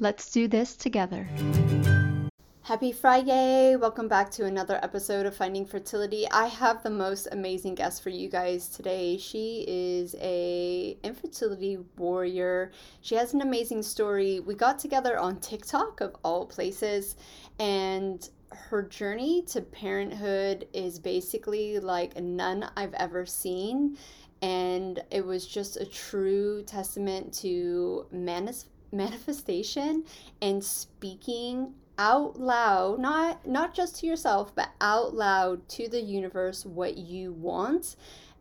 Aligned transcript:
Let's 0.00 0.30
do 0.32 0.48
this 0.48 0.74
together. 0.76 1.28
Happy 2.62 2.90
Friday! 2.90 3.76
Welcome 3.76 4.08
back 4.08 4.28
to 4.32 4.44
another 4.44 4.80
episode 4.82 5.24
of 5.24 5.36
Finding 5.36 5.64
Fertility. 5.64 6.26
I 6.32 6.46
have 6.46 6.82
the 6.82 6.90
most 6.90 7.28
amazing 7.30 7.76
guest 7.76 8.02
for 8.02 8.08
you 8.08 8.28
guys 8.28 8.68
today. 8.68 9.16
She 9.18 9.64
is 9.68 10.16
a 10.20 10.98
infertility 11.04 11.78
warrior. 11.96 12.72
She 13.02 13.14
has 13.14 13.34
an 13.34 13.42
amazing 13.42 13.84
story. 13.84 14.40
We 14.40 14.56
got 14.56 14.80
together 14.80 15.16
on 15.16 15.38
TikTok 15.38 16.00
of 16.00 16.16
all 16.24 16.46
places 16.46 17.14
and 17.60 18.28
her 18.50 18.82
journey 18.82 19.42
to 19.42 19.60
parenthood 19.60 20.66
is 20.72 20.98
basically 20.98 21.78
like 21.78 22.20
none 22.20 22.68
I've 22.76 22.94
ever 22.94 23.26
seen 23.26 23.96
and 24.42 25.02
it 25.10 25.24
was 25.24 25.46
just 25.46 25.76
a 25.76 25.86
true 25.86 26.62
testament 26.64 27.32
to 27.34 28.06
manis- 28.10 28.66
manifestation 28.94 30.04
and 30.40 30.62
speaking 30.62 31.74
out 31.96 32.40
loud 32.40 32.98
not 32.98 33.46
not 33.46 33.72
just 33.72 34.00
to 34.00 34.06
yourself 34.06 34.52
but 34.54 34.70
out 34.80 35.14
loud 35.14 35.68
to 35.68 35.88
the 35.88 36.00
universe 36.00 36.66
what 36.66 36.96
you 36.96 37.32
want 37.32 37.94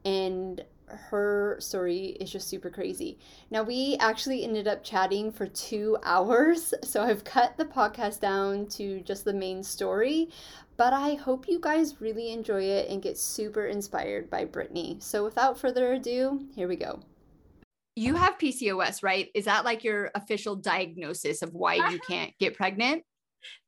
and 0.05 0.63
her 0.87 1.57
story 1.59 2.17
is 2.19 2.31
just 2.31 2.47
super 2.47 2.69
crazy. 2.69 3.17
Now, 3.49 3.63
we 3.63 3.97
actually 3.99 4.43
ended 4.43 4.67
up 4.67 4.83
chatting 4.83 5.31
for 5.31 5.47
two 5.47 5.97
hours, 6.03 6.73
so 6.83 7.03
I've 7.03 7.23
cut 7.23 7.57
the 7.57 7.65
podcast 7.65 8.19
down 8.19 8.67
to 8.67 9.01
just 9.01 9.25
the 9.25 9.33
main 9.33 9.63
story. 9.63 10.29
But 10.75 10.93
I 10.93 11.13
hope 11.13 11.47
you 11.47 11.59
guys 11.59 12.01
really 12.01 12.31
enjoy 12.31 12.63
it 12.63 12.89
and 12.89 13.01
get 13.01 13.17
super 13.17 13.67
inspired 13.67 14.29
by 14.29 14.45
Brittany. 14.45 14.97
So, 14.99 15.23
without 15.23 15.59
further 15.59 15.93
ado, 15.93 16.47
here 16.55 16.67
we 16.67 16.75
go. 16.75 16.99
You 17.95 18.15
have 18.15 18.37
PCOS, 18.37 19.03
right? 19.03 19.29
Is 19.35 19.45
that 19.45 19.65
like 19.65 19.83
your 19.83 20.11
official 20.15 20.55
diagnosis 20.55 21.41
of 21.41 21.53
why 21.53 21.89
you 21.91 21.99
can't 22.07 22.31
get 22.39 22.55
pregnant? 22.55 23.03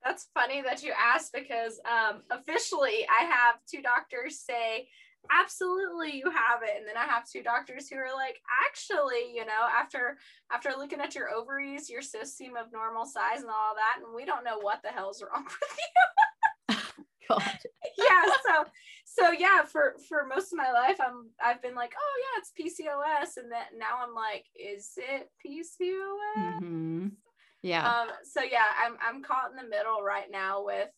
That's 0.04 0.28
funny 0.34 0.62
that 0.62 0.84
you 0.84 0.94
asked 0.98 1.34
because 1.34 1.80
um, 1.86 2.22
officially 2.32 3.06
I 3.10 3.26
have 3.26 3.56
two 3.70 3.82
doctors 3.82 4.40
say, 4.40 4.88
absolutely 5.32 6.18
you 6.18 6.30
have 6.30 6.62
it 6.64 6.78
and 6.78 6.88
then 6.88 6.98
i 6.98 7.06
have 7.06 7.30
two 7.30 7.42
doctors 7.42 7.90
who 7.90 7.96
are 7.96 8.14
like 8.14 8.40
actually 8.68 9.34
you 9.34 9.46
know 9.46 9.68
after 9.76 10.18
after 10.52 10.72
looking 10.78 11.00
at 11.00 11.16
your 11.16 11.30
ovaries 11.32 11.90
your 11.90 12.02
cysts 12.02 12.38
seem 12.38 12.56
of 12.56 12.72
normal 12.72 13.06
size 13.06 13.42
and 13.42 13.50
all 13.50 13.76
that 13.76 14.04
and 14.04 14.16
we 14.16 14.26
don't 14.26 14.44
know 14.44 14.60
what 14.60 14.82
the 14.84 14.90
hell's 14.90 15.24
wrong 15.24 15.44
with 15.44 15.78
you 15.78 16.04
God. 17.30 17.42
yeah 17.98 18.32
so 18.46 18.66
so 19.06 19.32
yeah 19.32 19.64
for 19.64 19.96
for 20.10 20.26
most 20.28 20.52
of 20.52 20.58
my 20.58 20.72
life 20.72 20.98
i'm 21.00 21.30
i've 21.44 21.62
been 21.62 21.76
like 21.76 21.94
oh 21.98 22.16
yeah 22.24 22.40
it's 22.40 22.80
pcos 22.80 23.42
and 23.42 23.52
then 23.52 23.80
now 23.80 24.00
i'm 24.06 24.14
like 24.14 24.46
is 24.60 24.92
it 24.98 25.30
pcos 25.46 26.38
mm-hmm. 26.38 27.08
Yeah. 27.66 27.90
Um, 27.90 28.10
so 28.24 28.42
yeah, 28.44 28.70
I'm 28.86 28.96
I'm 29.02 29.24
caught 29.24 29.50
in 29.50 29.58
the 29.58 29.76
middle 29.76 30.04
right 30.04 30.30
now 30.32 30.64
with 30.64 30.90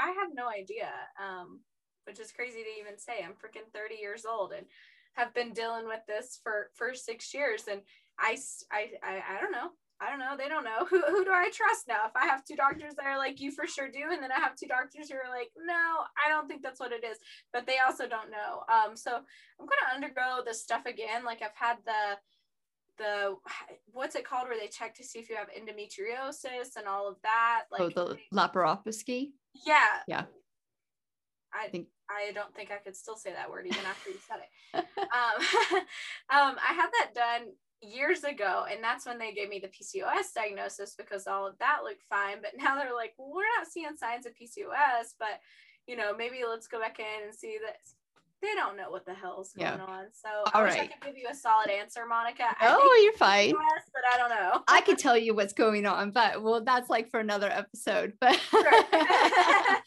I 0.00 0.06
have 0.06 0.30
no 0.32 0.48
idea. 0.48 0.88
Um, 1.22 1.60
which 2.06 2.20
is 2.20 2.32
crazy 2.32 2.62
to 2.62 2.80
even 2.80 2.98
say. 2.98 3.22
I'm 3.22 3.32
freaking 3.32 3.72
30 3.72 3.96
years 3.96 4.24
old 4.24 4.52
and 4.52 4.66
have 5.14 5.34
been 5.34 5.52
dealing 5.52 5.86
with 5.86 6.00
this 6.08 6.40
for 6.42 6.70
for 6.74 6.94
six 6.94 7.34
years. 7.34 7.64
And 7.70 7.82
I 8.18 8.38
I 8.72 8.92
I, 9.02 9.36
I 9.36 9.40
don't 9.42 9.52
know. 9.52 9.70
I 10.00 10.10
don't 10.10 10.18
know. 10.18 10.36
They 10.36 10.48
don't 10.48 10.64
know. 10.64 10.84
Who, 10.90 11.00
who 11.00 11.24
do 11.24 11.30
I 11.30 11.50
trust 11.52 11.86
now? 11.88 12.06
If 12.06 12.16
I 12.16 12.26
have 12.26 12.44
two 12.44 12.56
doctors 12.56 12.94
that 12.96 13.06
are 13.06 13.18
like, 13.18 13.40
you 13.40 13.50
for 13.50 13.66
sure 13.66 13.88
do. 13.88 14.10
And 14.10 14.22
then 14.22 14.32
I 14.32 14.40
have 14.40 14.56
two 14.56 14.66
doctors 14.66 15.08
who 15.08 15.16
are 15.16 15.30
like, 15.30 15.50
no, 15.56 16.04
I 16.18 16.28
don't 16.28 16.48
think 16.48 16.62
that's 16.62 16.80
what 16.80 16.92
it 16.92 17.04
is. 17.04 17.18
But 17.52 17.66
they 17.66 17.76
also 17.84 18.08
don't 18.08 18.30
know. 18.30 18.64
Um, 18.68 18.96
so 18.96 19.12
I'm 19.14 19.66
going 19.66 19.84
to 19.88 19.94
undergo 19.94 20.42
this 20.44 20.62
stuff 20.62 20.86
again. 20.86 21.24
Like 21.24 21.42
I've 21.42 21.54
had 21.54 21.76
the, 21.86 22.18
the 22.98 23.36
what's 23.92 24.14
it 24.14 24.24
called 24.24 24.48
where 24.48 24.58
they 24.58 24.68
check 24.68 24.94
to 24.94 25.04
see 25.04 25.18
if 25.18 25.28
you 25.28 25.36
have 25.36 25.48
endometriosis 25.48 26.76
and 26.76 26.86
all 26.86 27.08
of 27.08 27.16
that 27.22 27.62
like 27.72 27.80
oh 27.80 27.88
the 27.88 28.16
laparoscopy 28.32 29.32
yeah 29.66 29.76
yeah 30.06 30.22
i 31.52 31.66
think 31.68 31.88
i 32.08 32.30
don't 32.32 32.54
think 32.54 32.70
i 32.70 32.76
could 32.76 32.94
still 32.94 33.16
say 33.16 33.32
that 33.32 33.50
word 33.50 33.66
even 33.66 33.84
after 33.84 34.10
you 34.10 34.16
said 34.28 34.38
it 34.38 34.84
um, 34.98 35.78
um 36.30 36.56
i 36.68 36.72
had 36.72 36.90
that 37.00 37.14
done 37.14 37.48
years 37.84 38.24
ago 38.24 38.64
and 38.70 38.82
that's 38.82 39.06
when 39.06 39.18
they 39.18 39.32
gave 39.32 39.48
me 39.48 39.58
the 39.58 39.68
pcos 39.68 40.32
diagnosis 40.34 40.94
because 40.96 41.26
all 41.26 41.46
of 41.46 41.58
that 41.58 41.80
looked 41.84 42.02
fine 42.08 42.36
but 42.40 42.52
now 42.56 42.76
they're 42.76 42.94
like 42.94 43.14
well, 43.18 43.32
we're 43.34 43.58
not 43.58 43.66
seeing 43.66 43.96
signs 43.96 44.26
of 44.26 44.32
pcos 44.32 45.14
but 45.18 45.40
you 45.86 45.96
know 45.96 46.14
maybe 46.16 46.42
let's 46.48 46.66
go 46.66 46.80
back 46.80 46.98
in 46.98 47.26
and 47.26 47.34
see 47.34 47.58
that 47.64 47.76
they 48.44 48.54
don't 48.54 48.76
know 48.76 48.90
what 48.90 49.06
the 49.06 49.14
hell's 49.14 49.52
going 49.54 49.78
yeah. 49.78 49.84
on. 49.84 50.04
So 50.12 50.28
All 50.28 50.60
I 50.60 50.62
wish 50.64 50.74
right. 50.74 50.82
I 50.82 50.86
could 50.86 51.02
give 51.02 51.16
you 51.16 51.28
a 51.30 51.34
solid 51.34 51.70
answer, 51.70 52.04
Monica. 52.06 52.44
Oh, 52.60 53.00
you're 53.02 53.16
fine. 53.16 53.48
Yes, 53.48 53.90
but 53.92 54.02
I 54.12 54.18
don't 54.18 54.28
know. 54.28 54.62
I 54.68 54.82
could 54.82 54.98
tell 54.98 55.16
you 55.16 55.34
what's 55.34 55.54
going 55.54 55.86
on, 55.86 56.10
but 56.10 56.42
well, 56.42 56.62
that's 56.62 56.90
like 56.90 57.10
for 57.10 57.20
another 57.20 57.50
episode. 57.50 58.12
But 58.20 58.38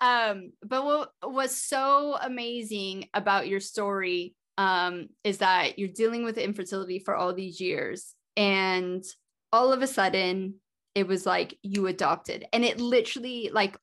um, 0.00 0.52
but 0.64 0.84
what 0.84 1.10
was 1.22 1.56
so 1.56 2.16
amazing 2.20 3.08
about 3.12 3.48
your 3.48 3.60
story 3.60 4.34
um 4.58 5.08
is 5.24 5.38
that 5.38 5.78
you're 5.78 5.88
dealing 5.88 6.24
with 6.24 6.38
infertility 6.38 6.98
for 6.98 7.14
all 7.14 7.34
these 7.34 7.60
years 7.60 8.14
and 8.36 9.04
all 9.52 9.72
of 9.72 9.82
a 9.82 9.86
sudden 9.86 10.54
it 10.94 11.06
was 11.06 11.26
like 11.26 11.58
you 11.62 11.86
adopted 11.86 12.46
and 12.52 12.64
it 12.64 12.80
literally 12.80 13.50
like 13.52 13.76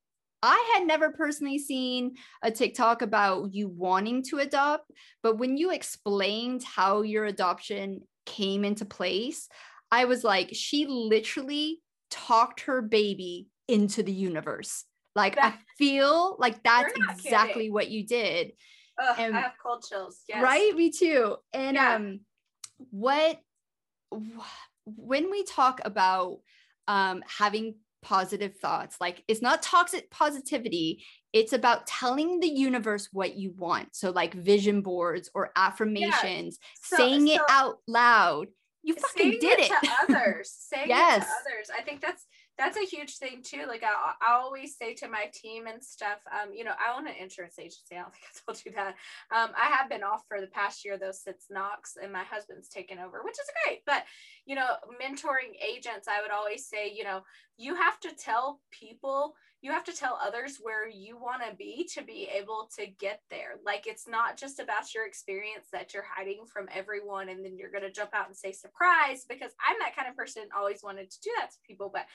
I 0.46 0.74
had 0.76 0.86
never 0.86 1.12
personally 1.12 1.58
seen 1.58 2.18
a 2.44 2.52
TikTok 2.52 3.02
about 3.02 3.54
you 3.54 3.70
wanting 3.70 4.24
to 4.24 4.40
adopt, 4.40 4.92
but 5.24 5.38
when 5.38 5.56
you 5.56 5.72
explained 5.72 6.66
how 6.66 7.02
your 7.02 7.24
adoption 7.24 8.02
came 8.26 8.66
into 8.66 8.84
place, 8.84 9.48
I 9.90 10.04
was 10.04 10.26
like, 10.26 10.50
she 10.52 10.86
literally 10.86 11.80
talked 12.12 12.62
her 12.62 12.82
baby 12.82 13.48
into 13.70 14.04
the 14.04 14.12
universe. 14.12 14.84
Like, 15.16 15.38
I 15.38 15.54
feel 15.78 16.36
like 16.40 16.62
that's 16.62 16.92
exactly 17.10 17.54
kidding. 17.54 17.74
what 17.74 17.90
you 17.90 18.06
did. 18.06 18.52
Ugh, 19.02 19.16
and, 19.20 19.36
I 19.36 19.42
have 19.42 19.54
cold 19.62 19.84
chills. 19.88 20.22
Yes. 20.28 20.44
Right? 20.44 20.76
Me 20.76 20.92
too. 20.92 21.38
And 21.54 21.76
yeah. 21.76 21.96
um, 21.96 22.20
what, 22.92 23.40
when 24.86 25.32
we 25.32 25.44
talk 25.44 25.82
about 25.84 26.40
um, 26.88 27.24
having 27.28 27.76
positive 28.04 28.56
thoughts. 28.58 28.98
Like 29.02 29.24
it's 29.28 29.42
not 29.42 29.64
toxic 29.64 30.12
positivity. 30.12 31.04
It's 31.32 31.54
about 31.54 31.88
telling 31.88 32.40
the 32.40 32.48
universe 32.48 33.10
what 33.12 33.36
you 33.36 33.54
want. 33.58 33.96
So 33.96 34.12
like 34.12 34.34
vision 34.36 34.82
boards 34.82 35.32
or 35.34 35.52
affirmations, 35.56 36.60
so, 36.84 36.98
saying 36.98 37.28
so 37.28 37.34
it 37.34 37.42
out 37.50 37.78
loud. 37.88 38.50
You 38.84 38.96
fucking 38.96 39.40
did 39.40 39.60
it, 39.60 39.72
it. 39.72 39.84
to 39.84 39.92
others. 40.04 40.54
Saying 40.60 40.90
yes. 40.90 41.24
it 41.24 41.26
to 41.26 41.32
others. 41.32 41.70
I 41.76 41.84
think 41.84 42.02
that's 42.02 42.26
that's 42.58 42.78
a 42.78 42.86
huge 42.86 43.18
thing 43.18 43.42
too. 43.44 43.64
Like 43.68 43.84
I, 43.84 44.14
I 44.22 44.34
always 44.34 44.78
say 44.78 44.94
to 44.96 45.08
my 45.08 45.26
team 45.34 45.68
and 45.68 45.84
stuff, 45.84 46.20
um, 46.32 46.54
you 46.54 46.64
know, 46.64 46.72
I 46.72 46.98
own 46.98 47.08
an 47.08 47.16
insurance 47.20 47.58
agency. 47.58 47.96
I 47.96 48.02
don't 48.02 48.14
think 48.14 48.26
I 48.26 48.40
told 48.46 48.66
you 48.66 48.72
that. 48.74 48.96
Um, 49.36 49.52
I 49.60 49.76
have 49.76 49.90
been 49.90 50.04
off 50.04 50.24
for 50.28 50.40
the 50.40 50.48
past 50.48 50.86
year 50.86 50.98
though 50.98 51.12
since 51.12 51.46
Knox 51.50 51.98
and 52.02 52.14
my 52.14 52.24
husband's 52.24 52.70
taken 52.70 53.00
over, 53.00 53.22
which 53.24 53.34
is 53.34 53.50
great. 53.66 53.80
But 53.86 54.04
you 54.46 54.56
know, 54.56 54.76
mentoring 55.02 55.56
agents, 55.62 56.08
I 56.08 56.22
would 56.22 56.32
always 56.32 56.66
say, 56.66 56.92
you 56.94 57.04
know, 57.04 57.22
you 57.58 57.76
have 57.76 58.00
to 58.02 58.12
tell 58.16 58.60
people 58.72 59.36
you 59.64 59.72
have 59.72 59.86
to 59.86 59.96
tell 59.96 60.20
others 60.22 60.58
where 60.62 60.90
you 60.90 61.18
want 61.18 61.42
to 61.42 61.56
be 61.56 61.88
to 61.94 62.04
be 62.04 62.28
able 62.38 62.70
to 62.78 62.86
get 62.86 63.22
there. 63.32 63.56
Like 63.66 63.88
it's 63.88 64.10
not 64.10 64.38
just 64.38 64.60
about 64.60 64.94
your 64.94 65.08
experience 65.08 65.68
that 65.72 65.94
you're 65.94 66.04
hiding 66.04 66.44
from 66.52 66.68
everyone 66.76 67.30
and 67.30 67.46
then 67.46 67.58
you're 67.58 67.72
going 67.72 67.86
to 67.86 67.92
jump 67.92 68.10
out 68.14 68.28
and 68.28 68.36
say 68.36 68.52
surprise 68.52 69.26
because 69.28 69.54
I'm 69.66 69.78
that 69.80 69.96
kind 69.96 70.10
of 70.10 70.18
person 70.18 70.44
always 70.56 70.84
wanted 70.84 71.10
to 71.10 71.22
do 71.22 71.30
that 71.40 71.52
to 71.52 71.58
people 71.66 71.90
but 71.94 72.06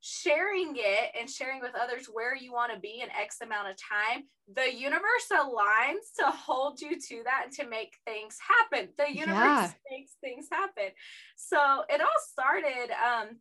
sharing 0.00 0.74
it 0.76 1.10
and 1.18 1.28
sharing 1.28 1.60
with 1.60 1.74
others 1.74 2.06
where 2.12 2.36
you 2.36 2.52
want 2.52 2.72
to 2.72 2.78
be 2.78 3.00
in 3.02 3.08
X 3.10 3.38
amount 3.42 3.68
of 3.68 3.76
time, 3.76 4.24
the 4.54 4.72
universe 4.72 5.28
aligns 5.32 6.14
to 6.18 6.26
hold 6.26 6.80
you 6.80 6.98
to 6.98 7.22
that 7.24 7.44
and 7.44 7.52
to 7.54 7.68
make 7.68 7.94
things 8.06 8.36
happen. 8.40 8.88
The 8.96 9.12
universe 9.12 9.34
yeah. 9.34 9.70
makes 9.90 10.12
things 10.20 10.46
happen. 10.50 10.90
So 11.36 11.58
it 11.88 12.00
all 12.00 12.06
started, 12.30 12.90
um, 12.92 13.38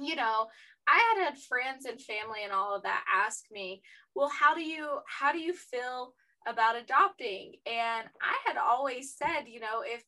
you 0.00 0.16
know, 0.16 0.46
I 0.86 1.14
had 1.16 1.24
had 1.24 1.38
friends 1.38 1.86
and 1.86 2.00
family 2.00 2.40
and 2.44 2.52
all 2.52 2.76
of 2.76 2.82
that 2.82 3.04
ask 3.12 3.44
me, 3.50 3.82
well, 4.14 4.28
how 4.28 4.54
do 4.54 4.62
you 4.62 4.98
how 5.06 5.32
do 5.32 5.38
you 5.38 5.54
feel 5.54 6.14
about 6.46 6.76
adopting. 6.76 7.54
And 7.66 8.08
i 8.20 8.36
had 8.46 8.56
always 8.56 9.14
said 9.14 9.44
you 9.46 9.60
know 9.60 9.82
if 9.84 10.04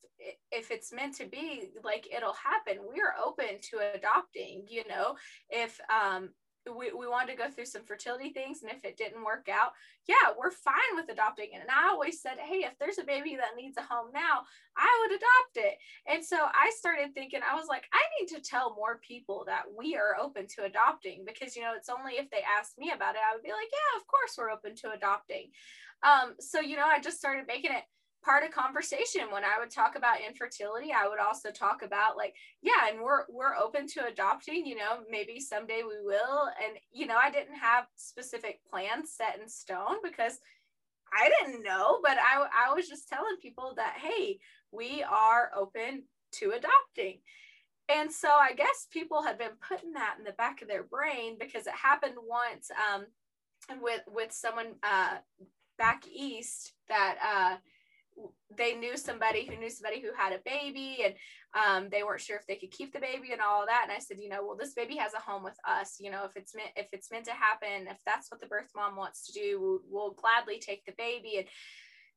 if 0.50 0.70
it's 0.70 0.92
meant 0.92 1.14
to 1.16 1.26
be 1.26 1.70
like 1.84 2.08
it'll 2.14 2.34
happen. 2.34 2.78
We're 2.82 3.14
open 3.24 3.60
to 3.70 3.94
adopting 3.94 4.64
you 4.68 4.86
know 4.88 5.16
if 5.50 5.80
um 5.90 6.30
we, 6.74 6.90
we 6.92 7.06
wanted 7.06 7.30
to 7.32 7.38
go 7.38 7.50
through 7.50 7.66
some 7.66 7.84
fertility 7.84 8.30
things 8.30 8.62
and 8.62 8.72
if 8.72 8.84
it 8.84 8.96
didn't 8.96 9.24
work 9.24 9.48
out 9.48 9.70
yeah 10.08 10.34
we're 10.36 10.50
fine 10.50 10.94
with 10.94 11.10
adopting. 11.10 11.50
And 11.54 11.64
i 11.70 11.88
always 11.88 12.20
said 12.20 12.38
hey 12.38 12.64
if 12.66 12.78
there's 12.78 12.98
a 12.98 13.04
baby 13.04 13.36
that 13.36 13.56
needs 13.56 13.76
a 13.76 13.82
home 13.82 14.10
now 14.12 14.42
i 14.76 14.88
would 15.02 15.16
adopt 15.16 15.68
it. 15.68 15.78
And 16.08 16.24
so 16.24 16.36
i 16.36 16.70
started 16.76 17.14
thinking 17.14 17.40
i 17.48 17.54
was 17.54 17.66
like 17.68 17.84
i 17.92 18.02
need 18.18 18.28
to 18.34 18.42
tell 18.42 18.74
more 18.74 18.98
people 19.06 19.44
that 19.46 19.62
we 19.76 19.96
are 19.96 20.16
open 20.20 20.46
to 20.56 20.64
adopting 20.64 21.24
because 21.26 21.54
you 21.56 21.62
know 21.62 21.74
it's 21.76 21.88
only 21.88 22.14
if 22.14 22.30
they 22.30 22.42
ask 22.58 22.72
me 22.78 22.90
about 22.94 23.14
it 23.14 23.20
i 23.22 23.34
would 23.34 23.44
be 23.44 23.52
like 23.52 23.70
yeah 23.70 24.00
of 24.00 24.06
course 24.06 24.34
we're 24.36 24.50
open 24.50 24.74
to 24.74 24.90
adopting 24.90 25.50
um, 26.02 26.34
so, 26.40 26.60
you 26.60 26.76
know, 26.76 26.86
I 26.86 27.00
just 27.00 27.18
started 27.18 27.46
making 27.46 27.72
it 27.72 27.84
part 28.24 28.44
of 28.44 28.50
conversation 28.50 29.22
when 29.30 29.44
I 29.44 29.58
would 29.60 29.70
talk 29.70 29.94
about 29.96 30.18
infertility. 30.26 30.90
I 30.92 31.08
would 31.08 31.20
also 31.20 31.50
talk 31.50 31.82
about 31.82 32.16
like, 32.16 32.34
yeah, 32.60 32.90
and 32.90 33.00
we're 33.00 33.24
we're 33.28 33.54
open 33.56 33.86
to 33.88 34.06
adopting, 34.06 34.66
you 34.66 34.74
know, 34.74 34.98
maybe 35.08 35.38
someday 35.38 35.82
we 35.82 36.04
will. 36.04 36.48
And, 36.64 36.76
you 36.92 37.06
know, 37.06 37.16
I 37.16 37.30
didn't 37.30 37.56
have 37.56 37.86
specific 37.94 38.60
plans 38.68 39.12
set 39.12 39.38
in 39.40 39.48
stone 39.48 39.96
because 40.02 40.38
I 41.12 41.30
didn't 41.40 41.62
know, 41.62 42.00
but 42.02 42.18
I, 42.18 42.46
I 42.68 42.74
was 42.74 42.88
just 42.88 43.08
telling 43.08 43.36
people 43.40 43.74
that, 43.76 43.96
hey, 44.02 44.38
we 44.72 45.04
are 45.04 45.52
open 45.56 46.02
to 46.32 46.50
adopting. 46.50 47.20
And 47.88 48.10
so 48.10 48.28
I 48.28 48.52
guess 48.54 48.88
people 48.90 49.22
had 49.22 49.38
been 49.38 49.52
putting 49.66 49.92
that 49.92 50.16
in 50.18 50.24
the 50.24 50.32
back 50.32 50.62
of 50.62 50.68
their 50.68 50.82
brain 50.82 51.36
because 51.38 51.68
it 51.68 51.74
happened 51.74 52.16
once 52.20 52.70
um, 52.92 53.06
with 53.80 54.02
with 54.08 54.32
someone 54.32 54.74
uh, 54.82 55.18
back 55.78 56.04
east 56.12 56.72
that 56.88 57.16
uh, 57.24 57.56
they 58.56 58.74
knew 58.74 58.96
somebody 58.96 59.46
who 59.46 59.56
knew 59.56 59.70
somebody 59.70 60.00
who 60.00 60.08
had 60.16 60.32
a 60.32 60.40
baby 60.44 60.98
and 61.04 61.14
um, 61.54 61.88
they 61.90 62.02
weren't 62.02 62.20
sure 62.20 62.36
if 62.36 62.46
they 62.46 62.56
could 62.56 62.70
keep 62.70 62.92
the 62.92 63.00
baby 63.00 63.32
and 63.32 63.40
all 63.40 63.62
of 63.62 63.68
that. 63.68 63.82
And 63.84 63.92
i 63.92 63.98
said 63.98 64.18
you 64.20 64.28
know 64.28 64.44
well 64.44 64.56
this 64.56 64.74
baby 64.74 64.96
has 64.96 65.14
a 65.14 65.20
home 65.20 65.44
with 65.44 65.56
us. 65.68 65.96
You 66.00 66.10
know 66.10 66.24
if 66.24 66.36
it's 66.36 66.54
meant 66.54 66.70
if 66.76 66.88
it's 66.92 67.10
meant 67.10 67.26
to 67.26 67.32
happen 67.32 67.88
if 67.88 67.98
that's 68.04 68.30
what 68.30 68.40
the 68.40 68.46
birth 68.46 68.70
mom 68.74 68.96
wants 68.96 69.26
to 69.26 69.32
do 69.32 69.60
we'll, 69.60 69.80
we'll 69.88 70.12
gladly 70.12 70.58
take 70.58 70.84
the 70.84 70.94
baby. 70.96 71.38
And 71.38 71.46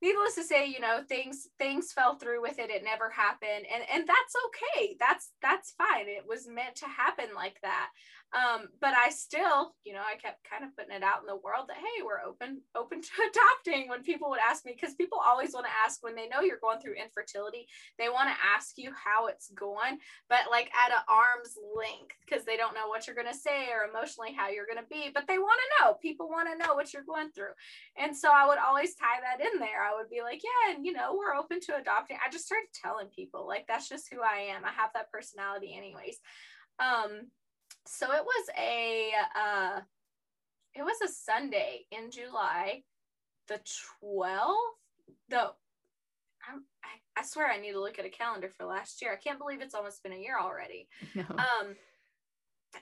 needless 0.01 0.35
to 0.35 0.43
say 0.43 0.67
you 0.67 0.79
know 0.79 1.01
things 1.07 1.47
things 1.57 1.91
fell 1.91 2.15
through 2.15 2.41
with 2.41 2.59
it. 2.59 2.69
It 2.69 2.83
never 2.83 3.09
happened. 3.09 3.65
And 3.73 3.83
and 3.93 4.07
that's 4.07 4.35
okay. 4.47 4.95
That's 4.99 5.31
that's 5.41 5.73
fine. 5.77 6.07
It 6.07 6.25
was 6.27 6.47
meant 6.47 6.75
to 6.77 6.85
happen 6.87 7.27
like 7.35 7.59
that 7.61 7.89
um, 8.29 8.69
but 8.79 8.93
I 8.93 9.09
still, 9.09 9.73
you 9.83 9.93
know, 9.93 10.05
I 10.05 10.13
kept 10.13 10.45
kind 10.45 10.63
of 10.63 10.75
putting 10.77 10.93
it 10.93 11.01
out 11.01 11.21
in 11.21 11.25
the 11.25 11.41
world 11.41 11.65
that 11.67 11.81
hey, 11.81 12.05
we're 12.05 12.21
open 12.21 12.61
open 12.77 13.01
to 13.05 13.09
adopting. 13.25 13.89
When 13.89 14.03
people 14.03 14.29
would 14.29 14.39
ask 14.39 14.65
me, 14.65 14.77
because 14.77 14.93
people 14.93 15.17
always 15.17 15.53
want 15.53 15.65
to 15.65 15.79
ask 15.83 16.03
when 16.03 16.13
they 16.13 16.29
know 16.29 16.41
you're 16.41 16.61
going 16.61 16.79
through 16.79 17.01
infertility, 17.01 17.65
they 17.97 18.09
want 18.09 18.29
to 18.29 18.45
ask 18.45 18.77
you 18.77 18.91
how 18.93 19.27
it's 19.27 19.49
going, 19.57 19.97
but 20.29 20.45
like 20.51 20.69
at 20.77 20.93
an 20.93 21.01
arm's 21.09 21.57
length 21.73 22.21
because 22.21 22.45
they 22.45 22.55
don't 22.55 22.75
know 22.77 22.87
what 22.87 23.07
you're 23.07 23.17
gonna 23.17 23.33
say 23.33 23.73
or 23.73 23.89
emotionally 23.89 24.33
how 24.37 24.49
you're 24.49 24.69
gonna 24.69 24.85
be, 24.85 25.09
but 25.09 25.25
they 25.25 25.41
want 25.41 25.57
to 25.57 25.69
know. 25.81 25.97
People 25.97 26.29
want 26.29 26.47
to 26.53 26.57
know 26.61 26.75
what 26.75 26.93
you're 26.93 27.09
going 27.09 27.31
through, 27.33 27.57
and 27.97 28.15
so 28.15 28.29
I 28.29 28.45
would 28.45 28.61
always 28.61 28.93
tie 28.93 29.25
that 29.25 29.41
in 29.41 29.57
there. 29.57 29.81
I 29.81 29.97
would 29.97 30.09
be 30.09 30.21
like, 30.21 30.41
yeah, 30.45 30.75
and 30.75 30.85
you 30.85 30.93
know, 30.93 31.17
we're 31.17 31.33
open 31.33 31.59
to 31.65 31.81
adopting. 31.81 32.21
I 32.21 32.29
just 32.29 32.45
started 32.45 32.69
telling 32.77 33.07
people 33.09 33.47
like 33.47 33.65
that's 33.65 33.89
just 33.89 34.13
who 34.13 34.21
I 34.21 34.53
am. 34.53 34.61
I 34.65 34.71
have 34.77 34.93
that 34.93 35.11
personality, 35.11 35.73
anyways. 35.75 36.21
Um, 36.79 37.27
so 37.91 38.11
it 38.11 38.23
was 38.23 38.49
a 38.55 39.11
uh, 39.35 39.79
it 40.75 40.83
was 40.83 41.01
a 41.03 41.07
Sunday 41.07 41.85
in 41.91 42.11
July, 42.11 42.83
the 43.47 43.59
12th. 44.03 44.55
The 45.29 45.39
I'm, 46.47 46.63
I, 46.83 47.19
I 47.19 47.23
swear 47.25 47.47
I 47.47 47.59
need 47.59 47.71
to 47.71 47.81
look 47.81 47.97
at 47.97 48.05
a 48.05 48.09
calendar 48.09 48.49
for 48.55 48.65
last 48.67 49.01
year. 49.01 49.11
I 49.11 49.15
can't 49.15 49.39
believe 49.39 49.61
it's 49.61 49.73
almost 49.73 50.03
been 50.03 50.13
a 50.13 50.17
year 50.17 50.37
already. 50.39 50.87
No. 51.15 51.23
Um, 51.31 51.75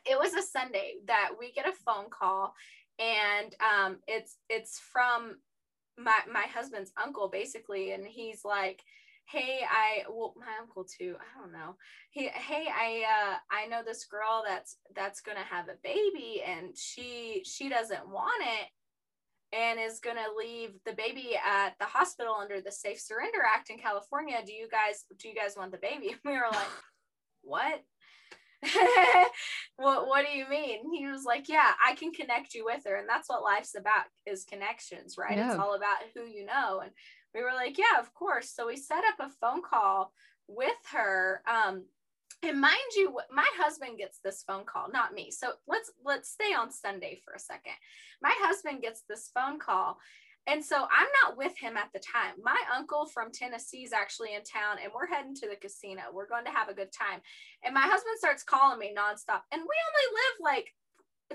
it 0.05 0.19
was 0.19 0.33
a 0.33 0.41
Sunday 0.41 0.95
that 1.05 1.31
we 1.39 1.53
get 1.53 1.69
a 1.69 1.71
phone 1.71 2.09
call, 2.09 2.53
and 2.99 3.55
um, 3.61 3.99
it's 4.09 4.35
it's 4.49 4.77
from 4.77 5.37
my 5.97 6.19
my 6.31 6.43
husband's 6.53 6.91
uncle 7.01 7.29
basically, 7.29 7.91
and 7.91 8.05
he's 8.05 8.43
like, 8.43 8.83
hey 9.27 9.59
i 9.69 10.03
well 10.09 10.33
my 10.37 10.53
uncle 10.61 10.85
too 10.85 11.15
i 11.19 11.41
don't 11.41 11.51
know. 11.51 11.75
He 12.11 12.29
hey 12.29 12.67
i 12.73 13.03
uh 13.03 13.35
i 13.51 13.67
know 13.67 13.81
this 13.85 14.05
girl 14.05 14.43
that's 14.47 14.77
that's 14.95 15.21
gonna 15.21 15.43
have 15.49 15.67
a 15.67 15.77
baby 15.83 16.41
and 16.45 16.75
she 16.77 17.43
she 17.45 17.67
doesn't 17.69 18.07
want 18.09 18.41
it 18.41 18.67
and 19.53 19.79
is 19.79 19.99
gonna 19.99 20.21
leave 20.37 20.71
the 20.85 20.93
baby 20.93 21.37
at 21.45 21.73
the 21.79 21.85
hospital 21.85 22.35
under 22.39 22.61
the 22.61 22.71
safe 22.71 22.99
surrender 22.99 23.39
act 23.45 23.69
in 23.69 23.77
california. 23.77 24.37
Do 24.45 24.53
you 24.53 24.67
guys 24.69 25.05
do 25.19 25.27
you 25.27 25.35
guys 25.35 25.55
want 25.57 25.71
the 25.71 25.77
baby? 25.77 26.15
We 26.25 26.31
were 26.31 26.47
like 26.51 26.67
what? 27.41 27.81
What 29.77 30.07
what 30.07 30.25
do 30.25 30.35
you 30.35 30.49
mean? 30.49 30.91
He 30.91 31.05
was 31.05 31.23
like 31.23 31.47
yeah 31.47 31.71
i 31.85 31.93
can 31.93 32.11
connect 32.11 32.55
you 32.55 32.65
with 32.65 32.81
her. 32.85 32.95
And 32.95 33.07
that's 33.07 33.29
what 33.29 33.43
life's 33.43 33.75
about 33.75 34.05
is 34.25 34.43
connections 34.43 35.15
right? 35.17 35.37
Yeah. 35.37 35.51
it's 35.51 35.59
all 35.59 35.75
about 35.75 35.97
who 36.15 36.21
you 36.23 36.45
know. 36.45 36.79
And 36.79 36.91
we 37.37 37.43
were 37.43 37.53
like, 37.53 37.77
yeah, 37.77 37.99
of 37.99 38.13
course. 38.13 38.49
So 38.49 38.67
we 38.67 38.75
set 38.75 39.03
up 39.05 39.19
a 39.19 39.29
phone 39.39 39.61
call 39.61 40.11
with 40.47 40.71
her. 40.91 41.41
Um, 41.47 41.83
and 42.43 42.59
mind 42.59 42.75
you, 42.95 43.19
my 43.31 43.47
husband 43.57 43.97
gets 43.97 44.19
this 44.23 44.43
phone 44.45 44.65
call, 44.65 44.89
not 44.91 45.13
me. 45.13 45.31
So 45.31 45.51
let's 45.67 45.91
let's 46.03 46.29
stay 46.29 46.53
on 46.53 46.71
Sunday 46.71 47.19
for 47.23 47.33
a 47.33 47.39
second. 47.39 47.73
My 48.21 48.33
husband 48.39 48.81
gets 48.81 49.03
this 49.07 49.29
phone 49.33 49.59
call. 49.59 49.97
And 50.47 50.63
so 50.63 50.75
I'm 50.77 51.07
not 51.23 51.37
with 51.37 51.57
him 51.57 51.75
at 51.75 51.89
the 51.93 51.99
time. 51.99 52.35
My 52.41 52.57
uncle 52.73 53.05
from 53.05 53.31
Tennessee 53.31 53.83
is 53.83 53.91
actually 53.91 54.33
in 54.33 54.43
town 54.43 54.77
and 54.81 54.93
we're 54.95 55.05
heading 55.05 55.35
to 55.35 55.47
the 55.49 55.57
casino. 55.57 56.03
We're 56.13 56.29
going 56.29 56.45
to 56.45 56.51
have 56.51 56.69
a 56.69 56.73
good 56.73 56.93
time. 56.93 57.19
And 57.65 57.73
my 57.73 57.81
husband 57.81 58.15
starts 58.17 58.43
calling 58.43 58.79
me 58.79 58.95
nonstop. 58.97 59.41
And 59.51 59.59
we 59.59 59.75
only 59.89 60.07
live 60.15 60.37
like 60.39 60.73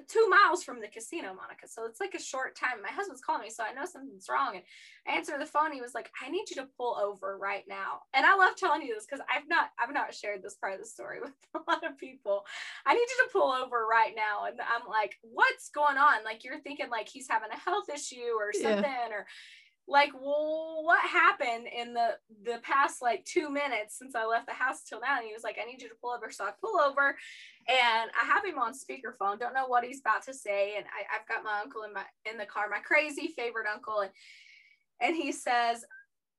two 0.00 0.28
miles 0.28 0.62
from 0.62 0.80
the 0.80 0.88
casino, 0.88 1.28
Monica. 1.34 1.68
So 1.68 1.84
it's 1.84 2.00
like 2.00 2.14
a 2.14 2.22
short 2.22 2.56
time. 2.56 2.82
My 2.82 2.90
husband's 2.90 3.20
calling 3.20 3.42
me, 3.42 3.50
so 3.50 3.64
I 3.64 3.72
know 3.72 3.84
something's 3.84 4.28
wrong. 4.30 4.54
And 4.54 4.64
I 5.06 5.16
answer 5.16 5.38
the 5.38 5.46
phone. 5.46 5.72
He 5.72 5.80
was 5.80 5.94
like, 5.94 6.10
I 6.24 6.30
need 6.30 6.48
you 6.50 6.56
to 6.56 6.68
pull 6.76 6.96
over 6.96 7.36
right 7.38 7.64
now. 7.68 8.02
And 8.14 8.24
I 8.24 8.34
love 8.36 8.56
telling 8.56 8.82
you 8.82 8.94
this 8.94 9.06
because 9.06 9.24
I've 9.32 9.48
not 9.48 9.70
I've 9.78 9.94
not 9.94 10.14
shared 10.14 10.42
this 10.42 10.54
part 10.54 10.74
of 10.74 10.80
the 10.80 10.86
story 10.86 11.20
with 11.22 11.32
a 11.54 11.60
lot 11.70 11.84
of 11.84 11.98
people. 11.98 12.44
I 12.86 12.94
need 12.94 13.00
you 13.00 13.24
to 13.24 13.32
pull 13.32 13.52
over 13.52 13.86
right 13.86 14.12
now. 14.16 14.46
And 14.46 14.58
I'm 14.60 14.88
like, 14.88 15.18
what's 15.22 15.70
going 15.70 15.98
on? 15.98 16.24
Like 16.24 16.44
you're 16.44 16.60
thinking 16.60 16.90
like 16.90 17.08
he's 17.08 17.28
having 17.28 17.50
a 17.50 17.58
health 17.70 17.88
issue 17.92 18.36
or 18.38 18.52
something, 18.52 18.82
yeah. 18.82 19.10
or 19.10 19.26
like 19.88 20.10
what 20.12 21.00
happened 21.00 21.66
in 21.66 21.92
the 21.92 22.10
the 22.44 22.60
past 22.62 23.02
like 23.02 23.24
two 23.24 23.50
minutes 23.50 23.98
since 23.98 24.14
i 24.14 24.24
left 24.24 24.46
the 24.46 24.52
house 24.52 24.84
till 24.84 25.00
now? 25.00 25.18
And 25.18 25.26
he 25.26 25.32
was 25.32 25.42
like 25.42 25.58
i 25.60 25.64
need 25.64 25.82
you 25.82 25.88
to 25.88 25.94
pull 26.00 26.10
over. 26.10 26.30
So 26.30 26.44
i 26.44 26.50
pull 26.60 26.80
over 26.80 27.16
and 27.68 28.10
i 28.20 28.26
have 28.26 28.44
him 28.44 28.58
on 28.58 28.72
speakerphone. 28.72 29.38
Don't 29.38 29.54
know 29.54 29.66
what 29.66 29.84
he's 29.84 30.00
about 30.00 30.24
to 30.26 30.34
say. 30.34 30.74
And 30.76 30.86
I, 30.86 31.16
i've 31.16 31.28
got 31.28 31.44
my 31.44 31.60
uncle 31.62 31.82
in 31.82 31.92
my 31.92 32.04
in 32.30 32.38
the 32.38 32.46
car 32.46 32.68
my 32.70 32.78
crazy 32.78 33.32
favorite 33.36 33.66
uncle. 33.72 34.00
And 34.00 34.10
and 35.00 35.16
he 35.16 35.32
says 35.32 35.84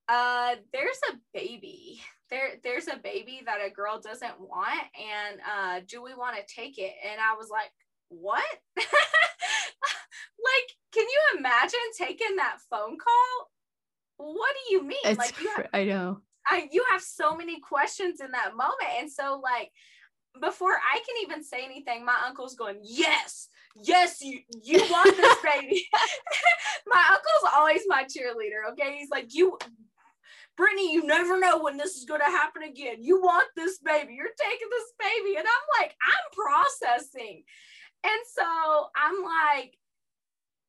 uh 0.09 0.55
there's 0.71 0.99
a 1.11 1.15
baby. 1.33 2.01
There 2.29 2.53
there's 2.63 2.87
a 2.87 2.97
baby 2.97 3.41
that 3.45 3.59
a 3.65 3.69
girl 3.69 3.99
doesn't 3.99 4.39
want. 4.39 4.81
And 4.95 5.39
uh 5.41 5.81
do 5.87 6.01
we 6.01 6.13
want 6.13 6.37
to 6.37 6.55
take 6.55 6.77
it? 6.77 6.93
And 7.03 7.19
i 7.19 7.35
was 7.37 7.49
like 7.49 7.71
what 8.19 8.43
like 8.77 8.85
can 10.91 11.03
you 11.03 11.37
imagine 11.37 11.79
taking 11.97 12.35
that 12.37 12.57
phone 12.69 12.97
call 12.97 13.49
what 14.17 14.51
do 14.53 14.75
you 14.75 14.83
mean 14.83 14.97
it's 15.03 15.17
like 15.17 15.39
you 15.41 15.49
have, 15.55 15.67
i 15.73 15.83
know 15.83 16.19
I, 16.45 16.67
you 16.71 16.83
have 16.91 17.01
so 17.01 17.35
many 17.35 17.59
questions 17.59 18.19
in 18.19 18.31
that 18.31 18.51
moment 18.55 18.99
and 18.99 19.11
so 19.11 19.41
like 19.43 19.71
before 20.41 20.73
i 20.73 20.97
can 20.97 21.15
even 21.23 21.43
say 21.43 21.63
anything 21.63 22.05
my 22.05 22.17
uncle's 22.27 22.55
going 22.55 22.79
yes 22.83 23.49
yes 23.83 24.21
you 24.21 24.39
you 24.61 24.79
want 24.89 25.15
this 25.15 25.37
baby 25.43 25.85
my 26.87 27.03
uncle's 27.09 27.53
always 27.55 27.81
my 27.87 28.03
cheerleader 28.03 28.71
okay 28.71 28.97
he's 28.97 29.09
like 29.09 29.33
you 29.33 29.57
Brittany, 30.55 30.93
you 30.93 31.05
never 31.05 31.39
know 31.39 31.63
when 31.63 31.77
this 31.77 31.95
is 31.95 32.05
going 32.05 32.19
to 32.19 32.25
happen 32.25 32.63
again. 32.63 32.97
You 33.01 33.21
want 33.21 33.47
this 33.55 33.79
baby. 33.79 34.13
You're 34.13 34.27
taking 34.37 34.67
this 34.69 34.93
baby. 34.99 35.37
And 35.37 35.47
I'm 35.47 35.81
like, 35.81 35.95
I'm 36.01 36.31
processing. 36.31 37.43
And 38.03 38.21
so 38.35 38.87
I'm 38.95 39.23
like, 39.23 39.77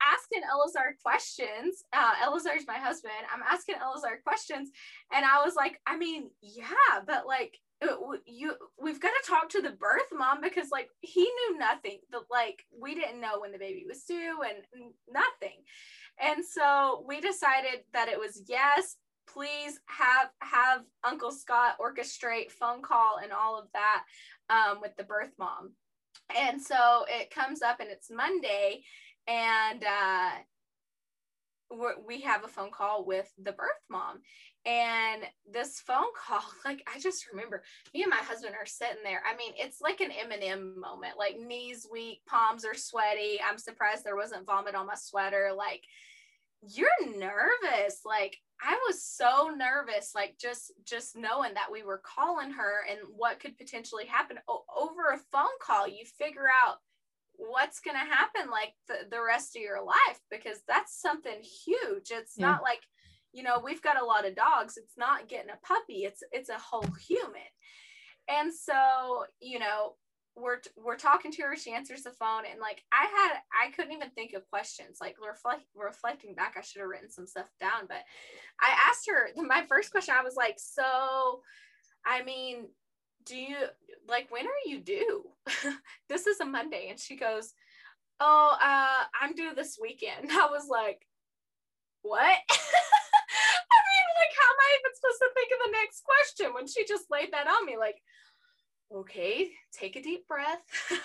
asking 0.02 0.42
Elazar 0.42 1.00
questions. 1.02 1.82
Uh, 1.92 2.12
Elazar's 2.26 2.66
my 2.66 2.76
husband. 2.76 3.14
I'm 3.32 3.42
asking 3.42 3.76
Elazar 3.76 4.22
questions. 4.22 4.70
And 5.12 5.24
I 5.24 5.42
was 5.44 5.54
like, 5.54 5.80
I 5.86 5.96
mean, 5.96 6.30
yeah, 6.42 7.00
but 7.06 7.26
like, 7.26 7.58
uh, 7.82 7.96
you 8.26 8.54
we've 8.80 9.00
got 9.00 9.10
to 9.10 9.30
talk 9.30 9.48
to 9.48 9.60
the 9.60 9.72
birth 9.72 10.08
mom 10.12 10.40
because 10.40 10.68
like 10.70 10.88
he 11.00 11.22
knew 11.22 11.58
nothing 11.58 11.98
the 12.12 12.20
like 12.30 12.64
we 12.80 12.94
didn't 12.94 13.20
know 13.20 13.40
when 13.40 13.50
the 13.50 13.58
baby 13.58 13.84
was 13.86 14.04
due 14.04 14.38
and 14.42 14.92
nothing 15.12 15.58
and 16.20 16.44
so 16.44 17.04
we 17.06 17.20
decided 17.20 17.80
that 17.92 18.08
it 18.08 18.18
was 18.18 18.42
yes 18.46 18.96
please 19.26 19.80
have 19.86 20.30
have 20.40 20.82
uncle 21.02 21.32
scott 21.32 21.74
orchestrate 21.80 22.50
phone 22.52 22.80
call 22.80 23.18
and 23.22 23.32
all 23.32 23.58
of 23.58 23.66
that 23.72 24.04
um, 24.50 24.80
with 24.80 24.94
the 24.96 25.04
birth 25.04 25.32
mom 25.36 25.72
and 26.36 26.60
so 26.60 27.04
it 27.08 27.30
comes 27.30 27.62
up 27.62 27.80
and 27.80 27.90
it's 27.90 28.10
monday 28.10 28.82
and 29.26 29.84
uh, 29.84 30.30
we 32.06 32.20
have 32.22 32.44
a 32.44 32.48
phone 32.48 32.70
call 32.70 33.04
with 33.04 33.30
the 33.42 33.52
birth 33.52 33.68
mom. 33.90 34.20
And 34.66 35.22
this 35.50 35.80
phone 35.80 36.04
call 36.16 36.42
like 36.64 36.82
i 36.94 36.98
just 36.98 37.26
remember 37.30 37.62
me 37.92 38.02
and 38.02 38.10
my 38.10 38.16
husband 38.16 38.54
are 38.58 38.66
sitting 38.66 39.02
there. 39.04 39.22
I 39.30 39.36
mean 39.36 39.52
it's 39.56 39.80
like 39.80 40.00
an 40.00 40.10
eminem 40.10 40.76
moment 40.76 41.14
like 41.18 41.38
knees 41.38 41.86
weak 41.90 42.20
palms 42.26 42.64
are 42.64 42.74
sweaty. 42.74 43.40
I'm 43.46 43.58
surprised 43.58 44.04
there 44.04 44.16
wasn't 44.16 44.46
vomit 44.46 44.74
on 44.74 44.86
my 44.86 44.94
sweater. 44.94 45.50
Like 45.56 45.82
you're 46.62 46.88
nervous. 47.16 48.00
Like 48.06 48.38
i 48.64 48.78
was 48.88 49.04
so 49.04 49.50
nervous 49.56 50.12
like 50.14 50.36
just 50.40 50.72
just 50.84 51.16
knowing 51.16 51.54
that 51.54 51.70
we 51.70 51.82
were 51.82 52.02
calling 52.04 52.50
her 52.50 52.84
and 52.90 52.98
what 53.16 53.40
could 53.40 53.56
potentially 53.56 54.06
happen. 54.06 54.38
O- 54.48 54.64
over 54.76 55.10
a 55.12 55.20
phone 55.32 55.56
call 55.60 55.86
you 55.86 56.04
figure 56.18 56.46
out 56.64 56.76
what's 57.36 57.80
going 57.80 57.96
to 57.96 58.14
happen 58.14 58.50
like 58.50 58.72
the, 58.88 59.08
the 59.10 59.22
rest 59.22 59.56
of 59.56 59.62
your 59.62 59.84
life 59.84 60.20
because 60.30 60.58
that's 60.68 61.00
something 61.00 61.40
huge. 61.42 62.10
It's 62.10 62.34
yeah. 62.36 62.46
not 62.46 62.62
like 62.62 62.80
you 63.32 63.42
know 63.42 63.60
we've 63.64 63.82
got 63.82 64.00
a 64.00 64.04
lot 64.04 64.26
of 64.26 64.36
dogs. 64.36 64.76
It's 64.76 64.96
not 64.96 65.28
getting 65.28 65.50
a 65.50 65.66
puppy. 65.66 66.04
It's 66.04 66.22
it's 66.32 66.48
a 66.48 66.58
whole 66.58 66.86
human. 67.08 67.50
And 68.28 68.52
so 68.52 69.24
you 69.40 69.58
know 69.58 69.94
we're 70.36 70.58
we're 70.76 70.96
talking 70.96 71.30
to 71.30 71.42
her 71.42 71.56
she 71.56 71.72
answers 71.72 72.02
the 72.02 72.10
phone 72.10 72.42
and 72.50 72.60
like 72.60 72.82
i 72.92 73.04
had 73.04 73.38
i 73.62 73.70
couldn't 73.70 73.92
even 73.92 74.10
think 74.10 74.32
of 74.32 74.48
questions 74.50 74.98
like 75.00 75.14
reflect, 75.24 75.62
reflecting 75.76 76.34
back 76.34 76.56
i 76.58 76.60
should 76.60 76.80
have 76.80 76.88
written 76.88 77.08
some 77.08 77.26
stuff 77.26 77.46
down 77.60 77.86
but 77.86 78.02
i 78.60 78.74
asked 78.88 79.08
her 79.08 79.28
my 79.46 79.64
first 79.68 79.92
question 79.92 80.14
i 80.18 80.24
was 80.24 80.34
like 80.34 80.56
so 80.58 81.40
i 82.04 82.22
mean 82.24 82.66
do 83.26 83.36
you 83.36 83.56
like 84.08 84.30
when 84.30 84.46
are 84.46 84.64
you 84.66 84.80
due? 84.80 85.24
This 86.08 86.26
is 86.26 86.40
a 86.40 86.44
monday. 86.44 86.88
And 86.90 86.98
she 86.98 87.16
goes 87.16 87.52
oh 88.20 88.56
uh 88.60 89.04
i'm 89.20 89.34
due 89.34 89.54
this 89.54 89.78
weekend. 89.80 90.30
I 90.30 90.48
was 90.50 90.68
like 90.68 91.06
what? 92.02 92.20
I 92.20 93.78
mean 93.90 94.06
like 94.20 94.34
how 94.38 94.50
am 94.50 94.60
i 94.60 94.78
even 94.78 94.94
supposed 94.94 95.18
to 95.20 95.28
think 95.34 95.50
of 95.52 95.58
the 95.64 95.72
next 95.72 96.04
question 96.04 96.54
when 96.54 96.66
she 96.66 96.84
just 96.86 97.10
laid 97.10 97.32
that 97.32 97.46
on 97.48 97.66
me? 97.66 97.76
Like 97.78 97.96
okay 98.94 99.50
take 99.72 99.96
a 99.96 100.02
deep 100.02 100.26
breath 100.28 100.62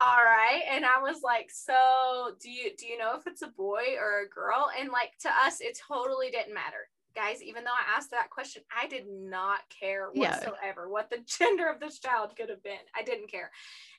all 0.00 0.22
right 0.24 0.62
and 0.70 0.84
i 0.84 1.00
was 1.00 1.22
like 1.22 1.50
so 1.50 2.32
do 2.40 2.50
you 2.50 2.70
do 2.76 2.86
you 2.86 2.98
know 2.98 3.16
if 3.16 3.26
it's 3.26 3.42
a 3.42 3.48
boy 3.48 3.96
or 3.98 4.20
a 4.20 4.28
girl 4.28 4.68
and 4.78 4.90
like 4.90 5.12
to 5.18 5.28
us 5.28 5.60
it 5.60 5.78
totally 5.88 6.30
didn't 6.30 6.54
matter 6.54 6.88
guys, 7.18 7.42
even 7.42 7.64
though 7.64 7.70
I 7.70 7.96
asked 7.96 8.12
that 8.12 8.30
question, 8.30 8.62
I 8.74 8.86
did 8.86 9.06
not 9.08 9.60
care 9.68 10.08
whatsoever 10.12 10.84
yeah. 10.86 10.88
what 10.88 11.10
the 11.10 11.18
gender 11.26 11.68
of 11.68 11.80
this 11.80 11.98
child 11.98 12.34
could 12.36 12.48
have 12.48 12.62
been. 12.62 12.78
I 12.96 13.02
didn't 13.02 13.30
care. 13.30 13.50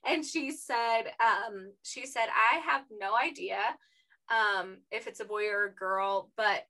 And 0.08 0.26
she 0.26 0.52
said, 0.52 1.04
um, 1.20 1.72
she 1.84 2.06
said, 2.06 2.28
I 2.30 2.60
have 2.60 2.84
no 3.00 3.16
idea 3.16 3.60
um, 4.30 4.78
if 4.92 5.08
it's 5.08 5.20
a 5.20 5.26
boy 5.26 5.48
or 5.48 5.66
a 5.66 5.74
girl, 5.74 6.32
but 6.38 6.66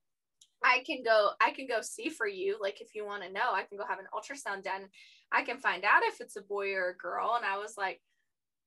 I 0.63 0.83
can 0.85 1.03
go, 1.03 1.31
I 1.41 1.51
can 1.51 1.67
go 1.67 1.81
see 1.81 2.09
for 2.09 2.27
you. 2.27 2.57
Like 2.61 2.81
if 2.81 2.95
you 2.95 3.05
want 3.05 3.23
to 3.23 3.31
know, 3.31 3.53
I 3.53 3.63
can 3.63 3.77
go 3.77 3.85
have 3.87 3.99
an 3.99 4.05
ultrasound 4.13 4.63
done. 4.63 4.87
I 5.31 5.43
can 5.43 5.59
find 5.59 5.83
out 5.83 6.03
if 6.03 6.21
it's 6.21 6.35
a 6.35 6.41
boy 6.41 6.73
or 6.73 6.89
a 6.89 6.97
girl. 6.97 7.35
And 7.35 7.45
I 7.45 7.57
was 7.57 7.75
like, 7.77 8.01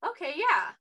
okay, 0.06 0.34
yeah, 0.36 0.72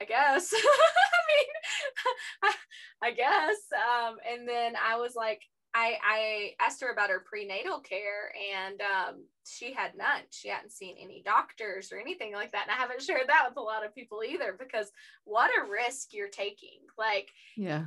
I 0.00 0.04
guess. 0.04 0.52
I 0.54 1.20
mean, 1.28 2.52
I 3.02 3.10
guess. 3.12 3.56
Um, 3.74 4.16
and 4.30 4.48
then 4.48 4.74
I 4.76 4.96
was 4.96 5.14
like, 5.14 5.42
I, 5.72 5.98
I 6.02 6.64
asked 6.64 6.80
her 6.80 6.90
about 6.90 7.10
her 7.10 7.24
prenatal 7.24 7.78
care 7.78 8.32
and 8.56 8.80
um, 8.80 9.24
she 9.46 9.72
had 9.72 9.96
none. 9.96 10.22
She 10.30 10.48
hadn't 10.48 10.72
seen 10.72 10.96
any 11.00 11.22
doctors 11.24 11.92
or 11.92 11.98
anything 11.98 12.32
like 12.32 12.50
that. 12.52 12.66
And 12.68 12.72
I 12.72 12.80
haven't 12.80 13.02
shared 13.02 13.28
that 13.28 13.46
with 13.48 13.56
a 13.56 13.62
lot 13.62 13.84
of 13.84 13.94
people 13.94 14.22
either 14.26 14.56
because 14.58 14.90
what 15.24 15.50
a 15.50 15.70
risk 15.70 16.12
you're 16.12 16.28
taking. 16.28 16.80
Like, 16.98 17.28
yeah, 17.56 17.84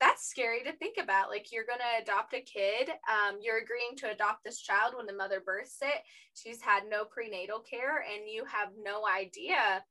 that's 0.00 0.28
scary 0.28 0.62
to 0.64 0.72
think 0.72 0.96
about. 1.02 1.30
Like, 1.30 1.52
you're 1.52 1.66
going 1.66 1.80
to 1.80 2.02
adopt 2.02 2.34
a 2.34 2.40
kid. 2.40 2.88
Um, 2.88 3.38
you're 3.42 3.58
agreeing 3.58 3.96
to 3.98 4.10
adopt 4.10 4.44
this 4.44 4.60
child 4.60 4.94
when 4.96 5.06
the 5.06 5.12
mother 5.12 5.40
births 5.40 5.78
it. 5.82 6.02
She's 6.34 6.60
had 6.60 6.84
no 6.88 7.04
prenatal 7.04 7.60
care 7.60 7.98
and 7.98 8.28
you 8.28 8.44
have 8.44 8.68
no 8.82 9.02
idea. 9.06 9.84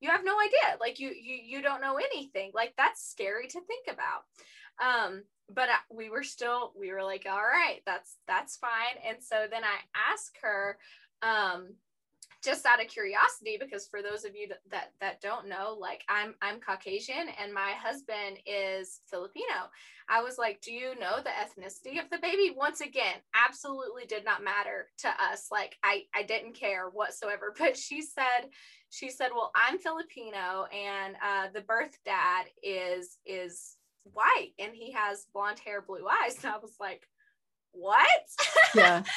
You 0.00 0.10
have 0.10 0.24
no 0.24 0.36
idea. 0.38 0.78
Like, 0.80 1.00
you, 1.00 1.08
you, 1.08 1.36
you 1.42 1.62
don't 1.62 1.80
know 1.80 1.96
anything. 1.96 2.50
Like, 2.54 2.74
that's 2.76 3.08
scary 3.08 3.48
to 3.48 3.60
think 3.60 3.86
about. 3.88 4.24
Um, 4.78 5.22
but 5.48 5.68
we 5.90 6.10
were 6.10 6.22
still 6.22 6.72
we 6.78 6.92
were 6.92 7.04
like 7.04 7.26
all 7.30 7.38
right 7.38 7.80
that's 7.86 8.16
that's 8.26 8.56
fine 8.56 9.00
and 9.06 9.18
so 9.22 9.46
then 9.50 9.62
i 9.62 10.12
asked 10.12 10.38
her 10.42 10.76
um 11.22 11.68
just 12.46 12.64
out 12.64 12.82
of 12.82 12.88
curiosity 12.88 13.58
because 13.60 13.88
for 13.88 14.02
those 14.02 14.24
of 14.24 14.36
you 14.36 14.48
that, 14.70 14.92
that 15.00 15.20
don't 15.20 15.48
know 15.48 15.76
like 15.78 16.02
i'm 16.08 16.34
i'm 16.40 16.60
caucasian 16.60 17.28
and 17.42 17.52
my 17.52 17.72
husband 17.72 18.38
is 18.46 19.00
filipino. 19.06 19.44
I 20.08 20.22
was 20.22 20.38
like 20.38 20.60
do 20.62 20.72
you 20.72 20.98
know 20.98 21.16
the 21.18 21.30
ethnicity 21.30 22.00
of 22.00 22.08
the 22.10 22.18
baby? 22.22 22.54
Once 22.56 22.80
again 22.80 23.16
absolutely 23.34 24.04
did 24.06 24.24
not 24.24 24.44
matter 24.44 24.88
to 24.98 25.08
us. 25.08 25.48
Like 25.50 25.76
i 25.82 26.02
i 26.14 26.22
didn't 26.22 26.54
care 26.54 26.88
whatsoever. 26.88 27.54
But 27.58 27.76
she 27.76 28.00
said 28.02 28.50
she 28.90 29.10
said 29.10 29.30
well 29.34 29.50
i'm 29.56 29.78
filipino 29.78 30.66
and 30.72 31.16
uh 31.22 31.48
the 31.52 31.62
birth 31.62 31.98
dad 32.04 32.44
is 32.62 33.18
is 33.26 33.76
white 34.12 34.52
and 34.58 34.74
he 34.74 34.92
has 34.92 35.26
blonde 35.32 35.60
hair, 35.64 35.82
blue 35.82 36.06
eyes. 36.06 36.36
And 36.44 36.52
I 36.52 36.58
was 36.58 36.76
like, 36.80 37.02
what? 37.78 38.06
Yeah. 38.74 39.02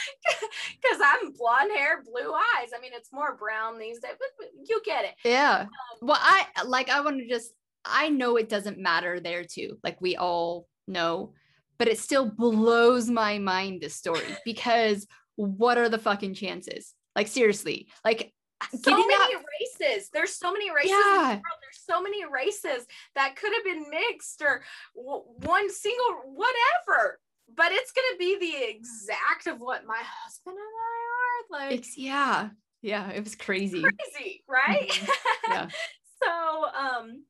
Because 0.82 1.02
I'm 1.04 1.32
blonde 1.34 1.72
hair, 1.76 2.02
blue 2.04 2.34
eyes. 2.34 2.70
I 2.76 2.80
mean, 2.82 2.92
it's 2.94 3.12
more 3.12 3.36
brown 3.36 3.78
these 3.78 4.00
days, 4.00 4.14
but 4.18 4.48
you 4.68 4.82
get 4.86 5.04
it. 5.06 5.12
Yeah. 5.26 5.62
Um, 6.02 6.08
well, 6.08 6.18
I 6.20 6.46
like, 6.66 6.90
I 6.90 7.02
want 7.02 7.20
to 7.20 7.28
just, 7.28 7.52
I 7.84 8.10
know 8.10 8.38
it 8.38 8.48
doesn't 8.50 8.78
matter 8.78 9.20
there 9.20 9.44
too. 9.44 9.78
Like 9.84 10.00
we 10.00 10.16
all 10.16 10.68
know, 10.88 11.34
but 11.78 11.88
it 11.90 12.00
still 12.00 12.26
blows 12.30 13.10
my 13.10 13.40
mind, 13.40 13.82
this 13.82 13.96
story, 13.96 14.24
because 14.46 15.06
what 15.36 15.78
are 15.78 15.90
the 15.90 15.98
fucking 16.00 16.34
chances? 16.36 16.94
Like, 17.16 17.28
seriously, 17.28 17.88
like, 18.06 18.34
so 18.82 18.92
many 18.92 19.08
that- 19.08 19.44
races. 19.80 20.10
There's 20.14 20.36
so 20.36 20.52
many 20.52 20.70
races 20.72 20.92
yeah. 20.92 21.36
The 21.36 21.42
There's 21.62 21.84
so 21.86 22.02
many 22.02 22.24
races 22.26 22.86
that 23.16 23.36
could 23.36 23.52
have 23.54 23.64
been 23.64 23.90
mixed 23.90 24.42
or 24.42 24.64
w- 24.96 25.24
one 25.44 25.70
single 25.72 26.06
whatever. 26.36 27.20
But 27.56 27.72
it's 27.72 27.92
gonna 27.92 28.18
be 28.18 28.38
the 28.40 28.70
exact 28.70 29.48
of 29.48 29.60
what 29.60 29.86
my 29.86 30.02
husband 30.02 30.58
and 30.58 31.60
I 31.60 31.66
are. 31.66 31.68
Like 31.68 31.80
it's, 31.80 31.98
yeah. 31.98 32.50
Yeah, 32.82 33.10
it 33.10 33.24
was 33.24 33.36
crazy. 33.36 33.82
Crazy, 33.82 34.44
right? 34.48 34.90
Mm-hmm. 34.90 35.52
Yeah. 35.52 35.68
so 36.24 36.66
um 36.78 37.26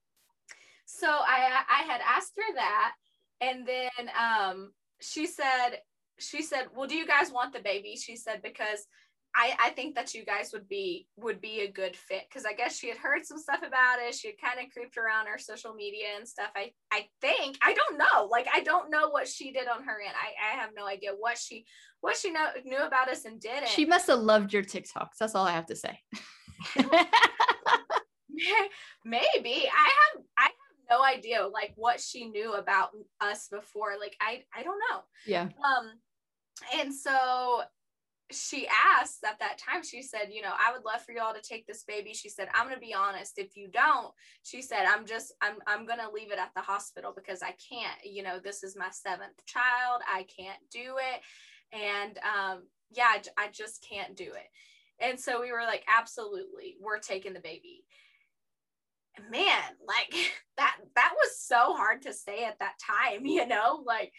so 0.85 1.07
I 1.07 1.63
I 1.69 1.83
had 1.83 2.01
asked 2.07 2.33
her 2.37 2.55
that 2.55 2.93
and 3.41 3.67
then 3.67 4.11
um 4.19 4.71
she 5.01 5.25
said 5.25 5.79
she 6.19 6.41
said, 6.41 6.67
"Well, 6.75 6.87
do 6.87 6.95
you 6.95 7.07
guys 7.07 7.31
want 7.31 7.53
the 7.53 7.61
baby?" 7.61 7.95
She 7.95 8.15
said 8.15 8.41
because 8.41 8.85
I, 9.35 9.55
I 9.59 9.69
think 9.71 9.95
that 9.95 10.13
you 10.13 10.25
guys 10.25 10.51
would 10.53 10.67
be 10.67 11.07
would 11.17 11.39
be 11.39 11.61
a 11.61 11.71
good 11.71 11.95
fit 11.95 12.23
because 12.27 12.45
I 12.45 12.53
guess 12.53 12.75
she 12.75 12.89
had 12.89 12.97
heard 12.97 13.25
some 13.25 13.37
stuff 13.37 13.59
about 13.65 13.99
it. 13.99 14.15
She 14.15 14.29
had 14.29 14.41
kind 14.41 14.59
of 14.59 14.73
creeped 14.73 14.97
around 14.97 15.27
our 15.27 15.37
social 15.37 15.73
media 15.73 16.07
and 16.17 16.27
stuff. 16.27 16.49
I 16.55 16.71
I 16.91 17.07
think 17.21 17.57
I 17.61 17.73
don't 17.73 17.97
know. 17.97 18.25
Like 18.25 18.47
I 18.53 18.61
don't 18.61 18.89
know 18.89 19.09
what 19.09 19.27
she 19.27 19.51
did 19.51 19.67
on 19.67 19.83
her 19.83 20.01
end. 20.01 20.13
I, 20.15 20.53
I 20.53 20.59
have 20.59 20.71
no 20.75 20.87
idea 20.87 21.11
what 21.17 21.37
she 21.37 21.65
what 22.01 22.17
she 22.17 22.31
know, 22.31 22.47
knew 22.65 22.79
about 22.79 23.09
us 23.09 23.25
and 23.25 23.39
did 23.39 23.63
it. 23.63 23.69
She 23.69 23.85
must 23.85 24.07
have 24.07 24.19
loved 24.19 24.51
your 24.51 24.63
TikToks. 24.63 25.17
That's 25.19 25.35
all 25.35 25.45
I 25.45 25.51
have 25.51 25.67
to 25.67 25.75
say. 25.75 25.99
Maybe 29.05 29.69
I 29.71 29.91
have 30.15 30.23
I 30.37 30.43
have 30.43 30.51
no 30.89 31.03
idea 31.03 31.47
like 31.47 31.73
what 31.75 31.99
she 31.99 32.25
knew 32.25 32.53
about 32.53 32.89
us 33.21 33.47
before. 33.47 33.93
Like 33.99 34.15
I 34.19 34.43
I 34.55 34.63
don't 34.63 34.79
know. 34.89 35.01
Yeah. 35.27 35.49
Um 35.63 35.91
and 36.77 36.93
so 36.93 37.61
she 38.31 38.67
asked 38.67 39.23
at 39.23 39.39
that 39.39 39.57
time, 39.57 39.83
she 39.83 40.01
said, 40.03 40.29
you 40.31 40.41
know, 40.41 40.53
I 40.53 40.71
would 40.71 40.85
love 40.85 41.01
for 41.01 41.11
y'all 41.11 41.33
to 41.33 41.41
take 41.41 41.65
this 41.65 41.83
baby. 41.83 42.13
She 42.13 42.29
said, 42.29 42.47
I'm 42.53 42.67
gonna 42.67 42.79
be 42.79 42.93
honest. 42.93 43.37
If 43.37 43.57
you 43.57 43.67
don't, 43.67 44.13
she 44.43 44.61
said, 44.61 44.85
I'm 44.85 45.05
just, 45.05 45.33
I'm, 45.41 45.55
I'm 45.65 45.85
gonna 45.85 46.09
leave 46.13 46.31
it 46.31 46.39
at 46.39 46.51
the 46.55 46.61
hospital 46.61 47.11
because 47.15 47.41
I 47.41 47.55
can't, 47.69 47.97
you 48.03 48.21
know, 48.21 48.39
this 48.39 48.63
is 48.63 48.77
my 48.77 48.89
seventh 48.91 49.43
child. 49.45 50.01
I 50.07 50.25
can't 50.37 50.59
do 50.71 50.95
it. 50.97 51.21
And 51.73 52.17
um, 52.19 52.63
yeah, 52.91 53.07
I, 53.07 53.21
I 53.37 53.47
just 53.51 53.85
can't 53.89 54.15
do 54.15 54.25
it. 54.25 54.47
And 55.01 55.19
so 55.19 55.41
we 55.41 55.51
were 55.51 55.63
like, 55.63 55.83
absolutely, 55.97 56.75
we're 56.79 56.99
taking 56.99 57.33
the 57.33 57.39
baby. 57.39 57.83
Man, 59.31 59.63
like 59.87 60.13
that, 60.57 60.77
that 60.95 61.13
was 61.15 61.39
so 61.39 61.73
hard 61.73 62.03
to 62.03 62.13
say 62.13 62.45
at 62.45 62.59
that 62.59 62.75
time, 62.79 63.25
you 63.25 63.47
know, 63.47 63.83
like 63.85 64.11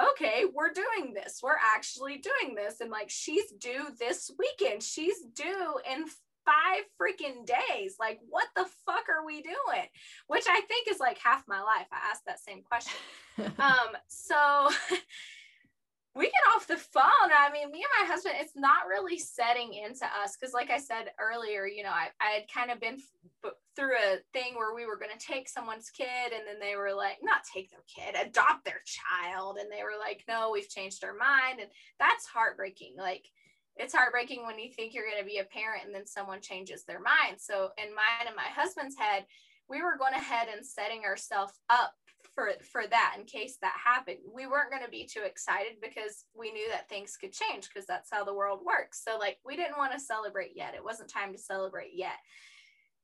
okay, 0.00 0.44
we're 0.52 0.72
doing 0.72 1.14
this. 1.14 1.40
We're 1.42 1.52
actually 1.74 2.18
doing 2.18 2.54
this. 2.54 2.80
And 2.80 2.90
like, 2.90 3.10
she's 3.10 3.50
due 3.58 3.88
this 3.98 4.30
weekend. 4.38 4.82
She's 4.82 5.20
due 5.34 5.74
in 5.90 6.06
five 6.44 6.84
freaking 7.00 7.44
days. 7.44 7.96
Like, 7.98 8.20
what 8.28 8.46
the 8.54 8.66
fuck 8.86 9.08
are 9.08 9.26
we 9.26 9.42
doing? 9.42 9.86
Which 10.28 10.44
I 10.48 10.60
think 10.62 10.88
is 10.88 11.00
like 11.00 11.18
half 11.18 11.44
my 11.48 11.60
life. 11.60 11.86
I 11.92 12.10
asked 12.10 12.26
that 12.26 12.40
same 12.40 12.62
question. 12.62 12.98
um, 13.58 13.96
so 14.08 14.68
we 16.14 16.24
get 16.24 16.54
off 16.54 16.66
the 16.66 16.76
phone. 16.76 17.02
I 17.36 17.50
mean, 17.52 17.70
me 17.70 17.84
and 17.84 18.06
my 18.06 18.12
husband, 18.12 18.36
it's 18.38 18.56
not 18.56 18.86
really 18.88 19.18
setting 19.18 19.74
into 19.74 20.06
us 20.06 20.36
because, 20.38 20.54
like 20.54 20.70
I 20.70 20.78
said 20.78 21.10
earlier, 21.20 21.66
you 21.66 21.82
know, 21.82 21.90
I, 21.90 22.08
I 22.20 22.30
had 22.30 22.44
kind 22.52 22.70
of 22.70 22.80
been 22.80 22.98
f- 23.44 23.52
through 23.74 23.96
a 23.96 24.18
thing 24.32 24.45
where 24.56 24.74
we 24.74 24.86
were 24.86 24.98
going 24.98 25.16
to 25.16 25.26
take 25.26 25.48
someone's 25.48 25.90
kid, 25.90 26.32
and 26.32 26.46
then 26.46 26.58
they 26.60 26.76
were 26.76 26.94
like, 26.94 27.18
not 27.22 27.42
take 27.44 27.70
their 27.70 27.84
kid, 27.86 28.14
adopt 28.14 28.64
their 28.64 28.82
child. 28.84 29.58
And 29.60 29.70
they 29.70 29.82
were 29.82 29.98
like, 29.98 30.24
no, 30.28 30.50
we've 30.52 30.68
changed 30.68 31.04
our 31.04 31.14
mind. 31.14 31.60
And 31.60 31.70
that's 31.98 32.26
heartbreaking. 32.26 32.94
Like, 32.98 33.24
it's 33.76 33.94
heartbreaking 33.94 34.44
when 34.46 34.58
you 34.58 34.70
think 34.72 34.94
you're 34.94 35.08
going 35.08 35.22
to 35.22 35.28
be 35.28 35.38
a 35.38 35.44
parent 35.44 35.84
and 35.84 35.94
then 35.94 36.06
someone 36.06 36.40
changes 36.40 36.84
their 36.84 37.00
mind. 37.00 37.36
So, 37.38 37.70
in 37.76 37.94
mine 37.94 38.26
and 38.26 38.36
my 38.36 38.48
husband's 38.54 38.96
head, 38.98 39.26
we 39.68 39.82
were 39.82 39.98
going 39.98 40.14
ahead 40.14 40.48
and 40.54 40.64
setting 40.64 41.04
ourselves 41.04 41.52
up 41.68 41.92
for 42.34 42.50
for 42.70 42.86
that 42.86 43.16
in 43.18 43.24
case 43.24 43.56
that 43.62 43.74
happened 43.82 44.18
we 44.32 44.46
weren't 44.46 44.70
going 44.70 44.84
to 44.84 44.90
be 44.90 45.06
too 45.06 45.22
excited 45.24 45.74
because 45.80 46.26
we 46.34 46.52
knew 46.52 46.68
that 46.68 46.88
things 46.88 47.16
could 47.16 47.32
change 47.32 47.68
because 47.68 47.86
that's 47.86 48.10
how 48.12 48.24
the 48.24 48.34
world 48.34 48.60
works 48.64 49.02
so 49.02 49.16
like 49.18 49.38
we 49.44 49.56
didn't 49.56 49.78
want 49.78 49.92
to 49.92 49.98
celebrate 49.98 50.50
yet 50.54 50.74
it 50.74 50.84
wasn't 50.84 51.08
time 51.08 51.32
to 51.32 51.38
celebrate 51.38 51.92
yet 51.94 52.18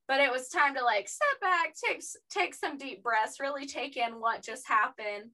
but 0.08 0.20
it 0.20 0.30
was 0.30 0.48
time 0.48 0.74
to 0.74 0.84
like 0.84 1.08
step 1.08 1.40
back 1.40 1.74
take 1.74 2.02
take 2.30 2.54
some 2.54 2.78
deep 2.78 3.02
breaths 3.02 3.40
really 3.40 3.66
take 3.66 3.96
in 3.96 4.20
what 4.20 4.42
just 4.42 4.66
happened 4.66 5.30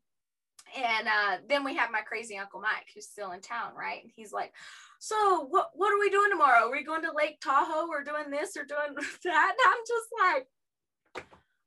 and 0.77 1.09
uh, 1.09 1.37
then 1.49 1.65
we 1.65 1.75
have 1.77 1.91
my 1.91 2.01
crazy 2.01 2.37
uncle 2.37 2.61
mike 2.61 2.87
who's 2.95 3.07
still 3.07 3.33
in 3.33 3.41
town 3.41 3.73
right 3.77 4.03
and 4.03 4.13
he's 4.15 4.33
like 4.33 4.53
so 4.99 5.47
what 5.49 5.71
what 5.75 5.93
are 5.93 6.01
we 6.01 6.11
doing 6.11 6.31
tomorrow 6.31 6.67
are 6.67 6.73
we 6.73 6.85
going 6.85 7.03
to 7.03 7.13
lake 7.17 7.41
tahoe 7.41 7.89
or 7.89 8.05
doing 8.05 8.31
this 8.31 8.57
or 8.57 8.65
doing 8.65 8.95
that 9.25 9.53
and 9.53 9.73
i'm 9.73 9.85
just 9.87 10.09
like 10.21 10.47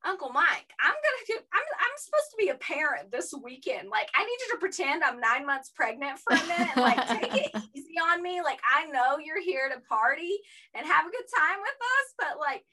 Uncle 0.04 0.30
Mike, 0.30 0.72
I'm 0.80 0.94
gonna 0.94 1.24
do 1.26 1.34
I'm 1.52 1.62
I'm 1.78 1.96
supposed 1.96 2.30
to 2.30 2.36
be 2.36 2.48
a 2.48 2.56
parent 2.56 3.12
this 3.12 3.32
weekend. 3.42 3.88
Like 3.88 4.10
I 4.14 4.24
need 4.24 4.38
you 4.46 4.54
to 4.54 4.58
pretend 4.58 5.04
I'm 5.04 5.20
nine 5.20 5.46
months 5.46 5.70
pregnant 5.74 6.18
for 6.18 6.34
a 6.34 6.46
minute. 6.46 6.76
Like 6.76 7.06
take 7.06 7.36
it 7.36 7.52
easy 7.74 7.94
on 8.02 8.22
me. 8.22 8.42
Like 8.42 8.60
I 8.68 8.86
know 8.86 9.18
you're 9.18 9.42
here 9.42 9.68
to 9.68 9.80
party 9.88 10.38
and 10.74 10.86
have 10.86 11.06
a 11.06 11.10
good 11.10 11.28
time 11.38 11.58
with 11.60 11.78
us, 11.78 12.14
but 12.18 12.40
like 12.40 12.64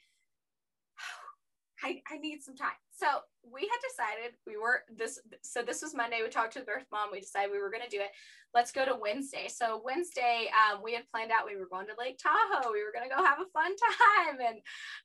I, 1.84 2.02
I 2.12 2.18
need 2.18 2.42
some 2.44 2.56
time. 2.56 2.78
So 2.92 3.08
we 3.44 3.62
had 3.62 3.80
decided 3.88 4.36
we 4.46 4.58
were 4.58 4.84
this 4.96 5.20
so 5.42 5.62
this 5.62 5.82
was 5.82 5.96
Monday. 5.96 6.20
We 6.24 6.30
talked 6.30 6.54
to 6.54 6.60
the 6.60 6.66
birth 6.66 6.86
mom. 6.92 7.10
We 7.12 7.22
decided 7.22 7.52
we 7.52 7.60
were 7.60 7.72
gonna 7.72 7.90
do 7.90 8.02
it. 8.02 8.12
Let's 8.54 8.72
go 8.72 8.86
to 8.86 8.96
Wednesday. 9.00 9.48
So 9.48 9.82
Wednesday, 9.84 10.50
um, 10.52 10.82
we 10.84 10.94
had 10.94 11.10
planned 11.12 11.32
out 11.32 11.46
we 11.46 11.56
were 11.56 11.70
going 11.70 11.88
to 11.88 11.94
Lake 11.98 12.20
Tahoe. 12.22 12.72
We 12.72 12.84
were 12.84 12.94
gonna 12.94 13.10
go 13.10 13.24
have 13.24 13.40
a 13.40 13.50
fun 13.54 13.72
time. 14.00 14.38
And 14.40 14.60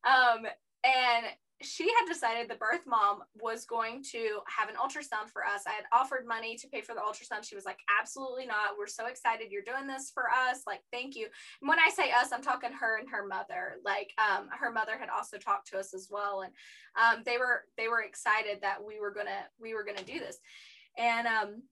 um 0.05 0.53
and 0.85 1.27
she 1.65 1.85
had 1.85 2.07
decided 2.07 2.49
the 2.49 2.57
birth 2.57 2.87
mom 2.87 3.23
was 3.41 3.65
going 3.65 4.03
to 4.13 4.41
have 4.47 4.69
an 4.69 4.77
ultrasound 4.77 5.31
for 5.33 5.45
us. 5.45 5.63
I 5.67 5.73
had 5.73 5.85
offered 5.93 6.27
money 6.27 6.57
to 6.57 6.69
pay 6.69 6.81
for 6.81 6.95
the 6.95 7.01
ultrasound. 7.01 7.45
She 7.45 7.55
was 7.55 7.65
like, 7.65 7.79
absolutely 8.01 8.47
not. 8.47 8.77
We're 8.79 8.87
so 8.87 9.07
excited 9.07 9.51
you're 9.51 9.63
doing 9.63 9.87
this 9.87 10.11
for 10.13 10.25
us. 10.31 10.63
Like, 10.67 10.81
thank 10.93 11.17
you. 11.17 11.27
And 11.61 11.69
when 11.69 11.79
I 11.79 11.91
say 11.91 12.11
us, 12.11 12.33
I'm 12.33 12.43
talking 12.43 12.73
her 12.73 12.99
and 12.99 13.09
her 13.11 13.27
mother. 13.27 13.77
Like, 13.85 14.13
um, 14.19 14.49
her 14.51 14.71
mother 14.71 14.99
had 14.99 15.09
also 15.09 15.39
talked 15.39 15.69
to 15.69 15.79
us 15.79 15.95
as 15.95 16.09
well. 16.11 16.43
And 16.43 16.53
um, 17.01 17.23
they 17.25 17.39
were 17.39 17.65
they 17.77 17.89
were 17.89 18.03
excited 18.03 18.59
that 18.63 18.85
we 18.85 19.01
were 19.01 19.13
gonna 19.13 19.47
we 19.61 19.75
were 19.75 19.85
gonna 19.85 20.05
do 20.05 20.19
this. 20.19 20.39
And 20.97 21.27
um, 21.27 21.63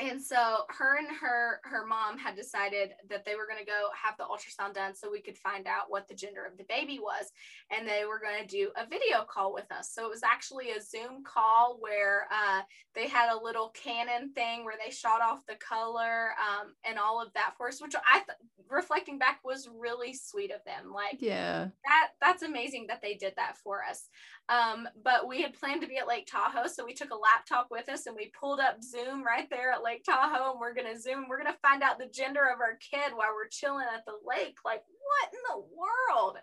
and 0.00 0.22
so 0.22 0.64
her 0.68 0.98
and 0.98 1.08
her 1.20 1.60
her 1.64 1.86
mom 1.86 2.18
had 2.18 2.36
decided 2.36 2.90
that 3.08 3.24
they 3.24 3.34
were 3.34 3.46
going 3.46 3.58
to 3.58 3.66
go 3.66 3.88
have 3.94 4.16
the 4.16 4.24
ultrasound 4.24 4.74
done 4.74 4.94
so 4.94 5.10
we 5.10 5.20
could 5.20 5.36
find 5.36 5.66
out 5.66 5.88
what 5.88 6.08
the 6.08 6.14
gender 6.14 6.44
of 6.44 6.56
the 6.56 6.64
baby 6.64 6.98
was. 7.00 7.30
And 7.70 7.86
they 7.86 8.04
were 8.06 8.20
going 8.20 8.40
to 8.40 8.46
do 8.46 8.70
a 8.76 8.86
video 8.86 9.24
call 9.28 9.52
with 9.52 9.70
us. 9.72 9.90
So 9.92 10.06
it 10.06 10.10
was 10.10 10.22
actually 10.22 10.70
a 10.70 10.80
zoom 10.80 11.24
call 11.24 11.78
where 11.80 12.26
uh, 12.32 12.62
they 12.94 13.08
had 13.08 13.32
a 13.32 13.42
little 13.42 13.70
cannon 13.70 14.32
thing 14.32 14.64
where 14.64 14.76
they 14.82 14.90
shot 14.90 15.20
off 15.20 15.46
the 15.46 15.56
color 15.56 16.30
um, 16.38 16.74
and 16.84 16.98
all 16.98 17.22
of 17.22 17.32
that 17.34 17.54
for 17.56 17.68
us 17.68 17.80
which 17.80 17.94
i 18.06 18.18
th- 18.18 18.38
reflecting 18.70 19.18
back 19.18 19.40
was 19.44 19.68
really 19.78 20.14
sweet 20.14 20.50
of 20.50 20.64
them. 20.64 20.92
Like 20.92 21.18
yeah. 21.20 21.68
that 21.84 22.08
that's 22.20 22.42
amazing 22.42 22.86
that 22.88 23.02
they 23.02 23.14
did 23.14 23.34
that 23.36 23.56
for 23.56 23.82
us. 23.84 24.08
Um, 24.48 24.88
but 25.02 25.28
we 25.28 25.42
had 25.42 25.58
planned 25.58 25.82
to 25.82 25.88
be 25.88 25.98
at 25.98 26.08
Lake 26.08 26.26
Tahoe, 26.30 26.68
so 26.68 26.84
we 26.84 26.94
took 26.94 27.10
a 27.10 27.16
laptop 27.16 27.68
with 27.70 27.88
us 27.88 28.06
and 28.06 28.16
we 28.16 28.32
pulled 28.38 28.60
up 28.60 28.82
Zoom 28.82 29.22
right 29.22 29.48
there 29.50 29.72
at 29.72 29.82
Lake 29.88 30.04
Tahoe, 30.04 30.52
and 30.52 30.60
we're 30.60 30.74
gonna 30.74 31.00
Zoom. 31.00 31.28
We're 31.28 31.38
gonna 31.38 31.56
find 31.62 31.82
out 31.82 31.98
the 31.98 32.12
gender 32.12 32.44
of 32.52 32.60
our 32.60 32.76
kid 32.76 33.16
while 33.16 33.32
we're 33.34 33.48
chilling 33.48 33.86
at 33.88 34.04
the 34.04 34.20
lake. 34.20 34.58
Like, 34.64 34.82
what 34.84 35.32
in 35.32 35.40
the 35.48 35.64
world? 35.72 36.36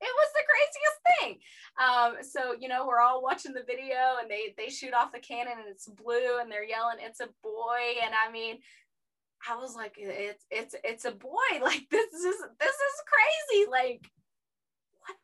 It 0.00 0.12
was 0.16 0.30
the 0.32 0.48
craziest 0.48 0.98
thing. 1.04 1.38
Um, 1.76 2.24
so 2.24 2.56
you 2.58 2.68
know, 2.68 2.86
we're 2.86 3.00
all 3.00 3.22
watching 3.22 3.52
the 3.52 3.68
video, 3.68 4.16
and 4.20 4.30
they 4.30 4.54
they 4.56 4.70
shoot 4.70 4.94
off 4.94 5.12
the 5.12 5.18
cannon, 5.18 5.60
and 5.60 5.68
it's 5.68 5.86
blue, 5.86 6.40
and 6.40 6.50
they're 6.50 6.64
yelling, 6.64 6.96
"It's 7.00 7.20
a 7.20 7.28
boy!" 7.42 8.00
And 8.02 8.14
I 8.14 8.32
mean. 8.32 8.58
I 9.48 9.54
was 9.54 9.76
like, 9.76 9.96
it's 9.98 10.44
it's 10.50 10.74
it's 10.82 11.04
a 11.04 11.12
boy. 11.12 11.30
Like 11.62 11.86
this 11.90 12.12
is 12.14 12.40
this 12.58 12.74
is 12.74 13.04
crazy. 13.06 13.70
Like 13.70 14.10
what 15.04 15.16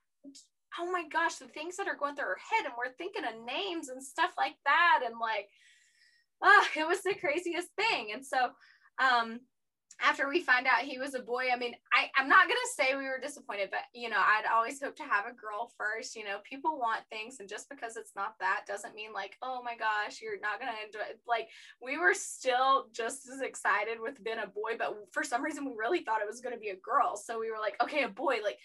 oh 0.79 0.91
my 0.91 1.05
gosh, 1.09 1.37
the 1.37 1.47
things 1.47 1.77
that 1.77 1.89
are 1.89 1.97
going 1.97 2.15
through 2.15 2.27
her 2.27 2.39
head, 2.51 2.67
and 2.67 2.75
we're 2.77 2.93
thinking 2.93 3.25
of 3.25 3.45
names 3.45 3.89
and 3.89 4.03
stuff 4.03 4.33
like 4.39 4.57
that, 4.65 5.01
and 5.05 5.15
like, 5.21 5.49
ah, 6.43 6.69
it 6.77 6.87
was 6.87 7.03
the 7.03 7.15
craziest 7.15 7.69
thing. 7.77 8.11
And 8.13 8.25
so, 8.25 8.51
um, 8.99 9.41
after 10.01 10.29
we 10.29 10.41
find 10.41 10.67
out 10.67 10.81
he 10.81 10.99
was 10.99 11.15
a 11.15 11.21
boy, 11.21 11.45
I 11.53 11.57
mean, 11.57 11.75
I, 11.93 12.11
I'm 12.17 12.29
not 12.29 12.49
gonna 12.49 12.59
say 12.77 12.97
we 12.97 13.05
were 13.05 13.21
disappointed, 13.21 13.69
but 13.71 13.83
you 13.95 14.09
know, 14.09 14.19
I'd 14.19 14.51
always 14.53 14.83
hope 14.83 14.97
to 14.97 15.03
have 15.05 15.27
a 15.27 15.35
girl 15.35 15.71
first. 15.79 16.17
You 16.17 16.25
know, 16.25 16.39
people 16.49 16.79
want 16.79 17.03
things, 17.11 17.37
and 17.41 17.49
just 17.49 17.69
because 17.69 17.97
it's 17.97 18.13
not 18.17 18.35
that 18.41 18.63
doesn't 18.67 18.95
mean 18.95 19.13
like, 19.13 19.37
oh 19.43 19.63
my 19.65 19.77
gosh, 19.77 20.21
you're 20.21 20.41
not 20.41 20.59
gonna 20.59 20.73
enjoy 20.85 21.01
it. 21.11 21.21
Like 21.27 21.49
we 21.81 21.99
were 21.99 22.15
still 22.15 22.87
just 22.93 23.29
as 23.29 23.41
excited 23.41 23.99
with 24.01 24.23
being 24.25 24.39
a 24.43 24.47
boy, 24.47 24.77
but 24.79 24.97
for 25.13 25.23
some 25.23 25.43
reason 25.43 25.65
we 25.65 25.73
really 25.79 26.01
thought 26.01 26.23
it 26.23 26.29
was 26.29 26.41
gonna 26.41 26.59
be 26.59 26.71
a 26.71 26.77
girl. 26.77 27.17
So 27.17 27.39
we 27.39 27.51
were 27.51 27.61
like, 27.61 27.77
okay, 27.83 28.03
a 28.03 28.09
boy, 28.09 28.39
like 28.43 28.59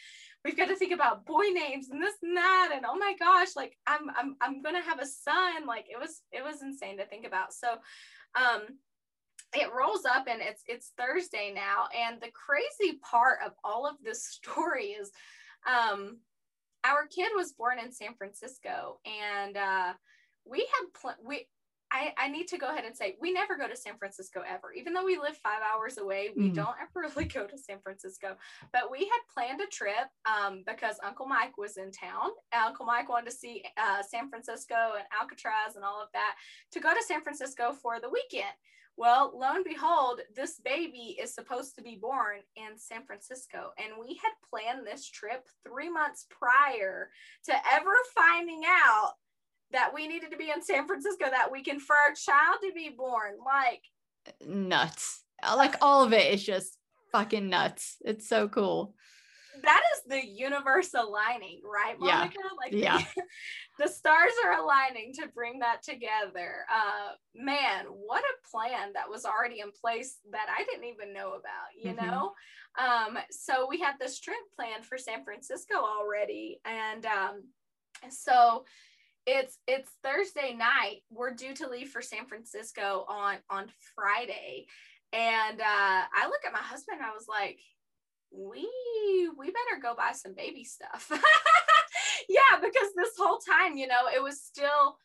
we've 0.46 0.58
got 0.58 0.68
to 0.68 0.76
think 0.76 0.94
about 0.94 1.26
boy 1.26 1.46
names 1.52 1.90
and 1.90 2.02
this 2.02 2.16
and 2.22 2.38
that 2.38 2.72
and 2.74 2.86
oh 2.88 2.98
my 2.98 3.14
gosh 3.20 3.50
like 3.56 3.78
i'm 3.86 4.10
i'm, 4.18 4.36
I'm 4.42 4.62
gonna 4.62 4.82
have 4.82 5.00
a 5.00 5.06
son. 5.06 5.66
Like 5.66 5.86
it 5.90 6.00
was 6.00 6.22
it 6.32 6.44
was 6.44 6.62
insane 6.62 6.98
to 6.98 7.06
think 7.06 7.26
about. 7.26 7.54
So 7.54 7.68
um 8.36 8.62
it 9.54 9.70
rolls 9.74 10.04
up 10.06 10.28
and 10.28 10.42
it's 10.42 10.62
it's 10.68 10.92
thursday 10.98 11.52
now 11.56 11.88
and 11.98 12.20
the 12.20 12.32
crazy 12.32 13.00
part 13.00 13.40
of 13.46 13.54
all 13.64 13.88
of 13.88 13.96
this 14.04 14.28
story 14.28 14.88
is 14.88 15.12
um 15.66 16.18
our 16.84 17.08
kid 17.08 17.30
was 17.36 17.54
born 17.54 17.80
in 17.80 17.92
san 17.92 18.14
francisco 18.18 19.00
and 19.06 19.56
uh 19.56 19.94
we 20.46 20.60
had 20.60 21.02
pl- 21.02 21.26
we 21.26 21.48
I, 21.92 22.14
I 22.18 22.28
need 22.30 22.48
to 22.50 22.58
go 22.58 22.70
ahead 22.70 22.86
and 22.86 22.96
say 22.96 23.16
we 23.22 23.32
never 23.32 23.58
go 23.58 23.68
to 23.68 23.76
San 23.76 23.98
Francisco 23.98 24.42
ever. 24.48 24.74
Even 24.74 24.94
though 24.94 25.06
we 25.06 25.18
live 25.18 25.38
five 25.38 25.62
hours 25.62 25.98
away, 25.98 26.30
we 26.36 26.50
mm. 26.50 26.56
don't 26.56 26.76
ever 26.82 27.08
really 27.16 27.26
go 27.26 27.46
to 27.46 27.58
San 27.58 27.80
Francisco. 27.82 28.36
But 28.74 28.92
we 28.92 29.00
had 29.00 29.34
planned 29.34 29.62
a 29.62 29.68
trip 29.68 30.08
um, 30.26 30.64
because 30.66 30.98
Uncle 31.04 31.28
Mike 31.28 31.58
was 31.58 31.78
in 31.78 31.92
town. 31.92 32.32
Uncle 32.54 32.86
Mike 32.86 33.10
wanted 33.10 33.30
to 33.30 33.36
see 33.36 33.64
uh, 33.78 34.02
San 34.04 34.30
Francisco 34.30 34.94
and 34.98 35.06
Alcatraz 35.20 35.76
and 35.76 35.86
all 35.86 36.02
of 36.02 36.10
that 36.14 36.36
to 36.72 36.80
go 36.80 36.94
to 36.94 37.04
San 37.04 37.22
Francisco 37.22 37.74
for 37.74 38.00
the 38.00 38.10
weekend. 38.10 38.54
Well, 38.98 39.32
lo 39.36 39.54
and 39.54 39.64
behold, 39.64 40.22
this 40.36 40.60
baby 40.66 41.18
is 41.22 41.36
supposed 41.36 41.76
to 41.76 41.84
be 41.84 42.00
born 42.02 42.38
in 42.56 42.80
San 42.80 43.06
Francisco. 43.06 43.72
And 43.78 43.94
we 44.02 44.20
had 44.24 44.32
planned 44.50 44.88
this 44.88 45.08
trip 45.08 45.46
three 45.64 45.88
months 45.88 46.26
prior 46.32 47.12
to 47.46 47.54
ever 47.74 47.92
finding 48.16 48.64
out 48.66 49.14
that 49.72 49.92
we 49.94 50.08
needed 50.08 50.32
to 50.32 50.38
be 50.38 50.50
in 50.50 50.62
San 50.62 50.88
Francisco 50.88 51.26
that 51.30 51.52
weekend 51.52 51.82
for 51.82 51.96
our 51.96 52.14
child 52.14 52.58
to 52.64 52.72
be 52.74 52.90
born. 52.90 53.34
Like 53.46 53.82
nuts. 54.46 55.24
Like 55.44 55.76
all 55.82 56.04
of 56.04 56.14
it 56.14 56.34
is 56.34 56.44
just 56.44 56.78
fucking 57.12 57.50
nuts. 57.50 57.98
It's 58.02 58.28
so 58.28 58.48
cool. 58.48 58.96
That 59.64 59.82
is 59.96 60.02
the 60.08 60.28
universe 60.28 60.94
aligning, 60.94 61.62
right, 61.64 62.00
Monica? 62.00 62.36
Yeah. 62.38 62.50
Like 62.60 62.74
yeah. 62.74 63.06
The, 63.16 63.24
the 63.86 63.90
stars 63.90 64.34
are 64.46 64.60
aligning 64.60 65.14
to 65.16 65.28
bring 65.34 65.60
that 65.60 65.82
together. 65.84 66.66
Uh 66.72 67.14
man, 67.34 67.86
what 67.86 68.24
a 68.24 68.50
plan 68.50 68.94
that 68.94 69.10
was 69.10 69.26
already 69.26 69.62
in 69.62 69.72
place 69.72 70.18
that 70.32 70.48
I 70.56 70.64
didn't 70.64 70.86
even 70.86 71.14
know 71.14 71.30
about, 71.30 71.74
you 71.82 71.94
mm-hmm. 71.94 72.06
know? 72.06 72.32
Um, 72.80 73.18
so 73.32 73.68
we 73.68 73.80
had 73.80 73.96
this 74.00 74.20
trip 74.20 74.38
planned 74.56 74.86
for 74.86 74.98
San 74.98 75.24
Francisco 75.24 75.76
already. 75.76 76.60
And 76.66 77.06
um 77.06 77.44
so 78.10 78.66
it's 79.28 79.60
it's 79.68 79.92
Thursday 80.04 80.56
night. 80.56 81.02
We're 81.12 81.34
due 81.34 81.54
to 81.56 81.70
leave 81.70 81.90
for 81.90 82.02
San 82.02 82.26
Francisco 82.26 83.06
on 83.10 83.36
on 83.50 83.70
Friday, 83.94 84.66
and 85.12 85.60
uh, 85.60 85.64
I 85.64 86.26
look 86.28 86.46
at 86.48 86.54
my 86.54 86.60
husband. 86.60 87.00
I 87.04 87.12
was 87.14 87.28
like, 87.28 87.60
we 88.32 88.68
we 89.38 89.48
better 89.48 89.82
go 89.82 89.94
buy 89.96 90.14
some 90.14 90.34
baby 90.34 90.64
stuff. 90.64 91.12
yeah, 92.30 92.58
because 92.62 92.90
this 92.96 93.12
whole 93.20 93.40
time, 93.40 93.76
you 93.76 93.88
know, 93.88 94.08
it 94.16 94.24
was 94.24 94.42
still 94.42 94.98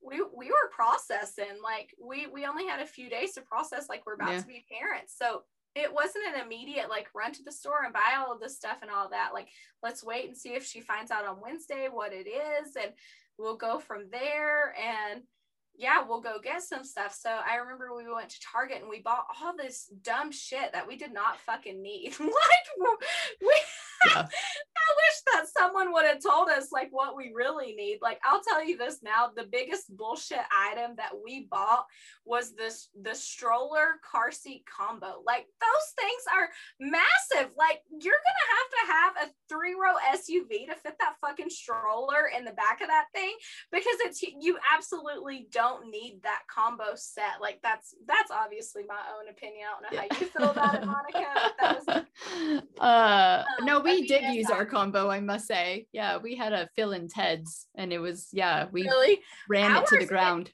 we 0.00 0.20
we 0.20 0.28
we 0.36 0.46
were 0.46 0.70
processing 0.70 1.58
like 1.62 1.90
we 2.00 2.26
we 2.28 2.46
only 2.46 2.66
had 2.66 2.80
a 2.80 2.86
few 2.86 3.10
days 3.10 3.32
to 3.32 3.40
process 3.40 3.88
like 3.88 4.02
we're 4.06 4.14
about 4.14 4.32
Yeah. 4.32 4.40
to 4.40 4.46
be 4.46 4.64
parents 4.70 5.14
so 5.18 5.42
it 5.74 5.92
wasn't 5.92 6.24
an 6.34 6.44
immediate 6.44 6.88
like 6.88 7.08
run 7.14 7.32
to 7.32 7.42
the 7.42 7.52
store 7.52 7.84
and 7.84 7.92
buy 7.92 8.14
all 8.18 8.32
of 8.32 8.40
this 8.40 8.56
stuff 8.56 8.78
and 8.82 8.90
all 8.90 9.08
that 9.10 9.30
like 9.32 9.48
let's 9.82 10.04
wait 10.04 10.26
and 10.26 10.36
see 10.36 10.50
if 10.50 10.64
she 10.64 10.80
finds 10.80 11.10
out 11.10 11.26
on 11.26 11.40
wednesday 11.40 11.88
what 11.90 12.12
it 12.12 12.28
is 12.28 12.76
and 12.76 12.92
we'll 13.38 13.56
go 13.56 13.78
from 13.78 14.06
there 14.10 14.74
and 14.76 15.22
yeah 15.78 16.02
we'll 16.06 16.20
go 16.20 16.38
get 16.42 16.62
some 16.62 16.84
stuff 16.84 17.14
so 17.18 17.30
i 17.48 17.56
remember 17.56 17.94
we 17.94 18.10
went 18.12 18.30
to 18.30 18.40
target 18.40 18.80
and 18.80 18.88
we 18.88 19.00
bought 19.00 19.26
all 19.42 19.54
this 19.56 19.90
dumb 20.02 20.32
shit 20.32 20.72
that 20.72 20.88
we 20.88 20.96
did 20.96 21.12
not 21.12 21.38
fucking 21.40 21.82
need 21.82 22.14
like 22.20 22.30
we 23.40 23.54
Yeah. 24.06 24.26
I 24.86 24.94
wish 24.96 25.34
that 25.34 25.48
someone 25.48 25.92
would 25.92 26.04
have 26.04 26.22
told 26.22 26.48
us 26.48 26.70
like 26.72 26.88
what 26.90 27.16
we 27.16 27.32
really 27.34 27.74
need. 27.74 27.98
Like 28.02 28.20
I'll 28.24 28.42
tell 28.42 28.64
you 28.64 28.76
this 28.76 29.02
now, 29.02 29.30
the 29.34 29.44
biggest 29.44 29.96
bullshit 29.96 30.38
item 30.56 30.92
that 30.96 31.12
we 31.24 31.46
bought 31.50 31.86
was 32.24 32.54
this 32.54 32.88
the 33.00 33.14
stroller 33.14 34.00
car 34.08 34.30
seat 34.30 34.64
combo. 34.66 35.22
Like 35.26 35.46
those 35.60 35.86
things 35.96 36.22
are 36.32 36.48
massive. 36.80 37.52
Like 37.56 37.80
you're 37.90 38.14
gonna 38.14 38.48
have 38.56 38.70
to 38.70 38.92
have 38.92 39.28
a 39.28 39.32
three 39.48 39.74
row 39.74 39.94
SUV 40.14 40.66
to 40.68 40.74
fit 40.74 40.96
that 41.00 41.16
fucking 41.20 41.50
stroller 41.50 42.30
in 42.36 42.44
the 42.44 42.52
back 42.52 42.80
of 42.80 42.88
that 42.88 43.06
thing 43.14 43.32
because 43.72 43.96
it's 44.00 44.22
you 44.22 44.58
absolutely 44.74 45.48
don't 45.50 45.90
need 45.90 46.20
that 46.22 46.42
combo 46.48 46.94
set. 46.94 47.40
Like 47.40 47.60
that's 47.62 47.94
that's 48.06 48.30
obviously 48.30 48.82
my 48.86 49.00
own 49.18 49.28
opinion. 49.28 49.66
I 49.66 49.80
don't 49.80 49.92
know 49.92 49.98
how 49.98 50.20
you 50.20 50.26
feel 50.26 50.50
about 50.50 50.74
it, 50.74 50.86
Monica. 50.86 51.24
Was 51.86 52.62
uh 52.80 53.44
no 53.62 53.80
we 53.80 54.06
did 54.06 54.34
use 54.34 54.46
yeah. 54.48 54.56
our 54.56 54.64
combo 54.76 55.08
i 55.10 55.20
must 55.20 55.46
say. 55.46 55.86
Yeah 55.92 56.18
we 56.18 56.36
had 56.36 56.52
a 56.52 56.68
Phil 56.76 56.92
and 56.92 57.08
ted's 57.08 57.66
and 57.76 57.92
it 57.92 57.98
was 57.98 58.28
yeah 58.32 58.66
we 58.70 58.82
really? 58.82 59.20
ran 59.48 59.76
it 59.76 59.86
to 59.86 59.98
the 59.98 60.06
ground 60.06 60.50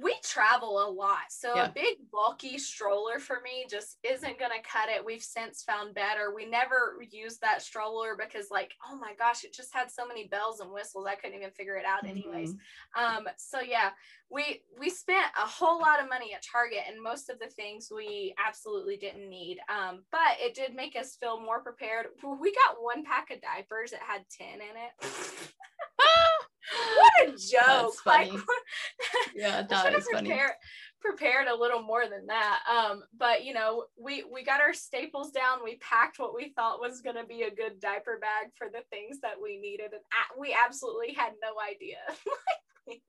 we 0.00 0.14
travel 0.22 0.86
a 0.86 0.88
lot 0.90 1.30
so 1.30 1.54
Yeah. 1.56 1.66
a 1.66 1.72
big 1.72 1.96
bulky 2.12 2.56
stroller 2.56 3.18
for 3.18 3.40
me 3.42 3.66
just 3.68 3.98
isn't 4.04 4.38
going 4.38 4.52
to 4.52 4.68
cut 4.68 4.88
it. 4.88 5.04
We've 5.04 5.22
since 5.22 5.62
found 5.64 5.94
better. 5.94 6.32
We 6.34 6.46
never 6.46 6.96
used 7.10 7.40
that 7.40 7.62
stroller 7.62 8.14
because 8.16 8.50
like 8.50 8.74
oh 8.88 8.96
my 8.96 9.14
gosh 9.18 9.44
it 9.44 9.52
just 9.52 9.74
had 9.74 9.90
so 9.90 10.06
many 10.06 10.28
bells 10.28 10.60
and 10.60 10.70
whistles 10.70 11.06
i 11.06 11.14
couldn't 11.16 11.36
even 11.36 11.50
figure 11.50 11.74
it 11.76 11.84
out 11.84 12.06
anyways. 12.06 12.54
Mhm. 12.54 13.16
um 13.16 13.28
so 13.36 13.60
yeah 13.60 13.90
we 14.30 14.62
we 14.78 14.88
spent 14.90 15.26
a 15.36 15.46
whole 15.46 15.80
lot 15.80 16.00
of 16.02 16.08
money 16.08 16.32
at 16.34 16.42
target 16.44 16.80
and 16.88 17.02
most 17.02 17.28
of 17.30 17.38
the 17.38 17.46
things 17.48 17.90
we 17.94 18.34
absolutely 18.44 18.96
didn't 18.96 19.28
need 19.28 19.58
um 19.68 20.04
but 20.12 20.36
it 20.38 20.54
did 20.54 20.74
make 20.74 20.94
us 20.96 21.16
feel 21.16 21.40
more 21.40 21.60
prepared. 21.60 22.06
We 22.22 22.54
got 22.54 22.80
one 22.82 23.04
pack 23.04 23.30
of 23.30 23.40
diapers 23.40 23.90
that 23.92 24.00
had 24.02 24.24
10 24.30 24.46
in 24.60 24.76
it 24.76 24.92
what 26.96 27.28
a 27.28 27.32
joke 27.36 28.06
like 28.06 28.28
funny. 28.30 28.42
yeah 29.34 29.58
I 29.58 29.62
that 29.62 29.92
have 29.92 29.94
is 29.94 30.08
funny 30.12 30.28
prepared 30.28 30.52
prepared 31.00 31.46
a 31.46 31.54
little 31.54 31.82
more 31.82 32.08
than 32.08 32.26
that. 32.26 32.60
Um, 32.70 33.04
but 33.16 33.44
you 33.44 33.54
know, 33.54 33.84
we 33.96 34.24
we 34.24 34.44
got 34.44 34.60
our 34.60 34.74
staples 34.74 35.30
down. 35.30 35.64
We 35.64 35.76
packed 35.76 36.18
what 36.18 36.34
we 36.34 36.50
thought 36.50 36.80
was 36.80 37.00
going 37.00 37.16
to 37.16 37.24
be 37.24 37.42
a 37.42 37.54
good 37.54 37.80
diaper 37.80 38.18
bag 38.20 38.52
for 38.56 38.68
the 38.68 38.82
things 38.90 39.20
that 39.20 39.40
we 39.42 39.58
needed, 39.58 39.92
and 39.92 40.02
we 40.38 40.56
absolutely 40.66 41.14
had 41.14 41.32
no 41.42 41.54
idea. 41.60 41.98
like, 42.86 43.02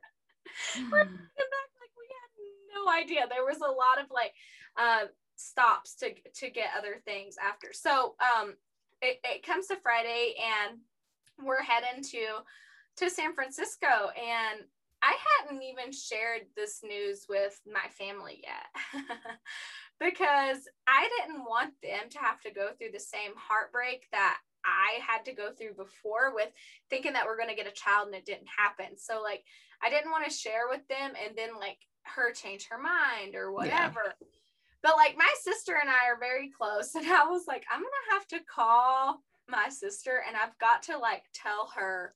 we, 0.75 0.83
we're 0.91 1.03
back, 1.03 1.69
like 1.79 1.95
we 1.97 2.07
had 2.09 2.75
no 2.75 2.91
idea. 2.91 3.27
There 3.29 3.45
was 3.45 3.57
a 3.57 3.71
lot 3.71 4.01
of 4.01 4.11
like 4.11 4.33
uh, 4.77 5.07
stops 5.35 5.95
to 5.95 6.13
to 6.35 6.49
get 6.49 6.69
other 6.77 7.01
things 7.05 7.35
after. 7.41 7.69
So 7.73 8.15
um, 8.19 8.55
it, 9.01 9.19
it 9.23 9.45
comes 9.45 9.67
to 9.67 9.77
Friday, 9.77 10.35
and 10.39 10.79
we're 11.43 11.63
heading 11.63 12.03
to 12.03 12.43
to 12.99 13.09
San 13.09 13.33
Francisco, 13.33 13.87
and 13.87 14.61
I 15.01 15.15
hadn't 15.39 15.63
even 15.63 15.93
shared 15.93 16.41
this 16.55 16.81
news 16.83 17.25
with 17.29 17.59
my 17.65 17.87
family 17.97 18.43
yet 18.43 19.05
because 19.99 20.67
I 20.87 21.09
didn't 21.17 21.45
want 21.45 21.73
them 21.81 22.09
to 22.09 22.19
have 22.19 22.41
to 22.41 22.51
go 22.51 22.71
through 22.77 22.91
the 22.91 22.99
same 22.99 23.31
heartbreak 23.37 24.07
that 24.11 24.37
I 24.65 24.99
had 25.01 25.23
to 25.25 25.33
go 25.33 25.51
through 25.53 25.75
before 25.75 26.35
with 26.35 26.49
thinking 26.89 27.13
that 27.13 27.25
we're 27.25 27.37
going 27.37 27.49
to 27.49 27.55
get 27.55 27.67
a 27.67 27.71
child 27.71 28.07
and 28.07 28.15
it 28.15 28.25
didn't 28.25 28.49
happen. 28.57 28.97
So, 28.97 29.21
like, 29.21 29.43
I 29.81 29.89
didn't 29.89 30.11
want 30.11 30.25
to 30.25 30.31
share 30.31 30.67
with 30.69 30.85
them 30.89 31.13
and 31.25 31.37
then, 31.37 31.57
like, 31.57 31.77
her 32.03 32.33
change 32.33 32.67
her 32.69 32.77
mind 32.77 33.35
or 33.35 33.53
whatever. 33.53 34.13
But, 34.83 34.97
like, 34.97 35.15
my 35.17 35.33
sister 35.41 35.75
and 35.81 35.89
I 35.89 36.09
are 36.09 36.19
very 36.19 36.51
close. 36.57 36.91
And 36.95 37.07
I 37.07 37.25
was 37.25 37.45
like, 37.47 37.63
I'm 37.71 37.79
going 37.79 37.91
to 38.09 38.13
have 38.13 38.27
to 38.27 38.45
call 38.53 39.21
my 39.47 39.69
sister 39.69 40.23
and 40.27 40.35
I've 40.35 40.57
got 40.59 40.83
to, 40.83 40.97
like, 40.97 41.23
tell 41.33 41.71
her 41.75 42.13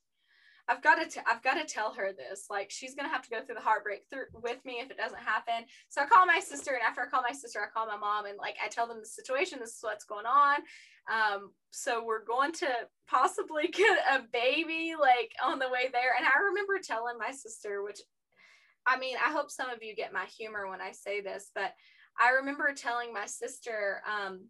I've 0.68 0.82
got 0.82 0.94
to, 0.96 1.06
t- 1.06 1.20
I've 1.26 1.42
got 1.42 1.54
to 1.54 1.66
tell 1.66 1.92
her 1.94 2.12
this. 2.12 2.46
Like, 2.48 2.70
she's 2.70 2.94
gonna 2.94 3.10
have 3.10 3.22
to 3.22 3.30
go 3.30 3.44
through 3.44 3.56
the 3.56 3.60
heartbreak 3.60 4.04
through 4.10 4.26
with 4.32 4.64
me 4.64 4.80
if 4.80 4.90
it 4.90 4.96
doesn't 4.96 5.20
happen. 5.20 5.66
So 5.88 6.00
I 6.00 6.06
call 6.06 6.26
my 6.26 6.40
sister, 6.40 6.72
and 6.72 6.82
after 6.82 7.02
I 7.02 7.08
call 7.08 7.22
my 7.22 7.34
sister, 7.34 7.60
I 7.60 7.68
call 7.72 7.86
my 7.86 7.98
mom, 7.98 8.26
and 8.26 8.38
like 8.38 8.56
I 8.64 8.68
tell 8.68 8.86
them 8.86 9.00
the 9.00 9.06
situation. 9.06 9.58
This 9.60 9.76
is 9.76 9.82
what's 9.82 10.04
going 10.04 10.26
on. 10.26 10.60
Um, 11.10 11.50
so 11.70 12.02
we're 12.04 12.24
going 12.24 12.52
to 12.52 12.68
possibly 13.08 13.68
get 13.72 13.98
a 14.10 14.22
baby 14.32 14.94
like 14.98 15.32
on 15.42 15.58
the 15.58 15.68
way 15.68 15.88
there. 15.92 16.14
And 16.16 16.26
I 16.26 16.42
remember 16.48 16.78
telling 16.82 17.18
my 17.18 17.30
sister, 17.30 17.82
which, 17.82 18.00
I 18.86 18.98
mean, 18.98 19.16
I 19.16 19.32
hope 19.32 19.50
some 19.50 19.70
of 19.70 19.82
you 19.82 19.94
get 19.94 20.12
my 20.12 20.24
humor 20.38 20.68
when 20.68 20.80
I 20.80 20.92
say 20.92 21.20
this, 21.20 21.50
but 21.54 21.72
I 22.18 22.30
remember 22.30 22.72
telling 22.74 23.12
my 23.12 23.26
sister, 23.26 24.00
um, 24.10 24.46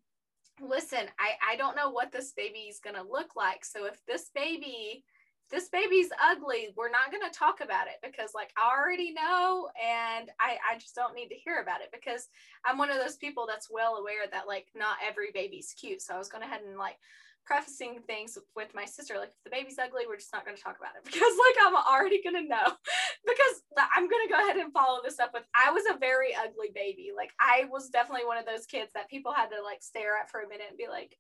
listen, 0.61 1.07
I 1.18 1.53
I 1.55 1.57
don't 1.57 1.77
know 1.77 1.90
what 1.90 2.12
this 2.12 2.33
baby 2.37 2.68
is 2.70 2.81
gonna 2.83 3.03
look 3.03 3.35
like. 3.37 3.64
So 3.64 3.87
if 3.87 3.98
this 4.07 4.31
baby 4.35 5.05
this 5.51 5.69
baby's 5.69 6.09
ugly 6.23 6.69
we're 6.77 6.91
not 6.91 7.11
going 7.11 7.23
to 7.23 7.39
talk 7.39 7.61
about 7.61 7.87
it 7.87 8.01
because 8.03 8.31
like 8.35 8.53
i 8.57 8.77
already 8.77 9.13
know 9.13 9.69
and 9.81 10.31
i 10.41 10.57
i 10.71 10.79
just 10.79 10.95
don't 10.95 11.15
need 11.15 11.29
to 11.29 11.35
hear 11.35 11.61
about 11.61 11.81
it 11.81 11.91
because 11.93 12.29
i'm 12.65 12.79
one 12.79 12.91
of 12.91 12.97
those 12.97 13.17
people 13.17 13.47
that's 13.47 13.71
well 13.71 13.97
aware 13.97 14.27
that 14.31 14.49
like 14.49 14.67
not 14.75 14.97
every 15.07 15.31
baby's 15.33 15.75
cute. 15.79 16.03
So 16.03 16.15
i 16.15 16.19
was 16.19 16.29
going 16.29 16.43
ahead 16.43 16.63
and 16.67 16.79
like 16.79 16.97
prefacing 17.45 18.01
things 18.07 18.39
with 18.57 18.75
my 18.75 18.87
sister 18.87 19.17
like 19.19 19.29
if 19.29 19.45
the 19.45 19.51
baby's 19.51 19.79
ugly 19.79 20.05
we're 20.09 20.17
just 20.17 20.33
not 20.33 20.47
going 20.47 20.57
to 20.57 20.63
talk 20.63 20.79
about 20.79 20.97
it 20.97 21.05
because 21.05 21.21
like 21.37 21.57
i'm 21.67 21.77
already 21.77 22.23
going 22.23 22.35
to 22.35 22.49
know 22.49 22.65
because 23.27 23.61
i'm 23.95 24.09
going 24.09 24.25
to 24.27 24.33
go 24.33 24.41
ahead 24.41 24.57
and 24.57 24.73
follow 24.73 25.01
this 25.05 25.21
up 25.21 25.31
with 25.35 25.45
i 25.55 25.71
was 25.71 25.85
a 25.93 25.99
very 25.99 26.35
ugly 26.35 26.73
baby. 26.75 27.11
Like 27.15 27.33
i 27.39 27.67
was 27.71 27.91
definitely 27.91 28.25
one 28.25 28.39
of 28.39 28.47
those 28.47 28.67
kids 28.67 28.93
that 28.95 29.11
people 29.11 29.33
had 29.33 29.49
to 29.49 29.63
like 29.63 29.83
stare 29.83 30.17
at 30.17 30.31
for 30.31 30.41
a 30.41 30.49
minute 30.49 30.69
and 30.71 30.79
be 30.79 30.89
like 30.89 31.19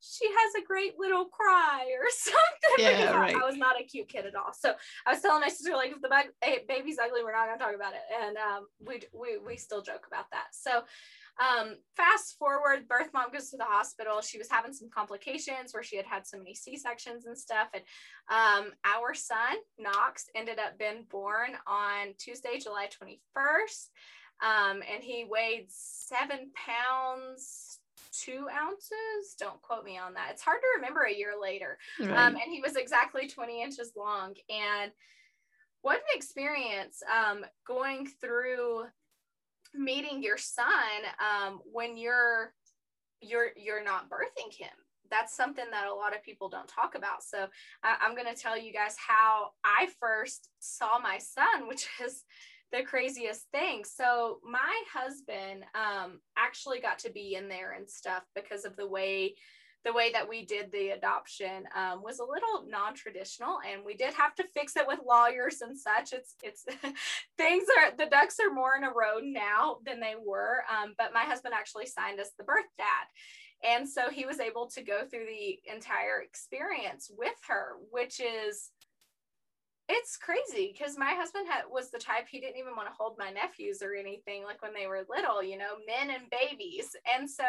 she 0.00 0.26
has 0.26 0.62
a 0.62 0.66
great 0.66 0.98
little 0.98 1.26
cry 1.26 1.86
or 1.98 2.06
something. 2.10 2.78
Yeah, 2.78 3.12
right. 3.12 3.34
I 3.34 3.46
was 3.46 3.56
not 3.56 3.80
a 3.80 3.84
cute 3.84 4.08
kid 4.08 4.26
at 4.26 4.34
all. 4.34 4.52
So 4.52 4.74
I 5.06 5.12
was 5.12 5.20
telling 5.20 5.40
my 5.40 5.48
sister, 5.48 5.76
like, 5.76 5.92
if 5.92 6.00
the 6.00 6.08
bag- 6.08 6.32
eh, 6.42 6.58
baby's 6.68 6.98
ugly, 6.98 7.22
we're 7.22 7.32
not 7.32 7.46
going 7.46 7.58
to 7.58 7.64
talk 7.64 7.74
about 7.74 7.92
it. 7.92 8.02
And 8.24 8.36
um, 8.36 8.66
we, 8.84 9.02
we, 9.12 9.38
we 9.38 9.56
still 9.56 9.82
joke 9.82 10.06
about 10.06 10.30
that. 10.32 10.46
So 10.52 10.82
um, 11.40 11.76
fast 11.96 12.36
forward, 12.38 12.86
birth 12.88 13.10
mom 13.14 13.32
goes 13.32 13.50
to 13.50 13.56
the 13.56 13.64
hospital. 13.64 14.20
She 14.20 14.38
was 14.38 14.50
having 14.50 14.72
some 14.72 14.90
complications 14.90 15.72
where 15.72 15.82
she 15.82 15.96
had 15.96 16.06
had 16.06 16.26
so 16.26 16.36
many 16.36 16.54
C-sections 16.54 17.26
and 17.26 17.36
stuff. 17.36 17.68
And 17.72 17.82
um, 18.30 18.72
our 18.84 19.14
son, 19.14 19.56
Knox, 19.78 20.26
ended 20.34 20.58
up 20.58 20.78
being 20.78 21.06
born 21.10 21.50
on 21.66 22.14
Tuesday, 22.18 22.58
July 22.58 22.88
21st. 22.88 23.88
Um, 24.42 24.82
and 24.92 25.02
he 25.02 25.26
weighed 25.28 25.66
seven 25.68 26.50
pounds, 26.54 27.79
two 28.12 28.46
ounces. 28.50 29.34
Don't 29.38 29.60
quote 29.62 29.84
me 29.84 29.98
on 29.98 30.14
that. 30.14 30.28
It's 30.32 30.42
hard 30.42 30.60
to 30.60 30.66
remember 30.76 31.02
a 31.02 31.14
year 31.14 31.32
later. 31.40 31.78
Right. 31.98 32.10
Um, 32.10 32.34
and 32.34 32.52
he 32.52 32.60
was 32.60 32.76
exactly 32.76 33.28
20 33.28 33.62
inches 33.62 33.92
long. 33.96 34.34
And 34.48 34.92
what 35.82 35.96
an 35.96 36.02
experience 36.14 37.02
um, 37.10 37.44
going 37.66 38.06
through 38.20 38.84
meeting 39.74 40.22
your 40.22 40.36
son 40.36 40.66
um, 41.18 41.60
when 41.70 41.96
you're 41.96 42.52
you're 43.20 43.50
you're 43.56 43.84
not 43.84 44.08
birthing 44.08 44.52
him 44.56 44.68
that's 45.10 45.36
something 45.36 45.64
that 45.70 45.88
a 45.88 45.94
lot 45.94 46.14
of 46.14 46.22
people 46.22 46.48
don't 46.48 46.68
talk 46.68 46.94
about 46.94 47.22
so 47.22 47.46
I, 47.82 47.96
i'm 48.00 48.16
going 48.16 48.32
to 48.32 48.40
tell 48.40 48.58
you 48.58 48.72
guys 48.72 48.96
how 48.96 49.50
i 49.64 49.88
first 50.00 50.48
saw 50.58 50.98
my 50.98 51.18
son 51.18 51.68
which 51.68 51.86
is 52.04 52.24
the 52.72 52.82
craziest 52.82 53.46
thing. 53.52 53.84
So 53.84 54.38
my 54.44 54.82
husband 54.92 55.64
um, 55.74 56.20
actually 56.36 56.80
got 56.80 56.98
to 57.00 57.10
be 57.10 57.34
in 57.34 57.48
there 57.48 57.72
and 57.72 57.88
stuff 57.88 58.22
because 58.34 58.64
of 58.64 58.76
the 58.76 58.86
way 58.86 59.34
the 59.84 59.92
way 59.92 60.12
that 60.12 60.28
we 60.28 60.44
did 60.44 60.70
the 60.72 60.90
adoption 60.90 61.64
um, 61.74 62.02
was 62.02 62.18
a 62.18 62.24
little 62.24 62.68
non-traditional 62.68 63.60
and 63.66 63.82
we 63.84 63.94
did 63.94 64.12
have 64.12 64.34
to 64.34 64.44
fix 64.54 64.76
it 64.76 64.86
with 64.86 65.00
lawyers 65.06 65.62
and 65.62 65.78
such. 65.78 66.12
It's 66.12 66.34
it's 66.42 66.64
things 67.38 67.64
are 67.78 67.96
the 67.96 68.10
ducks 68.10 68.36
are 68.40 68.52
more 68.52 68.76
in 68.76 68.84
a 68.84 68.88
row 68.88 69.20
now 69.22 69.78
than 69.86 70.00
they 70.00 70.14
were 70.22 70.64
um, 70.70 70.94
but 70.98 71.14
my 71.14 71.22
husband 71.22 71.54
actually 71.56 71.86
signed 71.86 72.20
us 72.20 72.30
the 72.36 72.44
birth 72.44 72.68
dad. 72.76 73.06
And 73.62 73.88
so 73.88 74.10
he 74.10 74.26
was 74.26 74.40
able 74.40 74.68
to 74.70 74.82
go 74.82 75.04
through 75.10 75.26
the 75.26 75.58
entire 75.72 76.20
experience 76.22 77.10
with 77.16 77.36
her 77.48 77.76
which 77.90 78.20
is 78.20 78.70
it's 79.90 80.16
crazy 80.16 80.72
because 80.72 80.96
my 80.96 81.14
husband 81.14 81.46
had 81.50 81.64
was 81.70 81.90
the 81.90 81.98
type 81.98 82.26
he 82.30 82.40
didn't 82.40 82.58
even 82.58 82.76
want 82.76 82.88
to 82.88 82.94
hold 82.96 83.16
my 83.18 83.30
nephews 83.30 83.82
or 83.82 83.94
anything 83.94 84.44
like 84.44 84.62
when 84.62 84.72
they 84.72 84.86
were 84.86 85.04
little 85.10 85.42
you 85.42 85.58
know 85.58 85.74
men 85.86 86.14
and 86.14 86.30
babies. 86.30 86.94
And 87.16 87.28
so 87.28 87.44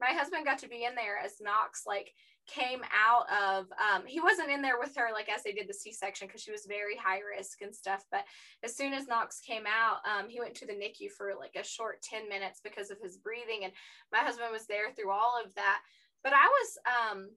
my 0.00 0.14
husband 0.14 0.44
got 0.44 0.58
to 0.58 0.68
be 0.68 0.84
in 0.84 0.94
there 0.94 1.18
as 1.18 1.40
knox 1.40 1.82
like 1.86 2.12
came 2.46 2.80
out 2.90 3.26
of 3.30 3.66
um, 3.78 4.02
he 4.06 4.20
wasn't 4.20 4.50
in 4.50 4.62
there 4.62 4.78
with 4.78 4.96
her 4.96 5.08
like 5.12 5.28
as 5.28 5.42
they 5.42 5.52
did 5.52 5.68
the 5.68 5.74
c-section 5.74 6.26
because 6.26 6.42
she 6.42 6.50
was 6.50 6.66
very 6.66 6.96
high 6.96 7.20
risk 7.36 7.60
and 7.62 7.74
stuff 7.74 8.04
but 8.10 8.24
as 8.64 8.74
soon 8.74 8.92
as 8.92 9.06
knox 9.06 9.40
came 9.40 9.64
out 9.66 9.98
um, 10.08 10.28
he 10.28 10.40
went 10.40 10.54
to 10.54 10.66
the 10.66 10.74
nicu 10.74 11.08
for 11.08 11.32
like 11.38 11.54
a 11.54 11.64
short 11.64 12.02
10 12.02 12.28
minutes 12.28 12.60
because 12.64 12.90
of 12.90 12.98
his 13.00 13.18
breathing 13.18 13.60
and 13.62 13.72
my 14.10 14.18
husband 14.18 14.48
was 14.50 14.66
there 14.66 14.90
through 14.96 15.12
all 15.12 15.34
of 15.44 15.54
that. 15.54 15.80
But 16.24 16.32
i 16.32 16.46
was 16.46 16.78
um, 16.88 17.28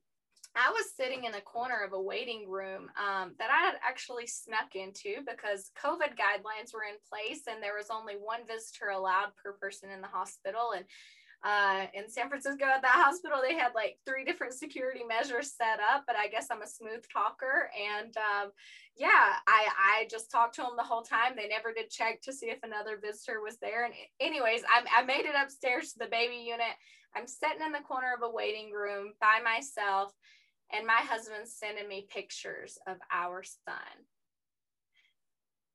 I 0.56 0.70
was 0.70 0.94
sitting 0.96 1.24
in 1.24 1.34
a 1.34 1.42
corner 1.42 1.84
of 1.84 1.94
a 1.94 2.02
waiting 2.02 2.48
room 2.48 2.90
um, 2.98 3.34
that 3.40 3.50
I 3.50 3.66
had 3.66 3.76
actually 3.84 4.28
snuck 4.28 4.76
into 4.76 5.26
because 5.26 5.72
COVID 5.82 6.14
guidelines 6.14 6.74
were 6.74 6.86
in 6.88 7.02
place 7.10 7.44
and 7.50 7.62
there 7.62 7.76
was 7.76 7.90
only 7.90 8.14
one 8.14 8.46
visitor 8.46 8.90
allowed 8.90 9.36
per 9.42 9.54
person 9.54 9.90
in 9.90 10.02
the 10.02 10.08
hospital. 10.08 10.74
And 10.76 10.86
uh, 11.44 11.88
in 11.94 12.08
San 12.08 12.30
Francisco 12.30 12.64
at 12.66 12.82
that 12.84 13.02
hospital, 13.04 13.40
they 13.42 13.56
had 13.56 13.74
like 13.76 13.98
three 14.06 14.24
different 14.24 14.54
security 14.54 15.02
measures 15.04 15.54
set 15.58 15.80
up, 15.80 16.04
but 16.08 16.16
I 16.16 16.28
guess 16.28 16.48
I'm 16.50 16.62
a 16.62 16.68
smooth 16.68 17.04
talker. 17.12 17.70
And 17.76 18.16
um, 18.16 18.52
yeah, 18.96 19.42
I, 19.48 19.68
I 19.78 20.08
just 20.10 20.32
talked 20.32 20.56
to 20.56 20.62
them 20.62 20.78
the 20.78 20.84
whole 20.84 21.02
time. 21.02 21.34
They 21.36 21.48
never 21.48 21.74
did 21.74 21.90
check 21.90 22.22
to 22.22 22.32
see 22.32 22.48
if 22.48 22.60
another 22.64 22.98
visitor 23.02 23.42
was 23.42 23.58
there. 23.58 23.86
And 23.86 23.94
anyways, 24.22 24.62
I, 24.70 25.02
I 25.02 25.04
made 25.04 25.26
it 25.26 25.36
upstairs 25.36 25.94
to 25.94 26.00
the 26.00 26.12
baby 26.12 26.38
unit. 26.46 26.78
I'm 27.16 27.28
sitting 27.28 27.66
in 27.66 27.72
the 27.72 27.80
corner 27.80 28.14
of 28.16 28.24
a 28.24 28.34
waiting 28.34 28.72
room 28.72 29.14
by 29.20 29.40
myself, 29.44 30.14
and 30.72 30.88
my 30.88 31.00
husband's 31.00 31.54
sending 31.54 31.88
me 31.88 32.08
pictures 32.10 32.78
of 32.88 32.98
our 33.12 33.44
son. 33.44 33.76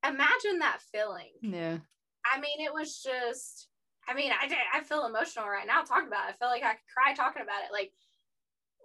Imagine 0.05 0.59
that 0.59 0.79
feeling. 0.91 1.33
Yeah. 1.41 1.77
I 2.25 2.39
mean, 2.39 2.59
it 2.59 2.73
was 2.73 3.01
just 3.01 3.67
I 4.07 4.13
mean, 4.15 4.31
I 4.31 4.49
I 4.73 4.81
feel 4.81 5.05
emotional 5.05 5.47
right 5.47 5.67
now 5.67 5.83
talking 5.83 6.07
about 6.07 6.29
it. 6.29 6.33
I 6.33 6.37
feel 6.37 6.47
like 6.47 6.63
I 6.63 6.73
could 6.73 6.93
cry 6.93 7.13
talking 7.13 7.43
about 7.43 7.63
it. 7.63 7.71
Like, 7.71 7.91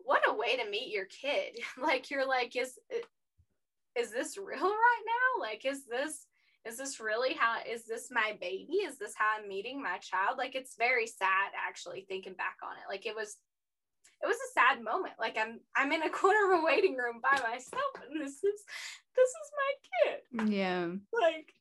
what 0.04 0.22
a 0.28 0.34
way 0.34 0.56
to 0.56 0.70
meet 0.70 0.92
your 0.92 1.06
kid. 1.06 1.58
like, 1.82 2.10
you're 2.10 2.26
like, 2.26 2.56
is 2.56 2.78
is 3.96 4.10
this 4.10 4.36
real 4.36 4.60
right 4.60 5.04
now? 5.06 5.40
Like, 5.40 5.64
is 5.64 5.86
this 5.86 6.26
is 6.66 6.76
this 6.76 7.00
really 7.00 7.34
how 7.34 7.58
is 7.70 7.86
this 7.86 8.08
my 8.10 8.36
baby? 8.40 8.84
Is 8.84 8.98
this 8.98 9.14
how 9.16 9.38
I'm 9.38 9.48
meeting 9.48 9.82
my 9.82 9.98
child? 9.98 10.36
Like, 10.36 10.54
it's 10.54 10.76
very 10.76 11.06
sad 11.06 11.52
actually 11.66 12.04
thinking 12.08 12.34
back 12.34 12.56
on 12.62 12.72
it. 12.76 12.92
Like, 12.92 13.06
it 13.06 13.14
was 13.14 13.36
it 14.22 14.26
was 14.26 14.36
a 14.36 14.52
sad 14.54 14.82
moment. 14.82 15.14
Like 15.18 15.36
I'm 15.38 15.60
I'm 15.76 15.92
in 15.92 16.02
a 16.02 16.10
corner 16.20 16.52
of 16.52 16.60
a 16.60 16.64
waiting 16.64 16.96
room 16.96 17.20
by 17.22 17.38
myself 17.42 17.92
and 18.10 18.20
this 18.20 18.32
is 18.32 18.62
this 19.16 19.28
is 19.28 19.50
my 19.56 20.44
kid. 20.44 20.50
Yeah. 20.52 20.86
Like 21.12 21.52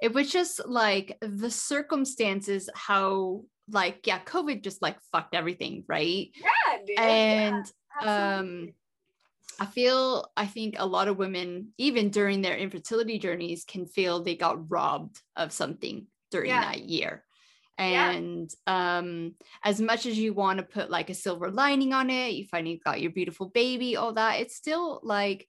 it 0.00 0.12
was 0.12 0.30
just 0.30 0.66
like 0.66 1.16
the 1.20 1.50
circumstances 1.50 2.68
how 2.74 3.42
like 3.70 4.06
yeah 4.06 4.18
covid 4.24 4.62
just 4.62 4.82
like 4.82 4.96
fucked 5.12 5.34
everything 5.34 5.84
right 5.86 6.30
yeah 6.34 6.78
dude. 6.84 6.98
and 6.98 7.72
yeah, 8.02 8.38
um 8.38 8.68
i 9.60 9.66
feel 9.66 10.30
i 10.36 10.44
think 10.44 10.74
a 10.78 10.84
lot 10.86 11.06
of 11.06 11.16
women 11.16 11.68
even 11.78 12.10
during 12.10 12.42
their 12.42 12.56
infertility 12.56 13.18
journeys 13.18 13.64
can 13.64 13.86
feel 13.86 14.22
they 14.22 14.34
got 14.34 14.68
robbed 14.70 15.20
of 15.36 15.52
something 15.52 16.06
during 16.32 16.50
Yeah. 16.50 16.62
that 16.72 16.80
year 16.80 17.24
Yeah. 17.90 18.10
and 18.12 18.50
um 18.66 19.34
as 19.64 19.80
much 19.80 20.06
as 20.06 20.18
you 20.18 20.34
want 20.34 20.58
to 20.58 20.64
put 20.64 20.90
like 20.90 21.10
a 21.10 21.14
silver 21.14 21.50
lining 21.50 21.92
on 21.92 22.10
it 22.10 22.32
you 22.32 22.46
finally 22.46 22.80
got 22.84 23.00
your 23.00 23.10
beautiful 23.10 23.48
baby 23.48 23.96
all 23.96 24.12
that 24.14 24.40
it's 24.40 24.56
still 24.56 25.00
like 25.02 25.48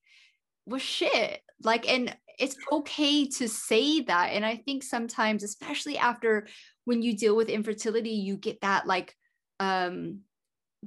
well 0.66 0.80
shit 0.80 1.42
like 1.62 1.90
and 1.90 2.16
it's 2.40 2.56
okay 2.72 3.28
to 3.28 3.48
say 3.48 4.02
that 4.02 4.30
and 4.34 4.46
i 4.46 4.56
think 4.56 4.84
sometimes 4.84 5.44
especially 5.44 5.98
after 5.98 6.48
when 6.86 7.02
you 7.02 7.16
deal 7.16 7.36
with 7.36 7.50
infertility 7.50 8.12
you 8.12 8.38
get 8.38 8.62
that 8.62 8.88
like 8.88 9.16
um 9.60 10.20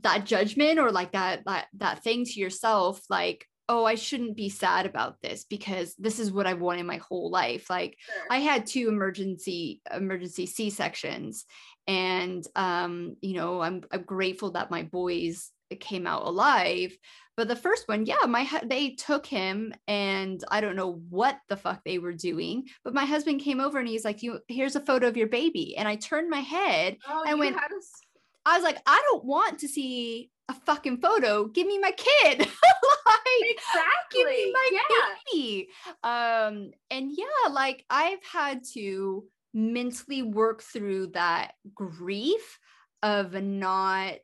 that 0.02 0.24
judgment 0.24 0.78
or 0.78 0.90
like 0.90 1.12
that 1.12 1.42
that 1.46 1.66
that 1.74 2.02
thing 2.02 2.24
to 2.24 2.40
yourself 2.40 3.00
like 3.08 3.46
oh 3.68 3.84
i 3.84 3.94
shouldn't 3.96 4.36
be 4.36 4.48
sad 4.48 4.86
about 4.86 5.20
this 5.22 5.44
because 5.44 5.94
this 5.98 6.18
is 6.18 6.30
what 6.32 6.46
i've 6.46 6.60
wanted 6.60 6.84
my 6.86 6.98
whole 6.98 7.30
life 7.30 7.68
like 7.68 7.96
sure. 7.98 8.14
I 8.30 8.38
had 8.38 8.66
two 8.66 8.88
emergency 8.88 9.80
emergency 9.94 10.46
C 10.46 10.70
sections, 10.70 11.44
and 11.86 12.44
um, 12.56 13.16
you 13.20 13.34
know, 13.34 13.60
I'm 13.60 13.82
I'm 13.92 14.02
grateful 14.02 14.52
that 14.52 14.70
my 14.70 14.82
boys 14.82 15.50
came 15.80 16.06
out 16.06 16.26
alive. 16.26 16.96
But 17.36 17.48
the 17.48 17.56
first 17.56 17.86
one, 17.86 18.06
yeah, 18.06 18.24
my 18.26 18.48
they 18.64 18.90
took 18.90 19.26
him, 19.26 19.72
and 19.86 20.42
I 20.50 20.60
don't 20.60 20.76
know 20.76 21.02
what 21.10 21.38
the 21.48 21.56
fuck 21.56 21.82
they 21.84 21.98
were 21.98 22.12
doing. 22.14 22.64
But 22.84 22.94
my 22.94 23.04
husband 23.04 23.40
came 23.42 23.60
over 23.60 23.78
and 23.78 23.86
he's 23.88 24.04
like, 24.04 24.22
"You 24.22 24.40
here's 24.48 24.76
a 24.76 24.80
photo 24.80 25.06
of 25.06 25.16
your 25.16 25.28
baby," 25.28 25.76
and 25.76 25.86
I 25.86 25.96
turned 25.96 26.30
my 26.30 26.40
head. 26.40 26.96
oh, 27.08 27.24
I 27.26 27.34
went- 27.34 27.56
had 27.56 27.70
a 27.72 27.76
s- 27.76 28.00
I 28.46 28.56
was 28.56 28.64
like, 28.64 28.78
"I 28.86 29.00
don't 29.10 29.24
want 29.24 29.58
to 29.60 29.68
see 29.68 30.30
a 30.48 30.54
fucking 30.54 30.98
photo. 30.98 31.46
Give 31.46 31.66
me 31.66 31.78
my 31.78 31.92
kid." 31.92 32.38
like, 33.06 33.50
exactly. 33.50 34.12
give 34.12 34.26
me 34.26 34.52
my 34.52 34.70
yeah. 34.72 35.14
baby. 35.32 35.68
Um, 36.02 36.70
and 36.90 37.10
yeah, 37.16 37.50
like 37.50 37.84
I've 37.90 38.24
had 38.24 38.62
to 38.74 39.24
mentally 39.54 40.22
work 40.22 40.62
through 40.62 41.08
that 41.08 41.52
grief 41.74 42.58
of 43.02 43.32
not. 43.32 44.14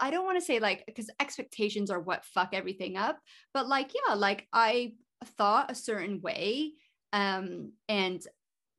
I 0.00 0.10
don't 0.12 0.24
want 0.24 0.38
to 0.38 0.44
say 0.44 0.60
like 0.60 0.84
because 0.86 1.10
expectations 1.18 1.90
are 1.90 2.00
what 2.00 2.24
fuck 2.24 2.50
everything 2.52 2.96
up, 2.96 3.18
but 3.52 3.66
like 3.66 3.92
yeah, 3.94 4.14
like 4.14 4.46
I 4.52 4.92
thought 5.36 5.70
a 5.70 5.74
certain 5.74 6.20
way, 6.20 6.74
um, 7.12 7.72
and 7.88 8.22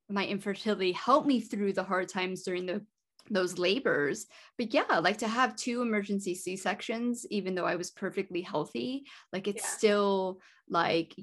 my 0.10 0.25
infertility 0.25 0.91
helped 0.91 1.28
me 1.28 1.39
through 1.39 1.73
the 1.73 1.84
hard 1.84 2.10
times 2.10 2.43
during 2.43 2.65
the 2.65 2.86
those 3.30 3.58
labors 3.60 4.26
but 4.58 4.74
yeah 4.74 5.00
like 5.00 5.18
to 5.18 5.28
have 5.28 5.56
two 5.56 5.82
emergency 5.82 6.34
c-sections 6.36 7.26
even 7.30 7.56
though 7.56 7.65
i 7.65 7.76
was 7.76 7.92
perfectly 7.92 8.42
healthy 8.42 9.04
like 9.34 9.48
it's 9.48 9.63
Yeah. 9.63 9.70
still 9.78 10.39
like 10.70 11.15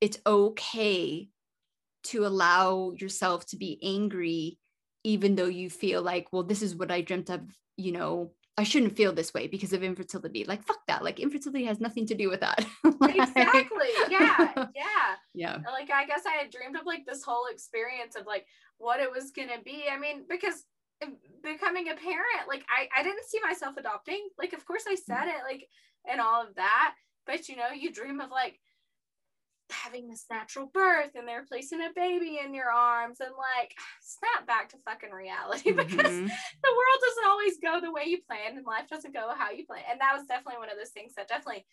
it's 0.00 0.18
okay 0.26 1.28
to 2.04 2.26
allow 2.26 2.92
yourself 2.96 3.46
to 3.46 3.56
be 3.56 3.78
angry 3.82 4.58
even 5.04 5.34
though 5.34 5.46
you 5.46 5.70
feel 5.70 6.02
like 6.02 6.26
well 6.32 6.42
this 6.42 6.62
is 6.62 6.74
what 6.76 6.90
i 6.90 7.00
dreamt 7.00 7.30
of 7.30 7.40
you 7.76 7.92
know 7.92 8.32
i 8.58 8.62
shouldn't 8.62 8.96
feel 8.96 9.12
this 9.12 9.32
way 9.34 9.46
because 9.48 9.72
of 9.72 9.82
infertility 9.82 10.44
like 10.44 10.62
fuck 10.62 10.80
that 10.86 11.02
like 11.02 11.18
infertility 11.18 11.64
has 11.64 11.80
nothing 11.80 12.06
to 12.06 12.14
do 12.14 12.28
with 12.28 12.40
that 12.40 12.64
Like, 13.00 13.16
Exactly. 13.16 13.88
Yeah. 14.08 14.52
Yeah. 14.74 15.14
yeah 15.34 15.56
like 15.70 15.90
I 15.90 16.04
guess 16.06 16.22
I 16.26 16.32
had 16.42 16.50
dreamed 16.50 16.76
of 16.76 16.86
like 16.86 17.04
this 17.06 17.22
whole 17.24 17.46
experience 17.50 18.14
of 18.16 18.26
like 18.26 18.46
what 18.78 19.00
it 19.00 19.10
was 19.10 19.30
gonna 19.30 19.60
be. 19.64 19.84
I 19.90 19.98
mean, 19.98 20.24
because 20.28 20.64
becoming 21.42 21.88
a 21.88 21.94
parent, 21.94 22.48
like 22.48 22.64
I 22.68 22.88
I 22.96 23.02
didn't 23.02 23.24
see 23.26 23.40
myself 23.40 23.76
adopting. 23.76 24.28
Like, 24.38 24.52
of 24.52 24.64
course 24.66 24.84
I 24.88 24.94
said 24.94 25.28
it, 25.28 25.42
like, 25.44 25.68
and 26.08 26.20
all 26.20 26.46
of 26.46 26.54
that. 26.56 26.94
But 27.26 27.48
you 27.48 27.56
know, 27.56 27.68
you 27.70 27.92
dream 27.92 28.20
of 28.20 28.30
like 28.30 28.60
having 29.70 30.08
this 30.08 30.26
natural 30.30 30.66
birth 30.66 31.12
and 31.14 31.26
they're 31.26 31.46
placing 31.46 31.80
a 31.80 31.88
baby 31.96 32.38
in 32.44 32.54
your 32.54 32.70
arms 32.70 33.20
and 33.20 33.32
like 33.36 33.74
snap 34.02 34.46
back 34.46 34.68
to 34.68 34.76
fucking 34.84 35.10
reality 35.10 35.72
because 35.72 36.12
Mhm. 36.12 36.26
the 36.62 36.72
world 36.76 37.00
doesn't 37.00 37.26
always 37.26 37.58
go 37.58 37.80
the 37.80 37.90
way 37.92 38.04
you 38.06 38.20
planned 38.22 38.56
and 38.56 38.66
life 38.66 38.88
doesn't 38.88 39.14
go 39.14 39.32
how 39.34 39.50
you 39.50 39.66
planned. 39.66 39.86
And 39.90 40.00
that 40.00 40.14
was 40.16 40.26
definitely 40.26 40.58
one 40.58 40.70
of 40.70 40.76
those 40.76 40.90
things 40.90 41.14
that 41.14 41.28
definitely 41.28 41.66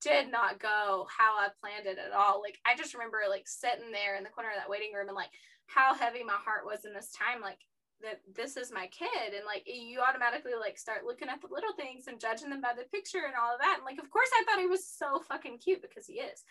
did 0.00 0.30
not 0.30 0.58
go 0.58 1.06
how 1.16 1.38
I 1.38 1.48
planned 1.60 1.86
it 1.86 1.98
at 1.98 2.12
all. 2.12 2.40
Like 2.40 2.58
I 2.66 2.74
just 2.76 2.94
remember 2.94 3.20
like 3.28 3.46
sitting 3.46 3.92
there 3.92 4.16
in 4.16 4.24
the 4.24 4.30
corner 4.30 4.50
of 4.50 4.56
that 4.56 4.68
waiting 4.70 4.92
room 4.92 5.08
and 5.08 5.16
like 5.16 5.30
how 5.66 5.94
heavy 5.94 6.24
my 6.24 6.36
heart 6.36 6.64
was 6.64 6.84
in 6.84 6.92
this 6.94 7.10
time. 7.12 7.40
Like 7.40 7.58
that 8.04 8.20
this 8.34 8.56
is 8.56 8.72
my 8.72 8.86
kid 8.86 9.34
and 9.34 9.44
like 9.44 9.64
you 9.66 10.00
automatically 10.00 10.52
like 10.58 10.78
start 10.78 11.04
looking 11.06 11.28
at 11.28 11.40
the 11.40 11.48
little 11.50 11.72
things 11.74 12.06
and 12.06 12.20
judging 12.20 12.50
them 12.50 12.60
by 12.60 12.72
the 12.76 12.84
picture 12.92 13.26
and 13.26 13.34
all 13.34 13.54
of 13.54 13.60
that 13.60 13.76
and 13.78 13.84
like 13.84 13.98
of 13.98 14.10
course 14.10 14.28
i 14.34 14.44
thought 14.44 14.60
he 14.60 14.66
was 14.66 14.86
so 14.86 15.20
fucking 15.28 15.58
cute 15.58 15.82
because 15.82 16.06
he 16.06 16.14
is 16.14 16.44